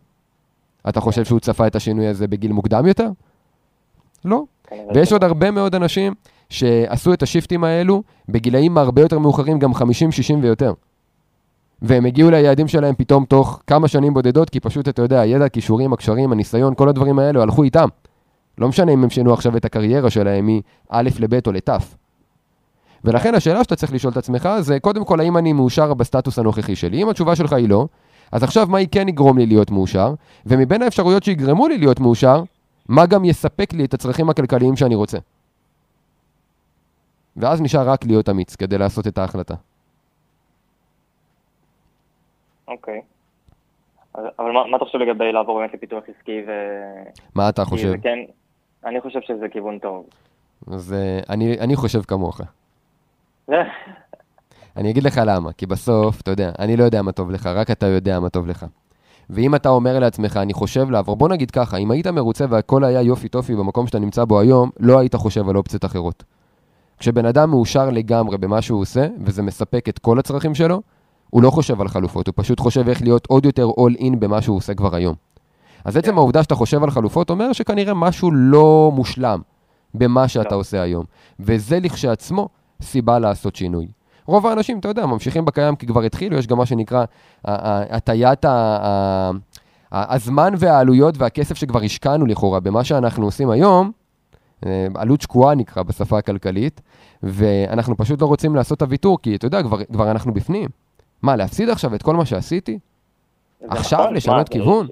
אתה 0.89 1.01
חושב 1.01 1.25
שהוא 1.25 1.39
צפה 1.39 1.67
את 1.67 1.75
השינוי 1.75 2.07
הזה 2.07 2.27
בגיל 2.27 2.51
מוקדם 2.51 2.85
יותר? 2.85 3.09
לא. 4.25 4.43
ויש 4.95 5.13
עוד 5.13 5.23
הרבה 5.23 5.51
מאוד 5.51 5.75
אנשים 5.75 6.13
שעשו 6.49 7.13
את 7.13 7.23
השיפטים 7.23 7.63
האלו 7.63 8.03
בגילאים 8.29 8.77
הרבה 8.77 9.01
יותר 9.01 9.19
מאוחרים, 9.19 9.59
גם 9.59 9.73
50, 9.73 10.11
60 10.11 10.43
ויותר. 10.43 10.73
והם 11.81 12.05
הגיעו 12.05 12.29
ליעדים 12.29 12.67
שלהם 12.67 12.95
פתאום 12.95 13.25
תוך 13.25 13.61
כמה 13.67 13.87
שנים 13.87 14.13
בודדות, 14.13 14.49
כי 14.49 14.59
פשוט, 14.59 14.87
אתה 14.87 15.01
יודע, 15.01 15.19
הידע, 15.19 15.45
הכישורים, 15.45 15.93
הקשרים, 15.93 16.31
הניסיון, 16.31 16.75
כל 16.75 16.89
הדברים 16.89 17.19
האלו 17.19 17.41
הלכו 17.41 17.63
איתם. 17.63 17.87
לא 18.57 18.67
משנה 18.67 18.91
אם 18.91 19.03
הם 19.03 19.09
שינו 19.09 19.33
עכשיו 19.33 19.57
את 19.57 19.65
הקריירה 19.65 20.09
שלהם 20.09 20.49
מא' 20.91 21.01
לב' 21.01 21.33
או 21.47 21.51
לת'. 21.51 21.69
ולכן 23.03 23.35
השאלה 23.35 23.63
שאתה 23.63 23.75
צריך 23.75 23.93
לשאול 23.93 24.11
את 24.11 24.17
עצמך 24.17 24.49
זה, 24.59 24.79
קודם 24.79 25.05
כל, 25.05 25.19
האם 25.19 25.37
אני 25.37 25.53
מאושר 25.53 25.93
בסטטוס 25.93 26.39
הנוכחי 26.39 26.75
שלי? 26.75 27.03
אם 27.03 27.09
התשובה 27.09 27.35
שלך 27.35 27.53
היא 27.53 27.69
לא, 27.69 27.87
אז 28.31 28.43
עכשיו 28.43 28.67
מה 28.69 28.77
היא 28.77 28.87
כן 28.91 29.09
יגרום 29.09 29.37
לי 29.37 29.45
להיות 29.45 29.71
מאושר? 29.71 30.13
ומבין 30.45 30.81
האפשרויות 30.81 31.23
שיגרמו 31.23 31.67
לי 31.67 31.77
להיות 31.77 31.99
מאושר, 31.99 32.43
מה 32.89 33.05
גם 33.05 33.25
יספק 33.25 33.73
לי 33.73 33.85
את 33.85 33.93
הצרכים 33.93 34.29
הכלכליים 34.29 34.75
שאני 34.75 34.95
רוצה? 34.95 35.17
ואז 37.37 37.61
נשאר 37.61 37.89
רק 37.89 38.05
להיות 38.05 38.29
אמיץ 38.29 38.55
כדי 38.55 38.77
לעשות 38.77 39.07
את 39.07 39.17
ההחלטה. 39.17 39.55
אוקיי. 42.67 43.01
אבל 44.15 44.51
מה, 44.51 44.67
מה 44.71 44.77
אתה 44.77 44.85
חושב 44.85 44.97
לגבי 44.97 45.31
לעבור 45.31 45.59
באמת 45.59 45.73
לפיתוח 45.73 46.03
עסקי 46.07 46.41
ו... 46.47 46.51
מה 47.35 47.49
אתה 47.49 47.65
חושב? 47.65 47.93
כן, 48.01 48.19
אני 48.85 49.01
חושב 49.01 49.19
שזה 49.21 49.45
כיוון 49.51 49.79
טוב. 49.79 50.05
אז 50.67 50.93
uh, 50.93 51.25
אני, 51.29 51.59
אני 51.59 51.75
חושב 51.75 52.01
כמוך. 52.01 52.41
אני 54.77 54.91
אגיד 54.91 55.03
לך 55.03 55.21
למה, 55.25 55.53
כי 55.53 55.65
בסוף, 55.65 56.21
אתה 56.21 56.31
יודע, 56.31 56.51
אני 56.59 56.77
לא 56.77 56.83
יודע 56.83 57.01
מה 57.01 57.11
טוב 57.11 57.31
לך, 57.31 57.47
רק 57.47 57.71
אתה 57.71 57.85
יודע 57.85 58.19
מה 58.19 58.29
טוב 58.29 58.47
לך. 58.47 58.65
ואם 59.29 59.55
אתה 59.55 59.69
אומר 59.69 59.99
לעצמך, 59.99 60.37
אני 60.37 60.53
חושב 60.53 60.91
לעבור, 60.91 61.15
בוא 61.15 61.29
נגיד 61.29 61.51
ככה, 61.51 61.77
אם 61.77 61.91
היית 61.91 62.07
מרוצה 62.07 62.45
והכל 62.49 62.83
היה 62.83 63.01
יופי 63.01 63.27
טופי 63.27 63.55
במקום 63.55 63.87
שאתה 63.87 63.99
נמצא 63.99 64.25
בו 64.25 64.39
היום, 64.39 64.69
לא 64.79 64.99
היית 64.99 65.15
חושב 65.15 65.49
על 65.49 65.57
אופציות 65.57 65.85
אחרות. 65.85 66.23
כשבן 66.99 67.25
אדם 67.25 67.49
מאושר 67.49 67.89
לגמרי 67.89 68.37
במה 68.37 68.61
שהוא 68.61 68.81
עושה, 68.81 69.07
וזה 69.25 69.41
מספק 69.41 69.89
את 69.89 69.99
כל 69.99 70.19
הצרכים 70.19 70.55
שלו, 70.55 70.81
הוא 71.29 71.43
לא 71.43 71.49
חושב 71.51 71.81
על 71.81 71.87
חלופות, 71.87 72.27
הוא 72.27 72.33
פשוט 72.37 72.59
חושב 72.59 72.89
איך 72.89 73.01
להיות 73.01 73.25
עוד 73.25 73.45
יותר 73.45 73.67
all 73.67 73.99
in 73.99 74.15
במה 74.19 74.41
שהוא 74.41 74.57
עושה 74.57 74.73
כבר 74.73 74.95
היום. 74.95 75.15
אז 75.85 75.97
עצם 75.97 76.17
העובדה 76.17 76.43
שאתה 76.43 76.55
חושב 76.55 76.83
על 76.83 76.91
חלופות 76.91 77.29
אומר 77.29 77.53
שכנראה 77.53 77.93
משהו 77.93 78.31
לא 78.31 78.91
מושלם 78.95 79.41
במה 79.93 80.27
שאתה 80.27 80.55
לא. 80.55 80.59
עושה 80.59 80.81
היום. 80.81 81.05
וזה 81.39 81.79
לכשעצמו 81.79 82.49
סיבה 82.81 83.19
לעשות 83.19 83.55
שינוי. 83.55 83.87
רוב 84.25 84.47
האנשים, 84.47 84.79
אתה 84.79 84.87
יודע, 84.87 85.05
ממשיכים 85.05 85.45
בקיים 85.45 85.75
כי 85.75 85.87
כבר 85.87 86.01
התחילו, 86.01 86.37
יש 86.37 86.47
גם 86.47 86.57
מה 86.57 86.65
שנקרא 86.65 87.05
הטיית 87.45 88.45
הזמן 89.91 90.53
והעלויות 90.57 91.17
והכסף 91.17 91.57
שכבר 91.57 91.83
השקענו 91.83 92.25
לכאורה 92.25 92.59
במה 92.59 92.83
שאנחנו 92.83 93.25
עושים 93.25 93.49
היום, 93.49 93.91
עלות 94.95 95.21
שקועה 95.21 95.55
נקרא 95.55 95.83
בשפה 95.83 96.17
הכלכלית, 96.17 96.81
ואנחנו 97.23 97.97
פשוט 97.97 98.21
לא 98.21 98.25
רוצים 98.25 98.55
לעשות 98.55 98.77
את 98.77 98.81
הוויתור, 98.81 99.21
כי 99.21 99.35
אתה 99.35 99.45
יודע, 99.45 99.63
כבר, 99.63 99.83
כבר 99.83 100.11
אנחנו 100.11 100.33
בפנים. 100.33 100.69
מה, 101.21 101.35
להפסיד 101.35 101.69
עכשיו 101.69 101.95
את 101.95 102.03
כל 102.03 102.15
מה 102.15 102.25
שעשיתי? 102.25 102.79
עכשיו 103.69 103.99
נכון, 103.99 104.13
לשנות 104.13 104.49
כיוון? 104.49 104.87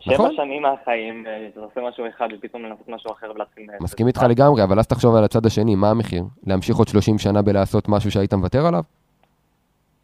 שבע 0.00 0.14
נכון? 0.14 0.30
שנים 0.36 0.62
מהחיים, 0.62 1.24
אה, 1.26 1.48
אתה 1.52 1.60
עושה 1.60 1.80
משהו 1.88 2.04
אחד 2.08 2.28
ופתאום 2.38 2.62
לנסות 2.62 2.88
משהו 2.88 3.12
אחר 3.12 3.30
ולהתחיל... 3.34 3.66
מסכים 3.80 4.06
איתך 4.06 4.22
לגמרי, 4.28 4.62
אבל 4.62 4.78
אז 4.78 4.86
תחשוב 4.86 5.14
על 5.14 5.24
הצד 5.24 5.46
השני, 5.46 5.74
מה 5.74 5.90
המחיר? 5.90 6.24
להמשיך 6.46 6.76
עוד 6.76 6.88
30 6.88 7.18
שנה 7.18 7.42
בלעשות 7.42 7.88
משהו 7.88 8.10
שהיית 8.10 8.34
מוותר 8.34 8.66
עליו? 8.66 8.82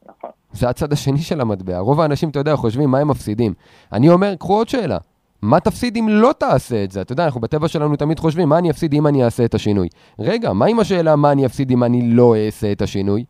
נכון. 0.08 0.30
זה 0.52 0.68
הצד 0.68 0.92
השני 0.92 1.18
של 1.18 1.40
המטבע. 1.40 1.78
רוב 1.78 2.00
האנשים, 2.00 2.28
אתה 2.28 2.38
יודע, 2.38 2.56
חושבים 2.56 2.90
מה 2.90 2.98
הם 2.98 3.08
מפסידים. 3.08 3.54
אני 3.92 4.08
אומר, 4.08 4.34
קחו 4.36 4.56
עוד 4.56 4.68
שאלה. 4.68 4.98
מה 5.42 5.60
תפסיד 5.60 5.96
אם 5.96 6.06
לא 6.08 6.32
תעשה 6.38 6.84
את 6.84 6.90
זה? 6.90 7.00
אתה 7.00 7.12
יודע, 7.12 7.24
אנחנו 7.24 7.40
בטבע 7.40 7.68
שלנו 7.68 7.96
תמיד 7.96 8.18
חושבים, 8.18 8.48
מה 8.48 8.58
אני 8.58 8.70
אפסיד 8.70 8.94
אם 8.94 9.06
אני 9.06 9.24
אעשה 9.24 9.44
את 9.44 9.54
השינוי? 9.54 9.88
רגע, 10.18 10.52
מה 10.52 10.66
עם 10.66 10.80
השאלה 10.80 11.16
מה 11.16 11.32
אני 11.32 11.46
אפסיד 11.46 11.70
אם 11.70 11.84
אני 11.84 12.02
לא 12.04 12.36
אעשה 12.36 12.72
את 12.72 12.82
השינוי? 12.82 13.24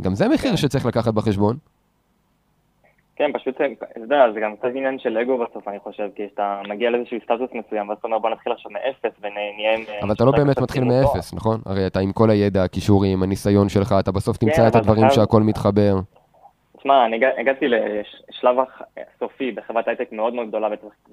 גם 0.00 0.14
זה 0.14 0.28
מחיר 0.28 0.56
שצריך 0.56 0.86
לקחת 0.86 1.14
בחשבון. 1.14 1.56
כן, 3.16 3.30
פשוט, 3.34 3.54
אתה 3.56 4.00
יודע, 4.00 4.24
זה 4.34 4.40
גם 4.40 4.56
קצת 4.56 4.68
עניין 4.74 4.98
של 4.98 5.18
אגו 5.18 5.38
בסוף, 5.38 5.68
אני 5.68 5.78
חושב, 5.78 6.08
כי 6.14 6.22
אתה 6.34 6.60
מגיע 6.68 6.90
לאיזשהו 6.90 7.18
סטטוס 7.24 7.50
מסוים, 7.54 7.88
ואז 7.88 7.98
אתה 7.98 8.06
אומר, 8.06 8.18
בוא 8.18 8.30
נתחיל 8.30 8.52
עכשיו 8.52 8.70
מאפס, 8.70 9.18
ונהיה 9.20 9.74
עם... 9.76 9.84
אבל 10.02 10.12
אתה 10.12 10.24
לא 10.24 10.32
באמת 10.32 10.58
מתחיל 10.58 10.84
מאפס, 10.84 11.34
נכון? 11.34 11.60
הרי 11.66 11.86
אתה 11.86 12.00
עם 12.00 12.12
כל 12.12 12.30
הידע, 12.30 12.64
הכישורים, 12.64 13.22
הניסיון 13.22 13.68
שלך, 13.68 13.94
אתה 14.00 14.12
בסוף 14.12 14.36
תמצא 14.36 14.56
כן, 14.56 14.68
את 14.68 14.76
הדברים 14.76 15.10
שהכל 15.10 15.42
מתחבר. 15.42 15.94
תשמע, 16.82 17.06
אני 17.06 17.20
הגעתי 17.38 17.66
לשלב 17.68 18.56
הסופי 18.96 19.50
בחברת 19.50 19.88
הייטק 19.88 20.12
מאוד 20.12 20.34
מאוד 20.34 20.48
גדולה 20.48 20.68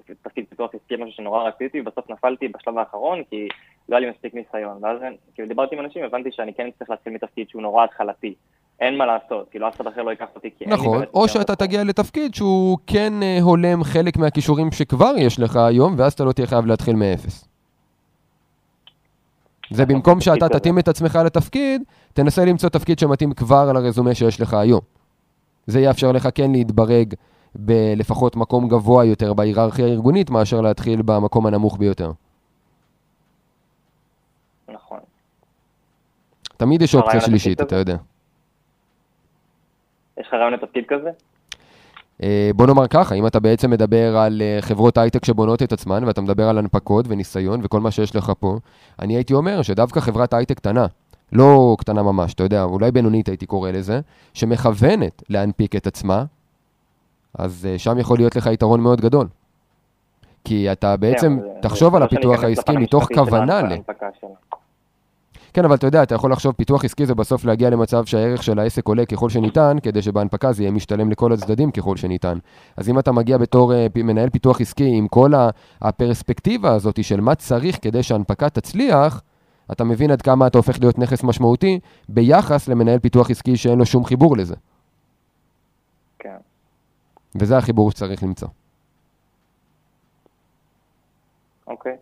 בתפקיד 0.08 0.44
פיתוח 0.48 0.70
עסקי, 0.74 0.96
משהו 0.96 1.12
שנורא 1.12 1.48
רציתי, 1.48 1.80
ובסוף 1.80 2.10
נפלתי 2.10 2.48
בשלב 2.48 2.78
האחרון 2.78 3.22
כי 3.30 3.48
לא 3.88 3.96
היה 3.96 4.06
לי 4.06 4.10
מספיק 4.10 4.34
ניסיון. 4.34 4.78
ואז 4.82 4.96
כאילו 5.34 5.48
דיברתי 5.48 5.76
עם 5.76 5.84
אנשים, 5.84 6.04
הבנתי 6.04 6.28
שאני 6.32 6.54
כן 6.54 6.68
צריך 6.78 6.90
להתחיל 6.90 7.12
מתפקיד 7.12 7.48
שהוא 7.48 7.62
נורא 7.62 7.84
התחלתי. 7.84 8.34
אין 8.80 8.98
מה 8.98 9.06
לעשות, 9.06 9.48
כאילו 9.50 9.68
אף 9.68 9.76
אחד 9.76 9.86
אחר 9.86 10.02
לא 10.02 10.10
ייקח 10.10 10.26
אותי 10.34 10.50
כי 10.58 10.64
נכון, 10.66 10.94
אין 10.94 11.00
לי 11.00 11.06
או 11.14 11.28
שאתה 11.28 11.56
תגיע 11.56 11.84
לתפקיד 11.84 12.34
שהוא 12.34 12.78
כן 12.86 13.12
אה, 13.22 13.38
הולם 13.42 13.84
חלק 13.84 14.16
מהכישורים 14.16 14.72
שכבר 14.72 15.12
יש 15.18 15.40
לך 15.40 15.56
היום, 15.56 15.94
ואז 15.98 16.12
אתה 16.12 16.24
לא 16.24 16.32
תהיה 16.32 16.46
חייב 16.46 16.66
להתחיל 16.66 16.94
מאפס. 16.96 17.48
זה 19.70 19.82
נכון, 19.82 19.94
במקום 19.94 20.20
שאתה 20.20 20.48
תתאים 20.48 20.78
את 20.78 20.88
עצמך 20.88 21.18
לתפקיד, 21.24 21.82
תנסה 22.12 22.44
למצוא 22.44 22.68
תפקיד 22.68 22.98
שמתאים 22.98 23.32
כבר 23.32 23.72
לרזומה 23.72 24.14
שיש 24.14 24.40
לך 24.40 24.54
היום. 24.54 24.99
זה 25.66 25.80
יאפשר 25.80 26.12
לך 26.12 26.28
כן 26.34 26.52
להתברג 26.52 27.14
בלפחות 27.54 28.36
מקום 28.36 28.68
גבוה 28.68 29.04
יותר 29.04 29.32
בהיררכיה 29.32 29.86
הארגונית, 29.86 30.30
מאשר 30.30 30.60
להתחיל 30.60 31.02
במקום 31.02 31.46
הנמוך 31.46 31.78
ביותר. 31.78 32.12
נכון. 34.68 34.98
תמיד 36.56 36.82
יש 36.82 36.94
אופציה 36.94 37.20
שלישית, 37.20 37.60
אתה 37.60 37.76
יודע. 37.76 37.96
יש 40.18 40.26
לך 40.26 40.34
רעיון 40.34 40.52
לתפקיד 40.52 40.84
כזה? 40.88 41.10
אה, 42.22 42.50
בוא 42.54 42.66
נאמר 42.66 42.88
ככה, 42.88 43.14
אם 43.14 43.26
אתה 43.26 43.40
בעצם 43.40 43.70
מדבר 43.70 44.16
על 44.16 44.42
אה, 44.42 44.58
חברות 44.60 44.98
הייטק 44.98 45.24
שבונות 45.24 45.62
את 45.62 45.72
עצמן, 45.72 46.04
ואתה 46.04 46.20
מדבר 46.20 46.48
על 46.48 46.58
הנפקות 46.58 47.06
וניסיון 47.08 47.60
וכל 47.62 47.80
מה 47.80 47.90
שיש 47.90 48.16
לך 48.16 48.32
פה, 48.38 48.56
אני 48.98 49.16
הייתי 49.16 49.34
אומר 49.34 49.62
שדווקא 49.62 50.00
חברת 50.00 50.34
הייטק 50.34 50.56
קטנה, 50.56 50.86
לא 51.32 51.76
קטנה 51.78 52.02
ממש, 52.02 52.34
אתה 52.34 52.42
יודע, 52.42 52.62
אולי 52.62 52.90
בינונית 52.90 53.28
הייתי 53.28 53.46
קורא 53.46 53.70
לזה, 53.70 54.00
שמכוונת 54.34 55.22
להנפיק 55.28 55.76
את 55.76 55.86
עצמה, 55.86 56.24
אז 57.34 57.68
אה, 57.70 57.78
שם 57.78 57.98
יכול 57.98 58.18
להיות 58.18 58.36
לך 58.36 58.46
יתרון 58.46 58.80
מאוד 58.80 59.00
גדול. 59.00 59.26
כי 60.44 60.72
אתה 60.72 60.96
בעצם, 60.96 61.38
כן, 61.40 61.60
תחשוב 61.60 61.94
על 61.94 62.02
הפיתוח 62.02 62.44
העסקי 62.44 62.76
מתוך 62.76 63.08
כוונה 63.14 63.62
ל... 63.62 63.76
כן, 65.52 65.64
אבל 65.64 65.74
אתה 65.74 65.86
יודע, 65.86 66.02
אתה 66.02 66.14
יכול 66.14 66.32
לחשוב, 66.32 66.52
פיתוח 66.52 66.84
עסקי 66.84 67.06
זה 67.06 67.14
בסוף 67.14 67.44
להגיע 67.44 67.70
למצב 67.70 68.04
שהערך 68.04 68.42
של 68.42 68.58
העסק 68.58 68.86
עולה 68.88 69.06
ככל 69.06 69.28
שניתן, 69.28 69.76
כדי 69.82 70.02
שבהנפקה 70.02 70.52
זה 70.52 70.62
יהיה 70.62 70.72
משתלם 70.72 71.10
לכל 71.10 71.32
הצדדים 71.32 71.70
ככל 71.70 71.96
שניתן. 71.96 72.38
אז 72.76 72.88
אם 72.88 72.98
אתה 72.98 73.12
מגיע 73.12 73.38
בתור 73.38 73.72
uh, 73.72 74.02
מנהל 74.02 74.30
פיתוח 74.30 74.60
עסקי 74.60 74.90
עם 74.96 75.08
כל 75.08 75.32
הפרספקטיבה 75.82 76.74
הזאת 76.74 77.04
של 77.04 77.20
מה 77.20 77.34
צריך 77.34 77.78
כדי 77.82 78.02
שההנפקה 78.02 78.48
תצליח, 78.48 79.22
אתה 79.72 79.84
מבין 79.84 80.10
עד 80.10 80.22
כמה 80.22 80.46
אתה 80.46 80.58
הופך 80.58 80.80
להיות 80.80 80.98
נכס 80.98 81.24
משמעותי 81.24 81.80
ביחס 82.08 82.68
למנהל 82.68 82.98
פיתוח 82.98 83.30
עסקי 83.30 83.56
שאין 83.56 83.78
לו 83.78 83.86
שום 83.86 84.04
חיבור 84.04 84.36
לזה. 84.36 84.54
כן. 86.18 86.36
וזה 87.34 87.58
החיבור 87.58 87.90
שצריך 87.90 88.22
למצוא. 88.22 88.48
אוקיי. 91.66 91.96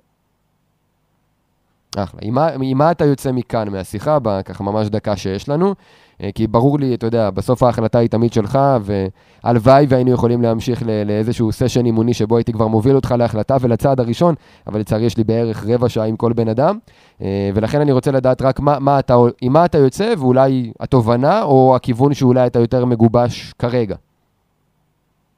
אחלה. 1.96 2.20
עם 2.22 2.34
מה, 2.34 2.48
עם 2.62 2.78
מה 2.78 2.90
אתה 2.90 3.04
יוצא 3.04 3.32
מכאן, 3.32 3.68
מהשיחה, 3.68 4.18
בככה 4.18 4.64
ממש 4.64 4.88
דקה 4.88 5.16
שיש 5.16 5.48
לנו? 5.48 5.74
אה, 6.22 6.28
כי 6.34 6.46
ברור 6.46 6.78
לי, 6.78 6.94
אתה 6.94 7.06
יודע, 7.06 7.30
בסוף 7.30 7.62
ההחלטה 7.62 7.98
היא 7.98 8.08
תמיד 8.08 8.32
שלך, 8.32 8.58
והלוואי 8.80 9.86
והיינו 9.88 10.10
יכולים 10.10 10.42
להמשיך 10.42 10.82
לאיזשהו 11.06 11.52
סשן 11.52 11.86
אימוני 11.86 12.14
שבו 12.14 12.36
הייתי 12.36 12.52
כבר 12.52 12.66
מוביל 12.66 12.96
אותך 12.96 13.14
להחלטה 13.18 13.56
ולצעד 13.60 14.00
הראשון, 14.00 14.34
אבל 14.66 14.80
לצערי 14.80 15.04
יש 15.04 15.16
לי 15.16 15.24
בערך 15.24 15.64
רבע 15.68 15.88
שעה 15.88 16.06
עם 16.06 16.16
כל 16.16 16.32
בן 16.32 16.48
אדם, 16.48 16.78
אה, 17.22 17.50
ולכן 17.54 17.80
אני 17.80 17.92
רוצה 17.92 18.10
לדעת 18.10 18.42
רק 18.42 18.60
מה, 18.60 18.78
מה 18.78 18.98
אתה, 18.98 19.14
עם 19.40 19.52
מה 19.52 19.64
אתה 19.64 19.78
יוצא, 19.78 20.14
ואולי 20.18 20.72
התובנה, 20.80 21.42
או 21.42 21.76
הכיוון 21.76 22.14
שאולי 22.14 22.46
אתה 22.46 22.58
יותר 22.58 22.84
מגובש 22.84 23.52
כרגע. 23.52 23.96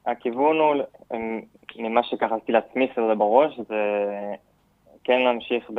הכיוון 0.06 0.56
הוא, 0.56 0.74
ממה 1.78 2.02
שככה 2.02 2.34
עשיתי 2.34 2.52
לעצמי 2.52 2.88
סדר 2.94 3.14
בראש, 3.14 3.60
זה 3.68 3.76
כן 5.04 5.20
להמשיך 5.20 5.70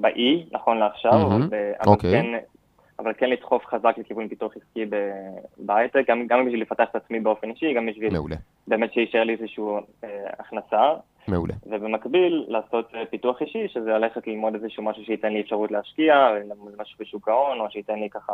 באי, 0.00 0.44
נכון 0.52 0.78
לעכשיו, 0.78 1.12
mm-hmm. 1.12 1.26
אבל, 1.26 1.48
אבל, 1.80 1.94
okay. 1.94 2.00
כן, 2.00 2.26
אבל 2.98 3.12
כן 3.18 3.30
לדחוף 3.30 3.66
חזק 3.66 3.94
לכיוון 3.98 4.28
פיתוח 4.28 4.52
עסקי 4.56 4.84
בהייטק, 5.58 6.04
גם, 6.08 6.26
גם 6.26 6.46
בשביל 6.46 6.62
לפתח 6.62 6.84
את 6.90 6.96
עצמי 6.96 7.20
באופן 7.20 7.50
אישי, 7.50 7.74
גם 7.74 7.86
בשביל 7.86 8.12
מעולה. 8.12 8.36
באמת 8.66 8.92
שיישאר 8.92 9.24
לי 9.24 9.32
איזושהי 9.32 9.64
אה, 10.04 10.08
הכנסה. 10.38 10.94
מעולה. 11.28 11.54
ובמקביל 11.66 12.44
לעשות 12.48 12.90
אה, 12.94 13.06
פיתוח 13.10 13.40
אישי, 13.40 13.68
שזה 13.68 13.90
ללכת 13.90 14.26
ללמוד 14.26 14.54
איזשהו 14.54 14.82
משהו 14.82 15.04
שייתן 15.04 15.32
לי 15.32 15.40
אפשרות 15.40 15.70
להשקיע, 15.70 16.14
משהו 16.78 16.96
בשוק 17.00 17.28
ההון, 17.28 17.60
או 17.60 17.70
שייתן 17.70 17.98
לי 17.98 18.10
ככה 18.10 18.32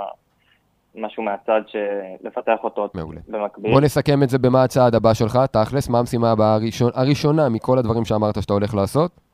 משהו 0.94 1.22
מהצד 1.22 1.60
שלפתח 1.66 2.56
אותו 2.64 2.88
מעולה. 2.94 3.20
במקביל. 3.28 3.72
בוא 3.72 3.80
נסכם 3.80 4.22
את 4.22 4.28
זה 4.28 4.38
במה 4.38 4.62
הצעד 4.62 4.94
הבא 4.94 5.14
שלך, 5.14 5.38
תכלס, 5.52 5.88
מה 5.88 5.98
המשימה 5.98 6.30
הבאה 6.30 6.54
הראשון, 6.54 6.90
הראשונה 6.94 7.48
מכל 7.48 7.78
הדברים 7.78 8.04
שאמרת 8.04 8.42
שאתה 8.42 8.52
הולך 8.52 8.74
לעשות? 8.74 9.31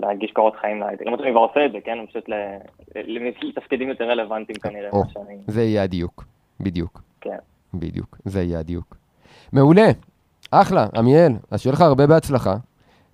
להגיש 0.00 0.32
קורות 0.32 0.54
חיים 0.60 0.80
להייטק. 0.80 1.02
למרות 1.06 1.20
שאני 1.20 1.30
כבר 1.30 1.40
עושה 1.40 1.66
את 1.66 1.72
זה, 1.72 1.78
כן? 1.84 1.98
פשוט 2.08 2.24
לתפקידים 3.42 3.88
יותר 3.88 4.04
רלוונטיים 4.04 4.58
כנראה. 4.58 4.90
או, 4.92 5.02
זה 5.46 5.62
יהיה 5.62 5.82
הדיוק, 5.82 6.24
בדיוק. 6.60 7.02
כן. 7.20 7.36
בדיוק, 7.74 8.16
זה 8.24 8.42
יהיה 8.42 8.58
הדיוק. 8.58 8.96
מעולה, 9.52 9.86
אחלה, 10.50 10.86
עמיאל, 10.96 11.32
אז 11.50 11.60
שיהיה 11.60 11.72
לך 11.72 11.80
הרבה 11.80 12.06
בהצלחה. 12.06 12.54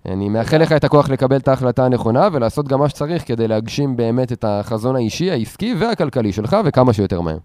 אני 0.05 0.29
מאחל 0.29 0.57
לך 0.57 0.71
את 0.71 0.83
הכוח 0.83 1.09
לקבל 1.09 1.37
את 1.37 1.47
ההחלטה 1.47 1.85
הנכונה 1.85 2.27
ולעשות 2.33 2.67
גם 2.67 2.79
מה 2.79 2.89
שצריך 2.89 3.27
כדי 3.27 3.47
להגשים 3.47 3.97
באמת 3.97 4.31
את 4.31 4.45
החזון 4.47 4.95
האישי, 4.95 5.31
העסקי 5.31 5.73
והכלכלי 5.79 6.31
שלך 6.31 6.57
וכמה 6.65 6.93
שיותר 6.93 7.21
מהר. 7.21 7.37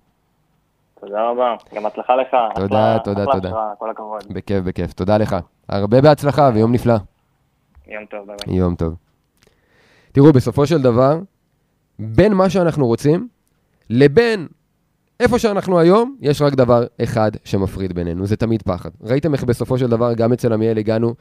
תודה 1.00 1.30
רבה, 1.30 1.54
גם 1.74 1.86
הצלחה 1.86 2.16
לך. 2.16 2.36
תודה, 2.54 2.96
אחלה, 2.96 2.98
תודה, 3.04 3.22
אחלה 3.22 3.32
תודה. 3.32 3.48
אחלה, 3.48 3.72
כל 3.78 3.90
הכבוד. 3.90 4.22
בכיף, 4.30 4.64
בכיף, 4.64 4.92
תודה 4.92 5.18
לך. 5.18 5.36
הרבה 5.68 6.00
בהצלחה 6.00 6.50
ויום 6.54 6.72
נפלא. 6.72 6.94
יום 7.86 8.04
טוב, 8.04 8.26
ביי. 8.26 8.56
יום 8.56 8.74
טוב. 8.74 9.07
תראו, 10.18 10.32
בסופו 10.32 10.66
של 10.66 10.82
דבר, 10.82 11.20
בין 11.98 12.34
מה 12.34 12.50
שאנחנו 12.50 12.86
רוצים 12.86 13.28
לבין 13.90 14.46
איפה 15.20 15.38
שאנחנו 15.38 15.78
היום, 15.78 16.16
יש 16.20 16.42
רק 16.42 16.54
דבר 16.54 16.84
אחד 17.02 17.30
שמפריד 17.44 17.92
בינינו, 17.92 18.26
זה 18.26 18.36
תמיד 18.36 18.62
פחד. 18.62 18.90
ראיתם 19.02 19.34
איך 19.34 19.44
בסופו 19.44 19.78
של 19.78 19.86
דבר, 19.86 20.14
גם 20.14 20.32
אצל 20.32 20.52
עמיאל 20.52 20.78
הגענו 20.78 21.14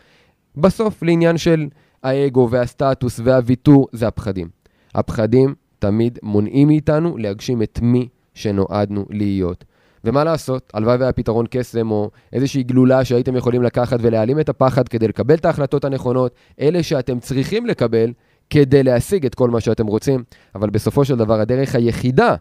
בסוף 0.56 1.04
לעניין 1.04 1.38
של 1.38 1.68
האגו 2.04 2.48
והסטטוס 2.52 3.20
והוויתור, 3.24 3.88
זה 3.92 4.08
הפחדים. 4.08 4.48
הפחדים 4.96 5.56
תמיד 5.80 6.20
מונעים 6.24 6.68
מאיתנו 6.68 7.18
להגשים 7.18 7.62
את 7.62 7.80
מי 7.82 8.08
שנועדנו 8.34 9.06
להיות. 9.10 9.66
ומה 10.04 10.24
לעשות, 10.24 10.72
הלוואי 10.74 10.98
והיה 10.98 11.12
פתרון 11.12 11.46
קסם 11.50 11.92
או 11.92 12.10
איזושהי 12.34 12.64
גלולה 12.64 13.06
שהייתם 13.06 13.36
יכולים 13.36 13.64
לקחת 13.64 14.00
ולהעלים 14.02 14.40
את 14.40 14.50
הפחד 14.50 14.88
כדי 14.88 15.08
לקבל 15.08 15.36
את 15.36 15.46
ההחלטות 15.46 15.86
הנכונות, 15.86 16.36
אלה 16.62 16.84
שאתם 16.84 17.20
צריכים 17.20 17.66
לקבל 17.66 18.12
כדי 18.50 18.84
להשיג 18.84 19.26
את 19.26 19.36
כל 19.36 19.50
מה 19.50 19.62
שאתם 19.62 19.88
רוצים, 19.88 20.24
אבל 20.56 20.70
בסופו 20.70 21.06
של 21.06 21.16
דבר 21.16 21.40
הדרך 21.40 21.76
היחידה 21.76 22.36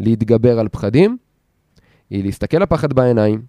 להתגבר 0.00 0.58
על 0.58 0.68
פחדים 0.68 1.16
היא 2.10 2.24
להסתכל 2.24 2.58
לפחד 2.58 2.92
בעיניים 2.92 3.42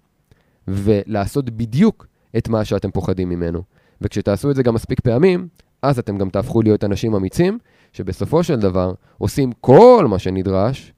ולעשות 0.68 1.50
בדיוק 1.50 2.06
את 2.36 2.48
מה 2.48 2.64
שאתם 2.64 2.90
פוחדים 2.90 3.28
ממנו. 3.28 3.62
וכשתעשו 4.00 4.50
את 4.50 4.56
זה 4.56 4.62
גם 4.62 4.74
מספיק 4.74 5.00
פעמים, 5.00 5.48
אז 5.82 5.98
אתם 5.98 6.18
גם 6.18 6.30
תהפכו 6.30 6.62
להיות 6.62 6.84
אנשים 6.84 7.14
אמיצים, 7.14 7.58
שבסופו 7.92 8.42
של 8.42 8.60
דבר 8.60 8.92
עושים 9.18 9.52
כל 9.60 10.06
מה 10.08 10.18
שנדרש, 10.18 10.92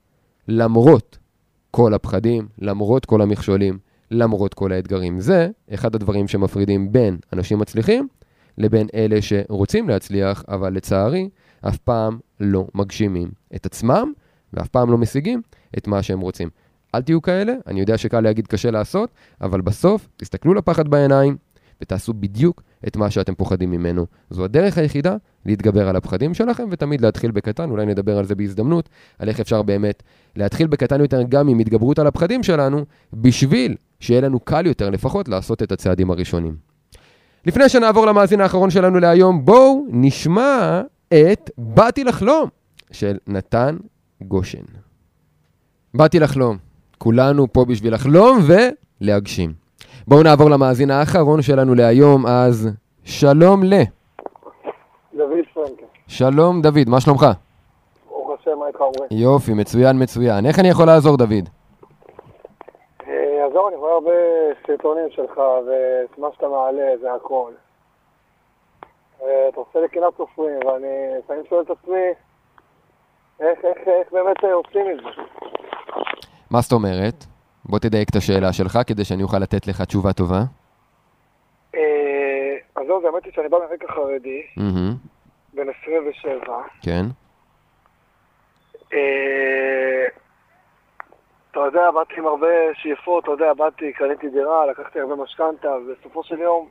למרות 0.49 1.19
כל 1.71 1.95
הפחדים, 1.95 2.49
למרות 2.59 3.05
כל 3.05 3.23
המכשולים, 3.23 3.79
למרות 4.11 4.55
כל 4.55 4.73
האתגרים. 4.73 5.21
זה 5.21 5.49
אחד 5.75 5.95
הדברים 5.95 6.29
שמפרידים 6.29 6.93
בין 6.93 7.17
אנשים 7.33 7.59
מצליחים 7.59 8.09
לבין 8.59 8.87
אלה 8.95 9.23
שרוצים 9.23 9.89
להצליח, 9.89 10.45
אבל 10.49 10.73
לצערי, 10.73 11.29
אף 11.69 11.77
פעם 11.77 12.19
לא 12.41 12.67
מגשימים 12.75 13.31
את 13.55 13.67
עצמם, 13.67 14.13
ואף 14.53 14.69
פעם 14.69 14.91
לא 14.91 14.99
משיגים 14.99 15.43
את 15.79 15.87
מה 15.87 16.03
שהם 16.03 16.21
רוצים. 16.21 16.49
אל 16.95 17.03
תהיו 17.03 17.23
כאלה, 17.23 17.55
אני 17.67 17.81
יודע 17.81 17.99
שקל 17.99 18.21
להגיד 18.21 18.47
קשה 18.47 18.71
לעשות, 18.71 19.11
אבל 19.41 19.61
בסוף 19.61 20.09
תסתכלו 20.17 20.55
לפחד 20.55 20.89
בעיניים 20.89 21.37
ותעשו 21.83 22.13
בדיוק 22.13 22.63
את 22.87 22.97
מה 22.97 23.11
שאתם 23.11 23.35
פוחדים 23.35 23.71
ממנו. 23.71 24.07
זו 24.31 24.45
הדרך 24.45 24.79
היחידה 24.79 25.17
להתגבר 25.47 25.89
על 25.89 25.97
הפחדים 25.97 26.35
שלכם 26.35 26.65
ותמיד 26.71 27.01
להתחיל 27.01 27.31
בקטן, 27.31 27.71
אולי 27.71 27.87
נדבר 27.87 28.19
על 28.19 28.25
זה 28.25 28.35
בהזדמנות, 28.35 28.89
על 29.19 29.29
איך 29.29 29.41
אפשר 29.41 29.63
באמת 29.63 30.03
להתחיל 30.37 30.67
בקטן 30.67 31.01
יותר 31.01 31.23
גם 31.23 31.49
עם 31.49 31.59
התגברות 31.59 31.99
על 31.99 32.07
הפחדים 32.07 32.43
שלנו, 32.43 32.85
בשביל 33.13 33.77
שיהיה 34.01 34.21
לנו 34.21 34.41
קל 34.41 34.67
יותר 34.67 34.91
לפחות 34.91 35.29
לעשות 35.29 35.63
את 35.63 35.73
הצעדים 35.73 36.11
הראשונים. 36.11 36.72
לפני 37.47 37.69
שנעבור 37.69 38.07
למאזין 38.07 38.41
האחרון 38.41 38.71
שלנו 38.71 39.01
להיום, 39.01 39.45
בואו 39.45 39.85
נשמע 39.89 40.81
את 41.09 41.51
באתי 41.59 42.05
לחלום 42.05 42.49
של 42.91 43.17
נתן 43.27 43.77
גושן. 44.21 44.63
באתי 45.95 46.19
לחלום. 46.19 46.57
כולנו 46.99 47.53
פה 47.53 47.65
בשביל 47.65 47.95
לחלום 47.95 48.39
ולהגשים. 49.01 49.53
בואו 50.09 50.23
נעבור 50.23 50.51
למאזין 50.51 50.91
האחרון 50.91 51.43
שלנו 51.43 51.75
להיום, 51.75 52.27
אז 52.27 52.69
שלום 53.05 53.65
ל... 53.65 53.75
דוד 55.17 55.29
פרנקה. 55.55 55.87
שלום 56.07 56.63
דוד, 56.63 56.89
מה 56.89 57.01
שלומך? 57.01 57.27
ברוך 58.09 58.31
השם, 58.41 58.51
מה 58.59 58.67
איתך 58.67 58.81
אומרים? 58.81 59.23
יופי, 59.23 59.55
מצוין, 59.55 60.03
מצוין. 60.03 60.47
איך 60.47 60.59
אני 60.59 60.69
יכול 60.69 60.87
לעזור, 60.87 61.17
דוד? 61.17 61.49
אה, 63.53 63.59
עזור, 63.59 63.69
אני 63.69 63.77
רואה 63.77 63.93
הרבה 63.93 64.11
סרטונים 64.67 65.11
שלך, 65.11 65.39
ואת 65.39 66.19
מה 66.19 66.29
שאתה 66.35 66.49
מעלה, 66.49 66.97
זה 67.01 67.13
הכל. 67.15 67.53
אה, 69.23 69.49
אתה 69.49 69.61
עושה 69.61 69.81
לי 69.81 69.89
קנאת 69.89 70.17
סופרים, 70.17 70.67
ואני 70.67 71.19
לפעמים 71.19 71.43
שואל 71.49 71.63
את 71.63 71.71
עצמי, 71.71 72.07
איך, 73.41 73.65
איך, 73.65 73.89
איך 73.89 74.13
באמת 74.13 74.45
עושים 74.45 74.91
את 74.91 74.97
זה? 74.97 75.23
מה 76.51 76.61
זאת 76.61 76.73
אומרת? 76.73 77.25
בוא 77.65 77.79
תדייק 77.79 78.11
את 78.11 78.17
השאלה 78.17 78.53
שלך 78.53 78.79
כדי 78.87 79.05
שאני 79.05 79.23
אוכל 79.23 79.39
לתת 79.39 79.67
לך 79.67 79.81
תשובה 79.81 80.13
טובה. 80.13 80.43
אה, 81.75 82.57
אז 82.77 82.87
זהו, 82.87 83.07
האמת 83.07 83.25
היא 83.25 83.33
שאני 83.33 83.49
בא 83.49 83.59
מרקע 83.59 83.87
חרדי, 83.95 84.43
בן 85.55 85.67
27. 85.83 86.63
כן. 86.83 87.05
אה, 91.57 91.69
אתה 91.69 91.77
יודע, 91.77 91.91
באתי 91.91 92.15
עם 92.19 92.27
הרבה 92.27 92.47
שאיפות, 92.75 93.25
אתה 93.25 93.33
יודע, 93.33 93.55
באתי, 93.55 93.93
קניתי 93.93 94.29
דירה, 94.29 94.67
לקחתי 94.67 95.01
הרבה 95.01 95.17
משכנתה, 95.17 95.69
ובסופו 95.69 96.25
של 96.25 96.39
יום 96.39 96.69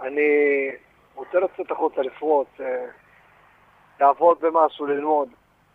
אני 0.00 0.30
רוצה 1.14 1.38
לצאת 1.38 1.70
החוצה, 1.70 2.02
לפרוץ, 2.02 2.48
אה, 2.60 2.66
לעבוד 4.00 4.38
במשהו, 4.40 4.86
ללמוד. 4.86 5.28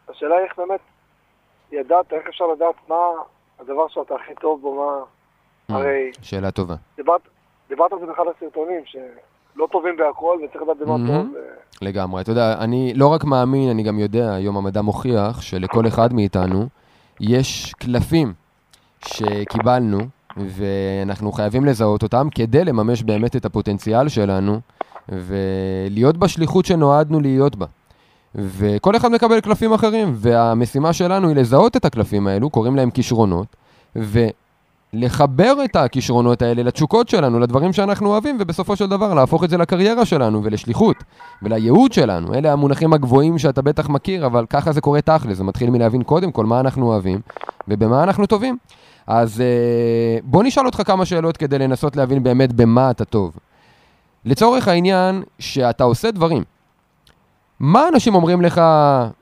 השאלה 0.09 0.35
היא 0.35 0.43
איך 0.43 0.57
באמת 0.57 0.79
ידעת, 1.71 2.13
איך 2.13 2.27
אפשר 2.27 2.47
לדעת 2.47 2.75
מה 2.87 3.05
הדבר 3.59 3.87
שאתה 3.87 4.15
הכי 4.15 4.35
טוב 4.41 4.61
בו, 4.61 4.75
מה... 4.75 5.03
Mm, 5.71 5.79
הרי 5.79 6.11
שאלה 6.21 6.51
טובה. 6.51 6.75
דיברת, 6.97 7.21
דיברת 7.69 7.93
על 7.93 7.99
זה 7.99 8.05
באחד 8.05 8.23
הסרטונים, 8.37 8.85
שלא 8.85 9.67
טובים 9.71 9.97
בהכל 9.97 10.37
וצריך 10.43 10.61
לדעת 10.63 10.77
במה. 10.77 10.95
טוב. 11.07 11.35
אה, 11.35 11.41
לגמרי. 11.81 12.21
אתה 12.21 12.31
יודע, 12.31 12.55
אני 12.59 12.93
לא 12.95 13.07
רק 13.07 13.23
מאמין, 13.23 13.69
אני 13.69 13.83
גם 13.83 13.99
יודע, 13.99 14.33
היום 14.33 14.57
המדע 14.57 14.81
מוכיח 14.81 15.41
שלכל 15.41 15.87
אחד 15.87 16.13
מאיתנו 16.13 16.67
יש 17.19 17.73
קלפים 17.79 18.33
שקיבלנו, 19.05 19.99
ואנחנו 20.37 21.31
חייבים 21.31 21.65
לזהות 21.65 22.03
אותם 22.03 22.27
כדי 22.35 22.65
לממש 22.65 23.03
באמת 23.03 23.35
את 23.35 23.45
הפוטנציאל 23.45 24.09
שלנו, 24.09 24.59
ולהיות 25.09 26.17
בשליחות 26.17 26.65
שנועדנו 26.65 27.19
להיות 27.19 27.55
בה. 27.55 27.65
וכל 28.35 28.95
אחד 28.95 29.11
מקבל 29.11 29.39
קלפים 29.41 29.73
אחרים, 29.73 30.13
והמשימה 30.15 30.93
שלנו 30.93 31.27
היא 31.27 31.35
לזהות 31.35 31.77
את 31.77 31.85
הקלפים 31.85 32.27
האלו, 32.27 32.49
קוראים 32.49 32.75
להם 32.75 32.91
כישרונות, 32.91 33.55
ולחבר 34.93 35.53
את 35.65 35.75
הכישרונות 35.75 36.41
האלה 36.41 36.63
לתשוקות 36.63 37.09
שלנו, 37.09 37.39
לדברים 37.39 37.73
שאנחנו 37.73 38.09
אוהבים, 38.09 38.37
ובסופו 38.39 38.75
של 38.75 38.87
דבר 38.87 39.13
להפוך 39.13 39.43
את 39.43 39.49
זה 39.49 39.57
לקריירה 39.57 40.05
שלנו 40.05 40.43
ולשליחות 40.43 40.95
ולייעוד 41.41 41.91
שלנו. 41.93 42.33
אלה 42.33 42.53
המונחים 42.53 42.93
הגבוהים 42.93 43.37
שאתה 43.37 43.61
בטח 43.61 43.89
מכיר, 43.89 44.25
אבל 44.25 44.45
ככה 44.49 44.71
זה 44.71 44.81
קורה 44.81 45.01
תכל'ס, 45.01 45.37
זה 45.37 45.43
מתחיל 45.43 45.69
מלהבין 45.69 46.03
קודם 46.03 46.31
כל 46.31 46.45
מה 46.45 46.59
אנחנו 46.59 46.87
אוהבים 46.87 47.19
ובמה 47.67 48.03
אנחנו 48.03 48.25
טובים. 48.25 48.57
אז 49.07 49.41
אה, 49.41 50.17
בוא 50.23 50.43
נשאל 50.43 50.65
אותך 50.65 50.81
כמה 50.85 51.05
שאלות 51.05 51.37
כדי 51.37 51.59
לנסות 51.59 51.95
להבין 51.95 52.23
באמת 52.23 52.53
במה 52.53 52.91
אתה 52.91 53.05
טוב. 53.05 53.37
לצורך 54.25 54.67
העניין 54.67 55.23
שאתה 55.39 55.83
עושה 55.83 56.11
דברים, 56.11 56.43
מה 57.59 57.87
אנשים 57.87 58.15
אומרים 58.15 58.41
לך, 58.41 58.61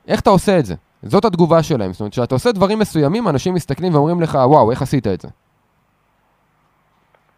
איך 0.08 0.20
אתה 0.20 0.30
עושה 0.30 0.58
את 0.58 0.66
זה? 0.66 0.74
זאת 1.02 1.24
התגובה 1.24 1.62
שלהם. 1.62 1.92
זאת 1.92 2.00
אומרת, 2.00 2.12
כשאתה 2.12 2.34
עושה 2.34 2.52
דברים 2.52 2.78
מסוימים, 2.78 3.28
אנשים 3.28 3.54
מסתכלים 3.54 3.94
ואומרים 3.94 4.20
לך, 4.20 4.38
וואו, 4.44 4.70
איך 4.70 4.82
עשית 4.82 5.06
את 5.06 5.20
זה? 5.20 5.28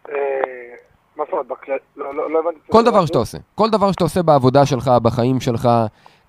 אה, 0.09 0.15
מה 1.17 1.23
זאת 1.25 1.33
אומרת, 1.33 1.45
בכלל... 1.47 1.75
לא 1.97 2.15
לא- 2.15 2.31
לא 2.31 2.39
הבנתי. 2.39 2.59
כל 2.71 2.83
דבר. 2.85 3.05
שאתה 3.05 3.17
עושה. 3.17 3.37
כל 3.55 3.69
דבר 3.69 3.91
שאתה 3.91 4.03
עושה 4.03 4.23
בעבודה 4.23 4.65
שלך, 4.65 4.87
בחיים 4.87 5.39
שלך, 5.39 5.69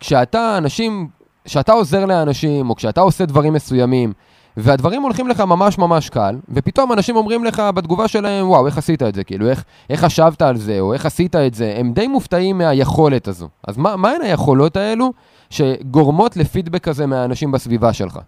כשאתה 0.01 0.59
אנשים, 0.59 1.09
כשאתה 1.45 1.72
עוזר 1.72 2.07
לאנשים, 2.07 2.70
או 2.70 2.74
כשאתה 2.74 3.01
עושה 3.01 3.26
דברים 3.26 3.53
מסוימים, 3.53 4.12
והדברים 4.57 5.03
הולכים 5.03 5.28
לך 5.28 5.41
ממש 5.41 5.78
ממש 5.78 6.11
קל, 6.11 6.37
ופתאום 6.49 6.93
אנשים 6.93 7.16
אומרים 7.16 7.45
לך 7.45 7.62
בתגובה 7.74 8.09
שלהם, 8.09 8.49
וואו, 8.49 8.66
איך 8.66 8.78
עשית 8.78 9.03
את 9.03 9.14
זה? 9.14 9.24
כאילו, 9.24 9.49
איך, 9.49 9.64
איך 9.91 10.05
חשבת 10.05 10.43
על 10.43 10.57
זה, 10.57 10.80
או 10.80 10.93
איך 10.93 11.07
עשית 11.07 11.37
את 11.37 11.55
זה? 11.55 11.74
הם 11.78 11.93
די 11.93 12.07
מופתעים 12.09 12.59
מהיכולת 12.59 13.28
הזו. 13.28 13.49
אז 13.68 13.76
מה, 13.76 13.97
מהן 13.97 14.20
היכולות 14.22 14.76
האלו 14.76 15.12
שגורמות 15.51 16.37
לפידבק 16.37 16.82
כזה 16.85 17.07
מהאנשים 17.07 17.53
בסביבה 17.53 17.93
שלך? 17.93 18.18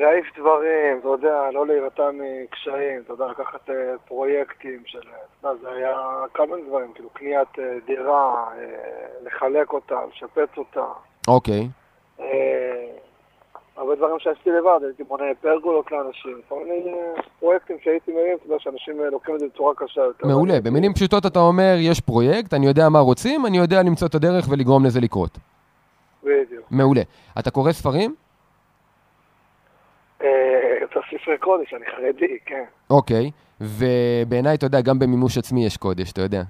אה, 0.00 0.04
להעיף 0.06 0.26
דברים, 0.38 0.98
אתה 0.98 1.08
יודע, 1.08 1.50
לא 1.52 1.66
להירתע 1.66 2.10
מקשיים, 2.14 3.00
אתה 3.04 3.12
יודע, 3.12 3.26
לקחת 3.26 3.70
אה, 3.70 3.74
פרויקטים 4.08 4.82
של, 4.86 4.98
אתה 4.98 5.48
יודע, 5.48 5.60
זה 5.62 5.68
היה 5.70 5.96
מיני 6.38 6.62
דברים, 6.68 6.92
כאילו 6.92 7.10
קניית 7.10 7.58
אה, 7.58 7.64
דירה, 7.86 8.44
אה, 8.58 8.64
לחלק 9.22 9.72
אותה, 9.72 9.94
לשפץ 10.12 10.58
אותה. 10.58 10.84
אוקיי. 11.28 11.68
אה, 12.20 12.86
הרבה 13.76 13.94
דברים 13.94 14.16
שעשיתי 14.18 14.50
לבד, 14.50 14.78
הייתי 14.82 15.04
בונה 15.04 15.24
פרגולות 15.40 15.92
לאנשים, 15.92 16.40
כל 16.48 16.64
מיני 16.64 16.92
אה, 16.92 17.22
פרויקטים 17.40 17.76
שהייתי 17.84 18.12
מרים, 18.12 18.36
אתה 18.36 18.46
יודע, 18.46 18.56
שאנשים 18.58 19.00
אה, 19.00 19.10
לוקחים 19.10 19.34
את 19.34 19.40
זה 19.40 19.46
בצורה 19.46 19.74
קשה 19.76 20.00
יותר. 20.00 20.26
מעולה. 20.26 20.60
במילים 20.60 20.92
פשוטות 20.94 21.26
אתה 21.26 21.38
אומר, 21.38 21.74
יש 21.78 22.00
פרויקט, 22.00 22.54
אני 22.54 22.66
יודע 22.66 22.88
מה 22.88 22.98
רוצים, 22.98 23.46
אני 23.46 23.58
יודע 23.58 23.82
למצוא 23.82 24.08
את 24.08 24.14
הדרך 24.14 24.46
ולגרום 24.50 24.84
לזה 24.84 25.00
לקרות. 25.00 25.38
בדיוק. 26.22 26.64
מעולה. 26.70 27.02
אתה 27.38 27.50
קורא 27.50 27.72
ספרים? 27.72 28.14
אה, 30.22 30.28
אתה 30.84 31.00
ספרי 31.10 31.38
קודש, 31.38 31.74
אני 31.74 31.84
חרדי, 31.96 32.38
כן. 32.46 32.64
אוקיי, 32.90 33.30
ובעיניי, 33.60 34.54
אתה 34.54 34.66
יודע, 34.66 34.80
גם 34.80 34.98
במימוש 34.98 35.38
עצמי 35.38 35.66
יש 35.66 35.76
קודש, 35.76 36.12
אתה 36.12 36.22
יודע. 36.22 36.42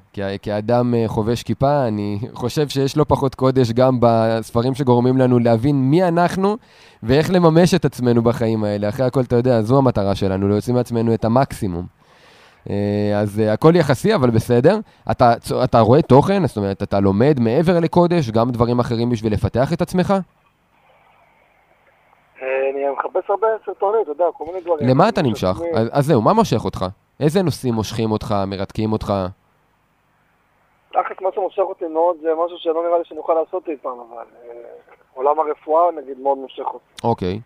כאדם 0.42 0.94
אה, 0.94 1.04
חובש 1.06 1.42
כיפה, 1.42 1.86
אני 1.88 2.18
חושב 2.32 2.68
שיש 2.68 2.96
לא 2.96 3.04
פחות 3.08 3.34
קודש 3.34 3.72
גם 3.72 3.98
בספרים 4.00 4.74
שגורמים 4.74 5.16
לנו 5.16 5.38
להבין 5.38 5.76
מי 5.76 6.04
אנחנו 6.08 6.56
ואיך 7.02 7.30
לממש 7.30 7.74
את 7.74 7.84
עצמנו 7.84 8.22
בחיים 8.22 8.64
האלה. 8.64 8.88
אחרי 8.88 9.06
הכל, 9.06 9.20
אתה 9.20 9.36
יודע, 9.36 9.62
זו 9.62 9.78
המטרה 9.78 10.14
שלנו, 10.14 10.48
להוציא 10.48 10.74
מעצמנו 10.74 11.14
את 11.14 11.24
המקסימום. 11.24 11.86
אה, 12.70 13.18
אז 13.20 13.40
אה, 13.40 13.52
הכל 13.52 13.72
יחסי, 13.76 14.14
אבל 14.14 14.30
בסדר. 14.30 14.78
אתה, 15.10 15.34
אתה 15.64 15.80
רואה 15.80 16.02
תוכן, 16.02 16.46
זאת 16.46 16.56
אומרת, 16.56 16.82
אתה 16.82 17.00
לומד 17.00 17.40
מעבר 17.40 17.80
לקודש, 17.80 18.30
גם 18.30 18.50
דברים 18.50 18.80
אחרים 18.80 19.10
בשביל 19.10 19.32
לפתח 19.32 19.72
את 19.72 19.82
עצמך? 19.82 20.14
אני 22.42 22.90
מחפש 22.98 23.30
הרבה 23.30 23.46
סרטונים, 23.66 24.02
אתה 24.02 24.10
יודע, 24.10 24.24
כל 24.38 24.44
מיני 24.44 24.60
דברים. 24.60 24.88
למה 24.88 25.08
אתה 25.08 25.22
נמשך? 25.22 25.56
אז, 25.92 26.06
זהו, 26.06 26.22
מה 26.22 26.32
מושך 26.32 26.64
אותך? 26.64 26.84
איזה 27.20 27.42
נושאים 27.42 27.74
מושכים 27.74 28.12
אותך, 28.12 28.34
מרתקים 28.46 28.92
אותך? 28.92 29.12
תכלס, 30.90 31.20
מה 31.20 31.28
שמושך 31.34 31.62
אותי 31.62 31.84
מאוד 31.86 32.16
זה 32.22 32.28
משהו 32.44 32.58
שלא 32.58 32.82
נראה 32.86 32.98
לי 32.98 33.04
שאני 33.04 33.18
אוכל 33.18 33.34
לעשות 33.34 33.68
אי 33.68 33.76
פעם, 33.82 33.92
אבל 33.92 34.24
אה, 34.44 34.54
עולם 35.14 35.40
הרפואה, 35.40 35.84
נגיד, 36.02 36.20
מאוד 36.20 36.38
מושך 36.38 36.66
אותי. 36.66 36.84
אוקיי. 37.04 37.40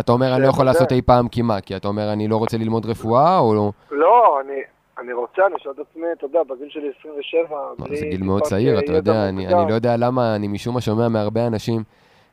אתה 0.00 0.12
אומר, 0.12 0.34
אני 0.34 0.42
לא 0.42 0.48
יכול 0.48 0.66
לעשות 0.66 0.92
אי 0.92 1.02
פעם 1.02 1.28
כי 1.28 1.42
מה? 1.42 1.60
כי 1.60 1.76
אתה 1.76 1.88
אומר, 1.88 2.12
אני 2.12 2.28
לא 2.28 2.36
רוצה 2.36 2.56
ללמוד 2.56 2.86
רפואה, 2.86 3.38
או 3.38 3.54
לא? 3.54 3.70
לא, 3.90 4.40
אני, 4.40 4.60
אני 4.98 5.12
רוצה, 5.12 5.46
אני 5.46 5.54
שואל 5.58 5.74
את 5.74 5.86
עצמי, 5.90 6.06
אתה 6.12 6.24
יודע, 6.26 6.42
בגיל 6.42 6.68
שלי 6.70 6.90
27, 7.00 7.58
מה, 7.78 7.86
בלי 7.86 7.96
זה 7.96 8.06
גיל 8.06 8.22
מאוד 8.22 8.42
צעיר, 8.42 8.74
אה, 8.74 8.80
אתה 8.80 8.92
יודע. 8.92 9.28
אני 9.28 9.46
לא 9.68 9.74
יודע 9.74 9.96
למה, 9.96 10.36
אני 10.36 10.48
משום 10.48 10.74
מה 10.74 10.80
שומע 10.80 11.08
מהרבה 11.08 11.46
אנשים, 11.46 11.82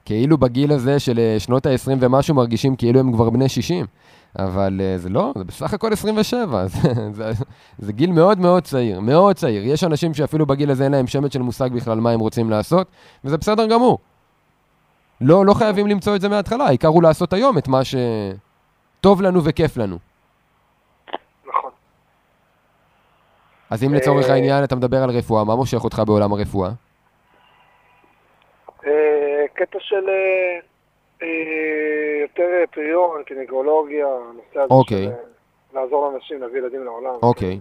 כאילו 0.05 0.37
בגיל 0.37 0.71
הזה 0.71 0.99
של 0.99 1.19
אה, 1.19 1.35
שנות 1.39 1.65
ה-20 1.65 1.91
ומשהו 1.99 2.35
מרגישים 2.35 2.75
כאילו 2.75 2.99
הם 2.99 3.13
כבר 3.13 3.29
בני 3.29 3.49
60. 3.49 3.85
אבל 4.39 4.81
אה, 4.83 4.97
זה 4.97 5.09
לא, 5.09 5.33
זה 5.37 5.43
בסך 5.43 5.73
הכל 5.73 5.93
27, 5.93 6.67
זה, 6.67 6.93
זה, 7.11 7.31
זה 7.77 7.93
גיל 7.93 8.11
מאוד 8.11 8.39
מאוד 8.39 8.63
צעיר, 8.63 8.99
מאוד 8.99 9.35
צעיר. 9.35 9.63
יש 9.65 9.83
אנשים 9.83 10.13
שאפילו 10.13 10.45
בגיל 10.45 10.71
הזה 10.71 10.83
אין 10.83 10.91
להם 10.91 11.07
שמץ 11.07 11.33
של 11.33 11.41
מושג 11.41 11.69
בכלל 11.73 11.99
מה 11.99 12.11
הם 12.11 12.19
רוצים 12.19 12.49
לעשות, 12.49 12.87
וזה 13.23 13.37
בסדר 13.37 13.67
גמור. 13.67 13.99
לא, 15.21 15.45
לא 15.45 15.53
חייבים 15.53 15.87
למצוא 15.87 16.15
את 16.15 16.21
זה 16.21 16.29
מההתחלה, 16.29 16.65
העיקר 16.65 16.87
הוא 16.87 17.03
לעשות 17.03 17.33
היום 17.33 17.57
את 17.57 17.67
מה 17.67 17.81
שטוב 17.83 19.21
לנו 19.21 19.43
וכיף 19.43 19.77
לנו. 19.77 19.97
נכון. 21.47 21.71
אז 23.69 23.83
אם 23.83 23.93
לצורך 23.93 24.29
אה, 24.29 24.33
העניין 24.33 24.63
אתה 24.63 24.75
מדבר 24.75 25.03
על 25.03 25.09
רפואה, 25.09 25.43
מה 25.43 25.55
מושך 25.55 25.83
אותך 25.83 26.01
בעולם 26.05 26.33
הרפואה? 26.33 26.69
קטע 29.53 29.77
של 29.79 30.09
אה, 30.09 30.59
אה, 31.21 31.27
יותר 32.21 32.43
אה, 32.43 32.67
פריון, 32.71 33.23
קינגולוגיה, 33.23 34.07
הנושא 34.07 34.59
הזה 34.59 34.73
אוקיי. 34.73 35.05
של 35.05 35.79
לעזור 35.79 36.11
לאנשים, 36.11 36.41
להביא 36.41 36.59
ילדים 36.59 36.83
לעולם. 36.83 37.15
אוקיי. 37.21 37.59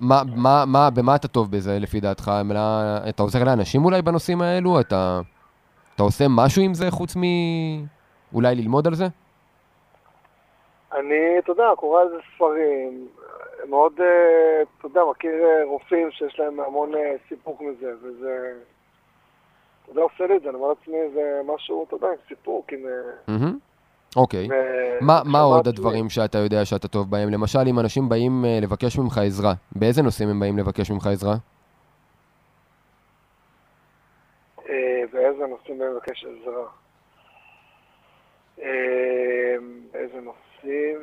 מה, 0.00 0.22
מה, 0.36 0.64
מה, 0.66 0.90
במה 0.90 1.16
אתה 1.16 1.28
טוב 1.28 1.50
בזה 1.50 1.78
לפי 1.80 2.00
דעתך? 2.00 2.30
מה, 2.44 2.98
אתה 3.08 3.22
עוזר 3.22 3.44
לאנשים 3.44 3.84
אולי 3.84 4.02
בנושאים 4.02 4.42
האלו? 4.42 4.80
אתה, 4.80 5.20
אתה 5.94 6.02
עושה 6.02 6.24
משהו 6.28 6.62
עם 6.62 6.74
זה 6.74 6.90
חוץ 6.90 7.16
מ... 7.16 7.22
אולי 8.34 8.54
ללמוד 8.54 8.86
על 8.86 8.94
זה? 8.94 9.04
אני, 10.92 11.38
אתה 11.38 11.52
יודע, 11.52 11.64
קורא 11.76 12.00
על 12.00 12.08
זה 12.08 12.16
ספרים, 12.34 13.08
מאוד, 13.68 13.92
אתה 13.92 14.86
יודע, 14.86 15.00
מכיר 15.10 15.32
רופאים 15.64 16.10
שיש 16.10 16.38
להם 16.38 16.60
המון 16.60 16.92
סיפוק 17.28 17.60
מזה, 17.60 17.92
וזה, 18.02 18.52
אתה 19.90 20.00
יודע, 20.00 20.02
עושה 20.02 20.26
לי 20.26 20.36
את 20.36 20.42
זה, 20.42 20.48
אני 20.48 20.56
אומר 20.56 20.68
לעצמי, 20.68 20.96
זה 21.14 21.40
משהו, 21.46 21.84
אתה 21.88 21.96
יודע, 21.96 22.08
עם. 22.72 22.86
אה, 22.86 22.92
מהמם. 23.28 23.58
אוקיי. 24.16 24.48
מה, 25.00 25.40
עוד 25.40 25.68
הדברים 25.68 26.10
שאתה 26.10 26.38
יודע 26.38 26.64
שאתה 26.64 26.88
טוב 26.88 27.10
בהם? 27.10 27.28
למשל, 27.28 27.58
אם 27.66 27.78
אנשים 27.78 28.08
באים 28.08 28.44
אה, 28.44 28.58
לבקש 28.62 28.98
ממך 28.98 29.18
עזרה, 29.18 29.52
באיזה 29.72 30.02
נושאים 30.02 30.28
הם 30.28 30.40
באים 30.40 30.58
לבקש 30.58 30.90
ממך 30.90 31.06
עזרה? 31.06 31.34
אה, 34.68 35.02
ואיזה 35.12 35.46
נושאים 35.46 35.78
בהם 35.78 35.92
לבקש 35.92 36.24
עזרה. 36.24 36.64
אה, 38.62 39.56
איזה 39.94 40.20
נושאים? 40.20 40.98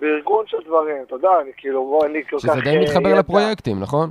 בארגון 0.00 0.46
של 0.46 0.56
דברים, 0.66 0.96
אתה 1.02 1.14
יודע, 1.14 1.28
אני 1.40 1.50
כאילו, 1.56 1.84
בוא, 1.84 2.06
אני 2.06 2.24
כל 2.24 2.36
כך... 2.36 2.42
שזה 2.42 2.60
די 2.64 2.78
מתחבר. 2.78 3.18
לפרויקטים, 3.18 3.80
נכון? 3.80 4.10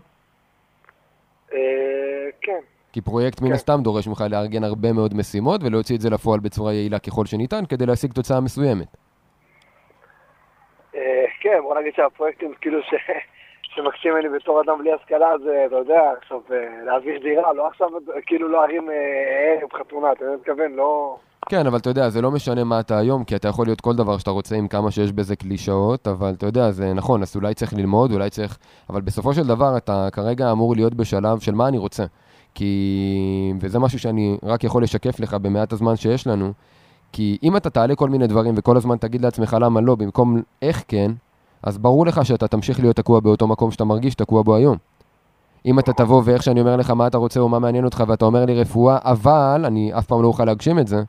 אה, 1.53 2.29
כן, 2.41 2.59
כי 2.93 3.01
פרויקט 3.01 3.41
מן 3.41 3.47
כן. 3.47 3.53
הסתם 3.53 3.79
דורש 3.83 4.07
ממך 4.07 4.23
לארגן 4.29 4.63
הרבה 4.63 4.93
מאוד 4.93 5.13
משימות 5.13 5.63
ולהוציא 5.63 5.95
את 5.95 6.01
זה 6.01 6.09
לפועל 6.09 6.39
בצורה 6.39 6.73
יעילה 6.73 6.99
ככל 6.99 7.25
שניתן 7.25 7.65
כדי 7.65 7.85
להשיג 7.85 8.13
תוצאה 8.13 8.41
מסוימת. 8.41 8.87
אה, 10.95 11.25
כן, 11.41 11.59
בוא 11.61 11.79
נגיד 11.79 11.93
שהפרויקטים 11.95 12.53
כאילו 12.61 12.83
ש... 12.83 12.93
שמקשים 13.75 14.13
ממני 14.13 14.29
בתור 14.29 14.61
אדם 14.61 14.79
בלי 14.79 14.93
השכלה 14.93 15.37
זה, 15.43 15.63
אתה 15.67 15.75
יודע, 15.75 16.01
עכשיו 16.17 16.39
להעביר 16.85 17.19
דירה, 17.19 17.53
לא 17.53 17.67
עכשיו, 17.67 17.89
כאילו 18.25 18.47
לא 18.47 18.61
להרים 18.61 18.89
ערב 19.59 19.73
חתונה, 19.73 20.11
אתה 20.11 20.25
מתכוון, 20.39 20.71
לא... 20.71 21.17
כן, 21.49 21.67
אבל 21.67 21.77
אתה 21.77 21.89
יודע, 21.89 22.09
זה 22.09 22.21
לא 22.21 22.31
משנה 22.31 22.63
מה 22.63 22.79
אתה 22.79 22.97
היום, 22.97 23.23
כי 23.23 23.35
אתה 23.35 23.47
יכול 23.47 23.67
להיות 23.67 23.81
כל 23.81 23.95
דבר 23.95 24.17
שאתה 24.17 24.31
רוצה 24.31 24.55
עם 24.55 24.67
כמה 24.67 24.91
שיש 24.91 25.11
בזה 25.11 25.35
קלישאות, 25.35 26.07
אבל 26.07 26.33
אתה 26.37 26.45
יודע, 26.45 26.71
זה 26.71 26.93
נכון, 26.93 27.21
אז 27.21 27.35
אולי 27.35 27.53
צריך 27.53 27.73
ללמוד, 27.73 28.11
אולי 28.11 28.29
צריך... 28.29 28.57
אבל 28.89 29.01
בסופו 29.01 29.33
של 29.33 29.47
דבר 29.47 29.77
אתה 29.77 30.07
כרגע 30.11 30.51
אמור 30.51 30.75
להיות 30.75 30.93
בשלב 30.93 31.39
של 31.39 31.55
מה 31.55 31.67
אני 31.67 31.77
רוצה. 31.77 32.03
כי... 32.53 33.53
וזה 33.59 33.79
משהו 33.79 33.99
שאני 33.99 34.37
רק 34.43 34.63
יכול 34.63 34.83
לשקף 34.83 35.19
לך 35.19 35.33
במעט 35.33 35.73
הזמן 35.73 35.95
שיש 35.95 36.27
לנו, 36.27 36.53
כי 37.11 37.37
אם 37.43 37.57
אתה 37.57 37.69
תעלה 37.69 37.95
כל 37.95 38.09
מיני 38.09 38.27
דברים 38.27 38.53
וכל 38.57 38.77
הזמן 38.77 38.97
תגיד 38.97 39.21
לעצמך 39.21 39.57
למה 39.61 39.81
לא, 39.81 39.95
במקום 39.95 40.41
איך 40.61 40.83
כן, 40.87 41.11
אז 41.63 41.77
ברור 41.77 42.05
לך 42.05 42.25
שאתה 42.25 42.47
תמשיך 42.47 42.79
להיות 42.79 42.95
תקוע 42.95 43.19
באותו 43.19 43.47
מקום 43.47 43.71
שאתה 43.71 43.83
מרגיש 43.83 44.15
תקוע 44.15 44.41
בו 44.41 44.55
היום. 44.55 44.77
אם 45.65 45.79
אתה 45.79 45.93
תבוא 45.93 46.21
ואיך 46.25 46.43
שאני 46.43 46.59
אומר 46.61 46.75
לך 46.75 46.89
מה 46.89 47.07
אתה 47.07 47.17
רוצה 47.17 47.39
או 47.39 47.49
מה 47.49 47.59
מעניין 47.59 47.85
אותך 47.85 48.03
ואתה 48.07 48.25
אומר 48.25 48.45
לי 48.45 48.61
רפואה, 48.61 48.97
אבל 49.01 49.63
אני 49.65 49.93
אף 49.97 50.05
פעם 50.05 50.21
לא 50.21 50.27
אוכל 50.27 50.45
להגשים 50.45 50.79
את 50.79 50.87
זה, 50.87 51.03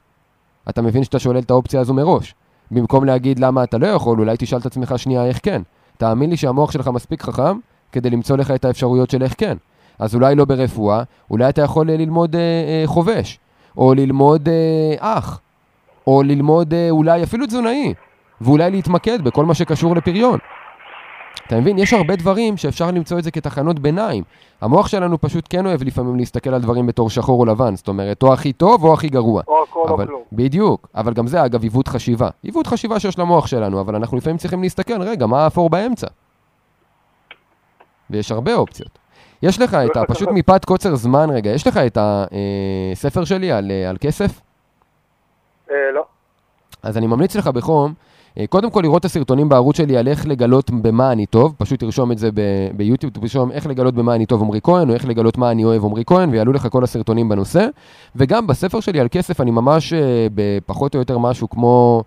אתה 0.68 0.82
מבין 0.82 1.04
שאתה 1.04 1.18
שולל 1.18 1.38
את 1.38 1.50
האופציה 1.50 1.80
הזו 1.80 1.94
מראש. 1.94 2.34
במקום 2.70 3.04
להגיד 3.04 3.38
למה 3.38 3.64
אתה 3.64 3.78
לא 3.78 3.86
יכול, 3.86 4.18
אולי 4.18 4.36
תשאל 4.38 4.58
את 4.58 4.66
עצמך 4.66 4.94
שנייה 4.96 5.26
איך 5.26 5.40
כן. 5.42 5.62
תאמין 5.96 6.30
לי 6.30 6.36
שהמוח 6.36 6.70
שלך 6.70 6.88
מספיק 6.88 7.22
חכם 7.22 7.58
כדי 7.92 8.10
למצוא 8.10 8.36
לך 8.36 8.50
את 8.50 8.64
האפשרויות 8.64 9.10
של 9.10 9.22
איך 9.22 9.34
כן. 9.38 9.56
אז 9.98 10.14
אולי 10.14 10.34
לא 10.34 10.44
ברפואה, 10.44 11.02
אולי 11.30 11.48
אתה 11.48 11.62
יכול 11.62 11.90
ללמוד 11.90 12.36
אה, 12.36 12.40
אה, 12.40 12.82
חובש, 12.86 13.38
או 13.76 13.94
ללמוד 13.94 14.48
אה, 14.48 15.18
אח, 15.18 15.40
או 16.06 16.22
ללמוד 16.22 16.74
אה, 16.74 16.90
אולי 16.90 17.22
אפילו 17.22 17.46
תזונאי, 17.46 17.94
ואולי 18.40 18.70
להתמקד 18.70 19.24
בכל 19.24 19.44
מה 19.44 19.54
שקשור 19.54 19.96
לפריון. 19.96 20.38
אתה 21.46 21.60
מבין? 21.60 21.78
יש 21.78 21.92
הרבה 21.92 22.16
דברים 22.16 22.56
שאפשר 22.56 22.90
למצוא 22.90 23.18
את 23.18 23.24
זה 23.24 23.30
כתחנות 23.30 23.78
ביניים. 23.78 24.24
המוח 24.60 24.88
שלנו 24.88 25.20
פשוט 25.20 25.46
כן 25.50 25.66
אוהב 25.66 25.82
לפעמים 25.82 26.16
להסתכל 26.16 26.50
על 26.54 26.60
דברים 26.60 26.86
בתור 26.86 27.10
שחור 27.10 27.40
או 27.40 27.44
לבן, 27.44 27.76
זאת 27.76 27.88
אומרת, 27.88 28.22
או 28.22 28.32
הכי 28.32 28.52
טוב 28.52 28.84
או 28.84 28.94
הכי 28.94 29.08
גרוע. 29.08 29.42
או 29.48 29.62
הכל 29.62 29.86
או 29.88 29.96
כלום. 29.96 30.22
בדיוק, 30.32 30.88
אבל 30.94 31.12
גם 31.12 31.26
זה 31.26 31.44
אגב 31.44 31.62
עיוות 31.62 31.88
חשיבה. 31.88 32.28
עיוות 32.42 32.66
חשיבה 32.66 33.00
שיש 33.00 33.18
למוח 33.18 33.46
שלנו, 33.46 33.80
אבל 33.80 33.94
אנחנו 33.96 34.16
לפעמים 34.16 34.38
צריכים 34.38 34.62
להסתכל, 34.62 35.02
רגע, 35.02 35.26
מה 35.26 35.44
האפור 35.44 35.70
באמצע? 35.70 36.06
ויש 38.10 38.32
הרבה 38.32 38.54
אופציות. 38.54 38.98
יש 39.42 39.60
לך 39.60 39.74
את 39.74 39.96
ה... 39.96 40.04
פשוט 40.14 40.28
מפאת 40.32 40.64
קוצר 40.64 40.94
זמן 40.94 41.30
רגע, 41.30 41.50
יש 41.50 41.66
לך 41.66 41.76
את 41.76 41.98
הספר 42.92 43.24
שלי 43.24 43.52
על, 43.52 43.70
אה, 43.70 43.90
על 43.90 43.96
כסף? 44.00 44.40
אה, 45.70 45.76
לא. 45.94 46.04
אז 46.82 46.98
אני 46.98 47.06
ממליץ 47.06 47.36
לך 47.36 47.46
בחום, 47.46 47.90
אה, 47.90 48.15
קודם 48.48 48.70
כל 48.70 48.80
לראות 48.80 49.00
את 49.00 49.04
הסרטונים 49.04 49.48
בערוץ 49.48 49.76
שלי 49.76 49.96
על 49.96 50.08
איך 50.08 50.26
לגלות 50.26 50.70
במה 50.70 51.12
אני 51.12 51.26
טוב, 51.26 51.54
פשוט 51.58 51.80
תרשום 51.80 52.12
את 52.12 52.18
זה 52.18 52.30
ביוטיוב, 52.76 53.12
תרשום 53.12 53.52
איך 53.52 53.66
לגלות 53.66 53.94
במה 53.94 54.14
אני 54.14 54.26
טוב 54.26 54.42
עמרי 54.42 54.60
כהן, 54.62 54.88
או 54.88 54.94
איך 54.94 55.04
לגלות 55.08 55.38
מה 55.38 55.50
אני 55.50 55.64
אוהב 55.64 55.84
עמרי 55.84 56.02
כהן, 56.06 56.30
ויעלו 56.30 56.52
לך 56.52 56.68
כל 56.70 56.84
הסרטונים 56.84 57.28
בנושא. 57.28 57.66
וגם 58.16 58.46
בספר 58.46 58.80
שלי 58.80 59.00
על 59.00 59.08
כסף 59.10 59.40
אני 59.40 59.50
ממש 59.50 59.92
אה, 59.92 60.26
בפחות 60.34 60.94
או 60.94 60.98
יותר 60.98 61.18
משהו 61.18 61.50
כמו... 61.50 62.02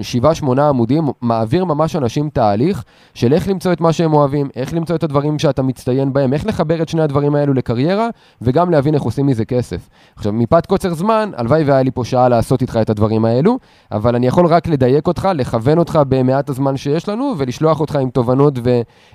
שבעה, 0.00 0.34
שמונה 0.34 0.68
עמודים, 0.68 1.08
מעביר 1.20 1.64
ממש 1.64 1.96
אנשים 1.96 2.30
תהליך 2.30 2.84
של 3.14 3.32
איך 3.32 3.48
למצוא 3.48 3.72
את 3.72 3.80
מה 3.80 3.92
שהם 3.92 4.14
אוהבים, 4.14 4.48
איך 4.56 4.74
למצוא 4.74 4.96
את 4.96 5.02
הדברים 5.02 5.38
שאתה 5.38 5.62
מצטיין 5.62 6.12
בהם, 6.12 6.32
איך 6.32 6.46
לחבר 6.46 6.82
את 6.82 6.88
שני 6.88 7.02
הדברים 7.02 7.34
האלו 7.34 7.54
לקריירה, 7.54 8.08
וגם 8.42 8.70
להבין 8.70 8.94
איך 8.94 9.02
עושים 9.02 9.26
מזה 9.26 9.44
כסף. 9.44 9.88
עכשיו, 10.16 10.32
מפאת 10.32 10.66
קוצר 10.66 10.94
זמן, 10.94 11.30
הלוואי 11.36 11.64
והיה 11.64 11.82
לי 11.82 11.90
פה 11.90 12.04
שעה 12.04 12.28
לעשות 12.28 12.62
איתך 12.62 12.78
את 12.82 12.90
הדברים 12.90 13.24
האלו, 13.24 13.58
אבל 13.92 14.14
אני 14.14 14.26
יכול 14.26 14.46
רק 14.46 14.68
לדייק 14.68 15.06
אותך, 15.06 15.28
לכוון 15.34 15.78
אותך 15.78 15.98
במעט 16.08 16.50
הזמן 16.50 16.76
שיש 16.76 17.08
לנו, 17.08 17.34
ולשלוח 17.38 17.80
אותך 17.80 17.96
עם 17.96 18.10
תובנות 18.10 18.54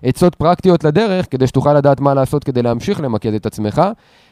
ועצות 0.03 0.35
פרקטיות 0.35 0.83
לדרך, 0.83 1.25
כדי 1.31 1.47
שתוכל 1.47 1.73
לדעת 1.73 1.99
מה 1.99 2.13
לעשות 2.13 2.43
כדי 2.43 2.61
להמשיך 2.61 3.01
למקד 3.01 3.33
את 3.33 3.45
עצמך, 3.45 3.81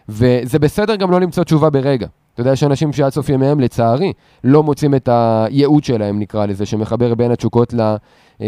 וזה 0.09 0.59
בסדר 0.59 0.95
גם 0.95 1.11
לא 1.11 1.21
למצוא 1.21 1.43
תשובה 1.43 1.69
ברגע. 1.69 2.07
אתה 2.33 2.41
יודע, 2.41 2.51
יש 2.51 2.63
אנשים 2.63 2.93
שעד 2.93 3.11
סוף 3.11 3.29
ימיהם, 3.29 3.59
לצערי, 3.59 4.13
לא 4.43 4.63
מוצאים 4.63 4.95
את 4.95 5.09
הייעוד 5.11 5.83
שלהם, 5.83 6.19
נקרא 6.19 6.45
לזה, 6.45 6.65
שמחבר 6.65 7.15
בין 7.15 7.31
התשוקות 7.31 7.73
ל, 7.73 7.81
אה, 8.41 8.47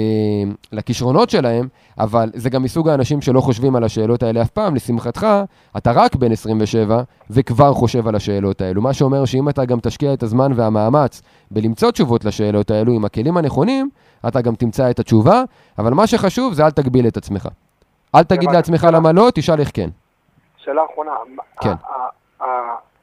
לכישרונות 0.72 1.30
שלהם, 1.30 1.68
אבל 2.00 2.30
זה 2.34 2.50
גם 2.50 2.64
מסוג 2.64 2.90
האנשים 2.90 3.22
שלא 3.22 3.42
חושבים 3.42 3.76
על 3.76 3.84
השאלות 3.84 4.24
האלה 4.24 4.42
אף 4.42 4.50
פעם. 4.50 4.76
לשמחתך, 4.76 5.28
אתה 5.78 5.92
רק 5.92 6.16
בן 6.16 6.32
27 6.32 7.02
וכבר 7.30 7.74
חושב 7.74 8.08
על 8.08 8.16
השאלות 8.16 8.62
האלו. 8.62 8.82
מה 8.82 8.94
שאומר 8.94 9.26
שאם 9.26 9.50
אתה 9.50 9.66
גם 9.66 9.80
תשקיע 9.80 10.14
את 10.14 10.24
הזמן 10.24 10.52
והמאמץ 10.56 11.22
בלמצוא 11.52 11.92
תשובות 11.92 12.26
לשאלות 12.26 12.72
האלו 12.72 12.94
עם 12.94 13.06
הכלים 13.06 13.38
הנכונים, 13.38 13.90
אתה 14.28 14.42
גם 14.42 14.56
תמצא 14.56 14.90
את 14.90 15.00
התשובה, 15.00 15.44
אבל 15.78 15.94
מה 15.94 16.08
שחשוב 16.08 16.54
זה 16.54 16.66
אל 16.66 16.72
תגביל 16.72 17.08
את 17.08 17.18
עצמך. 17.18 17.48
אל 18.16 18.24
תגיד 18.24 18.50
מה- 18.50 18.56
לעצמך 18.56 18.88
למה 18.94 19.12
לא, 19.12 19.30
תשאל 19.36 19.60
איך 19.60 19.72
כן. 19.74 19.90
שאלה 20.58 20.82
אחרונה. 20.94 21.12
כן. 21.62 21.74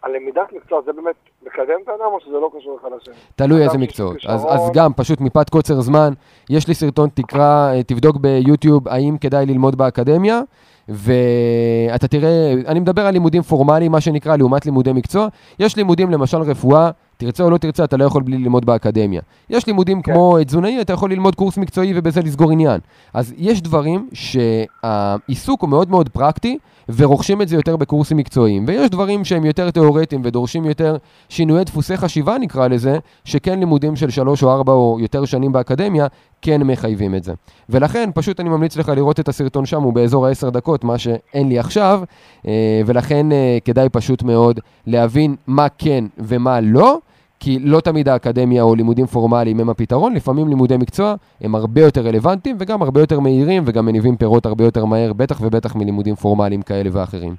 הלמידת 0.03 0.53
מקצוע 0.57 0.81
זה 0.87 0.93
באמת 0.93 1.15
מקדם 1.43 1.75
את 1.85 1.89
האדם 1.89 2.13
או 2.13 2.21
שזה 2.21 2.33
לא 2.33 2.51
קשור 2.59 2.79
אחד 2.81 2.89
לשני? 3.01 3.15
תלוי 3.37 3.63
איזה 3.63 3.79
מקצועות. 3.79 4.17
אז. 4.27 4.47
אז 4.49 4.71
גם, 4.75 4.93
פשוט 4.93 5.21
מפאת 5.21 5.51
קוצר 5.51 5.81
זמן, 5.81 6.13
יש 6.51 6.69
לי 6.69 6.75
סרטון, 6.75 7.09
תקרא, 7.15 7.73
אה, 7.73 7.83
תבדוק 7.83 8.17
ביוטיוב 8.17 8.89
האם 8.89 9.19
כדאי 9.19 9.47
ללמוד 9.47 9.77
באקדמיה, 9.77 10.41
ואתה 10.89 12.09
תראה, 12.09 12.53
אני 12.67 12.81
מדבר 12.81 13.07
על 13.07 13.13
לימודים 13.13 13.43
פורמליים, 13.43 13.93
מה 13.93 14.01
שנקרא, 14.01 14.37
לעומת 14.37 14.67
לימודי 14.67 14.93
מקצוע. 14.93 15.29
יש 15.59 15.77
לימודים, 15.77 16.11
למשל 16.11 16.39
רפואה, 16.39 16.91
תרצה 17.21 17.45
או 17.45 17.51
לא 17.51 17.59
תרצה, 17.59 17.85
אתה 17.85 17.97
לא 17.97 18.05
יכול 18.05 18.23
בלי 18.23 18.39
ללמוד 18.39 18.65
באקדמיה. 18.65 19.21
יש 19.51 19.67
לימודים 19.67 20.03
כן. 20.03 20.13
כמו 20.13 20.37
תזונאי, 20.47 20.81
אתה 20.81 20.93
יכול 20.93 21.13
ללמוד 21.13 21.35
קורס 21.35 21.57
מקצועי 21.57 21.93
ובזה 21.97 22.21
לסגור 22.23 22.51
עניין. 22.51 22.81
אז 23.15 23.35
יש 23.37 23.63
דברים 23.63 24.09
שהעיסוק 24.13 25.63
הוא 25.63 25.71
מאוד 25.71 25.91
מאוד 25.91 26.09
פרקטי, 26.09 26.59
ורוכשים 26.97 27.43
את 27.43 27.49
זה 27.49 27.57
יותר 27.57 27.77
בקורסים 27.77 28.17
מקצועיים. 28.17 28.65
ויש 28.69 28.91
דברים 28.91 29.25
שהם 29.25 29.45
יותר 29.45 29.71
תיאורטיים 29.71 30.21
ודורשים 30.25 30.65
יותר 30.65 30.97
שינויי 31.29 31.65
דפוסי 31.65 31.97
חשיבה, 31.97 32.39
נקרא 32.39 32.69
לזה, 32.69 32.99
שכן 33.25 33.59
לימודים 33.59 33.97
של 33.97 34.11
שלוש 34.11 34.43
או 34.43 34.53
ארבע 34.53 34.73
או 34.73 34.97
יותר 35.01 35.25
שנים 35.25 35.53
באקדמיה, 35.53 36.07
כן 36.43 36.63
מחייבים 36.63 37.15
את 37.15 37.25
זה. 37.25 37.33
ולכן, 37.69 38.11
פשוט 38.15 38.41
אני 38.41 38.49
ממליץ 38.49 38.77
לך 38.77 38.89
לראות 38.89 39.21
את 39.21 39.29
הסרטון 39.29 39.67
שם, 39.67 39.83
הוא 39.83 39.93
באזור 39.93 40.27
העשר 40.27 40.51
דקות, 40.51 40.85
מה 40.85 40.99
שאין 40.99 41.49
לי 41.49 41.59
עכשיו, 41.59 42.03
אה, 42.47 42.81
ולכן 42.87 43.33
אה, 43.33 43.59
כדאי 43.65 43.89
פשוט 43.89 44.23
מאוד 44.23 44.61
להבין 44.87 45.37
מה 45.47 45.67
כן 45.79 46.05
ומה 46.19 46.61
לא. 46.61 46.99
כי 47.41 47.59
לא 47.59 47.81
תמיד 47.81 48.09
האקדמיה 48.09 48.63
או 48.63 48.75
לימודים 48.75 49.07
פורמליים 49.07 49.61
הם 49.61 49.71
הפתרון, 49.71 50.15
לפעמים 50.15 50.49
לימודי 50.49 50.77
מקצוע 50.77 51.15
הם 51.41 51.55
הרבה 51.55 51.81
יותר 51.81 52.01
רלוונטיים 52.01 52.57
וגם 52.61 52.83
הרבה 52.83 53.01
יותר 53.01 53.21
מהירים 53.21 53.63
וגם 53.67 53.87
מניבים 53.87 54.17
פירות 54.17 54.47
הרבה 54.47 54.65
יותר 54.65 54.85
מהר, 54.85 55.13
בטח 55.13 55.41
ובטח 55.41 55.77
מלימודים 55.77 56.15
פורמליים 56.15 56.63
כאלה 56.63 56.91
ואחרים. 56.93 57.35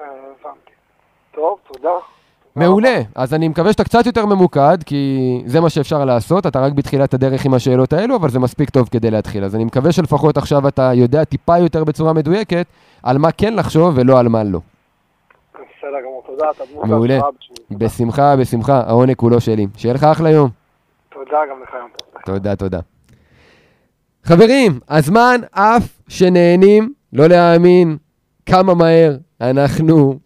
אה. 0.00 0.06
טוב, 1.34 1.58
תודה. 1.72 1.94
מעולה, 2.56 3.00
אז 3.14 3.34
אני 3.34 3.48
מקווה 3.48 3.72
שאתה 3.72 3.84
קצת 3.84 4.06
יותר 4.06 4.26
ממוקד, 4.26 4.78
כי 4.86 5.42
זה 5.46 5.60
מה 5.60 5.70
שאפשר 5.70 6.04
לעשות, 6.04 6.46
אתה 6.46 6.60
רק 6.60 6.72
בתחילת 6.72 7.14
הדרך 7.14 7.44
עם 7.44 7.54
השאלות 7.54 7.92
האלו, 7.92 8.16
אבל 8.16 8.30
זה 8.30 8.38
מספיק 8.38 8.70
טוב 8.70 8.88
כדי 8.90 9.10
להתחיל. 9.10 9.44
אז 9.44 9.54
אני 9.54 9.64
מקווה 9.64 9.92
שלפחות 9.92 10.36
עכשיו 10.36 10.68
אתה 10.68 10.90
יודע 10.94 11.24
טיפה 11.24 11.58
יותר 11.58 11.84
בצורה 11.84 12.12
מדויקת 12.12 12.66
על 13.02 13.18
מה 13.18 13.32
כן 13.32 13.54
לחשוב 13.54 13.92
ולא 13.96 14.18
על 14.18 14.28
מה 14.28 14.44
לא. 14.44 14.60
בסדר 15.82 16.00
גמור, 16.00 16.22
תודה, 16.26 16.50
אתה 16.50 16.64
דמות 16.72 16.84
מעולה. 16.84 17.18
בשמחה, 17.70 18.36
בשמחה, 18.36 18.82
העונג 18.86 19.14
כולו 19.14 19.40
שלי. 19.40 19.66
שיהיה 19.76 19.94
לך 19.94 20.04
אחלה 20.04 20.30
יום. 20.30 20.50
תודה 21.08 21.38
גם 21.50 21.62
לך 21.62 21.74
יום. 21.80 21.90
תודה, 22.26 22.56
תודה. 22.56 22.80
חברים, 24.24 24.80
הזמן 24.88 25.40
עף 25.52 26.02
שנהנים, 26.08 26.92
לא 27.12 27.26
להאמין 27.26 27.96
כמה 28.46 28.74
מהר 28.74 29.16
אנחנו... 29.40 30.18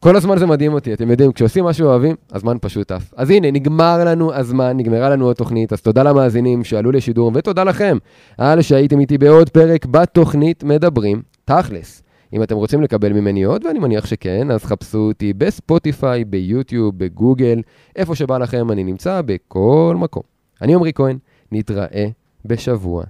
כל 0.00 0.16
הזמן 0.16 0.38
זה 0.38 0.46
מדהים 0.46 0.72
אותי, 0.72 0.92
אתם 0.92 1.10
יודעים, 1.10 1.32
כשעושים 1.32 1.64
משהו 1.64 1.86
אוהבים, 1.86 2.16
הזמן 2.32 2.56
פשוט 2.60 2.92
עף. 2.92 3.14
אז 3.16 3.30
הנה, 3.30 3.50
נגמר 3.50 4.04
לנו 4.06 4.34
הזמן, 4.34 4.76
נגמרה 4.76 5.10
לנו 5.10 5.30
התוכנית, 5.30 5.72
אז 5.72 5.80
תודה 5.80 6.02
למאזינים 6.02 6.64
שעלו 6.64 6.92
לשידור, 6.92 7.30
ותודה 7.34 7.64
לכם 7.64 7.98
על 8.38 8.62
שהייתם 8.62 9.00
איתי 9.00 9.18
בעוד 9.18 9.50
פרק 9.50 9.86
בתוכנית 9.86 10.64
מדברים 10.64 11.22
תכלס. 11.44 12.05
אם 12.36 12.42
אתם 12.42 12.56
רוצים 12.56 12.82
לקבל 12.82 13.12
ממני 13.12 13.42
עוד, 13.42 13.64
ואני 13.64 13.78
מניח 13.78 14.06
שכן, 14.06 14.50
אז 14.50 14.64
חפשו 14.64 14.98
אותי 14.98 15.32
בספוטיפיי, 15.32 16.24
ביוטיוב, 16.24 16.98
בגוגל, 16.98 17.62
איפה 17.96 18.14
שבא 18.14 18.38
לכם, 18.38 18.70
אני 18.70 18.84
נמצא 18.84 19.22
בכל 19.22 19.96
מקום. 19.98 20.22
אני 20.62 20.74
עמרי 20.74 20.92
כהן, 20.94 21.18
נתראה 21.52 22.06
בשבוע 22.44 23.04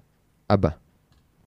הבא. 0.51 0.86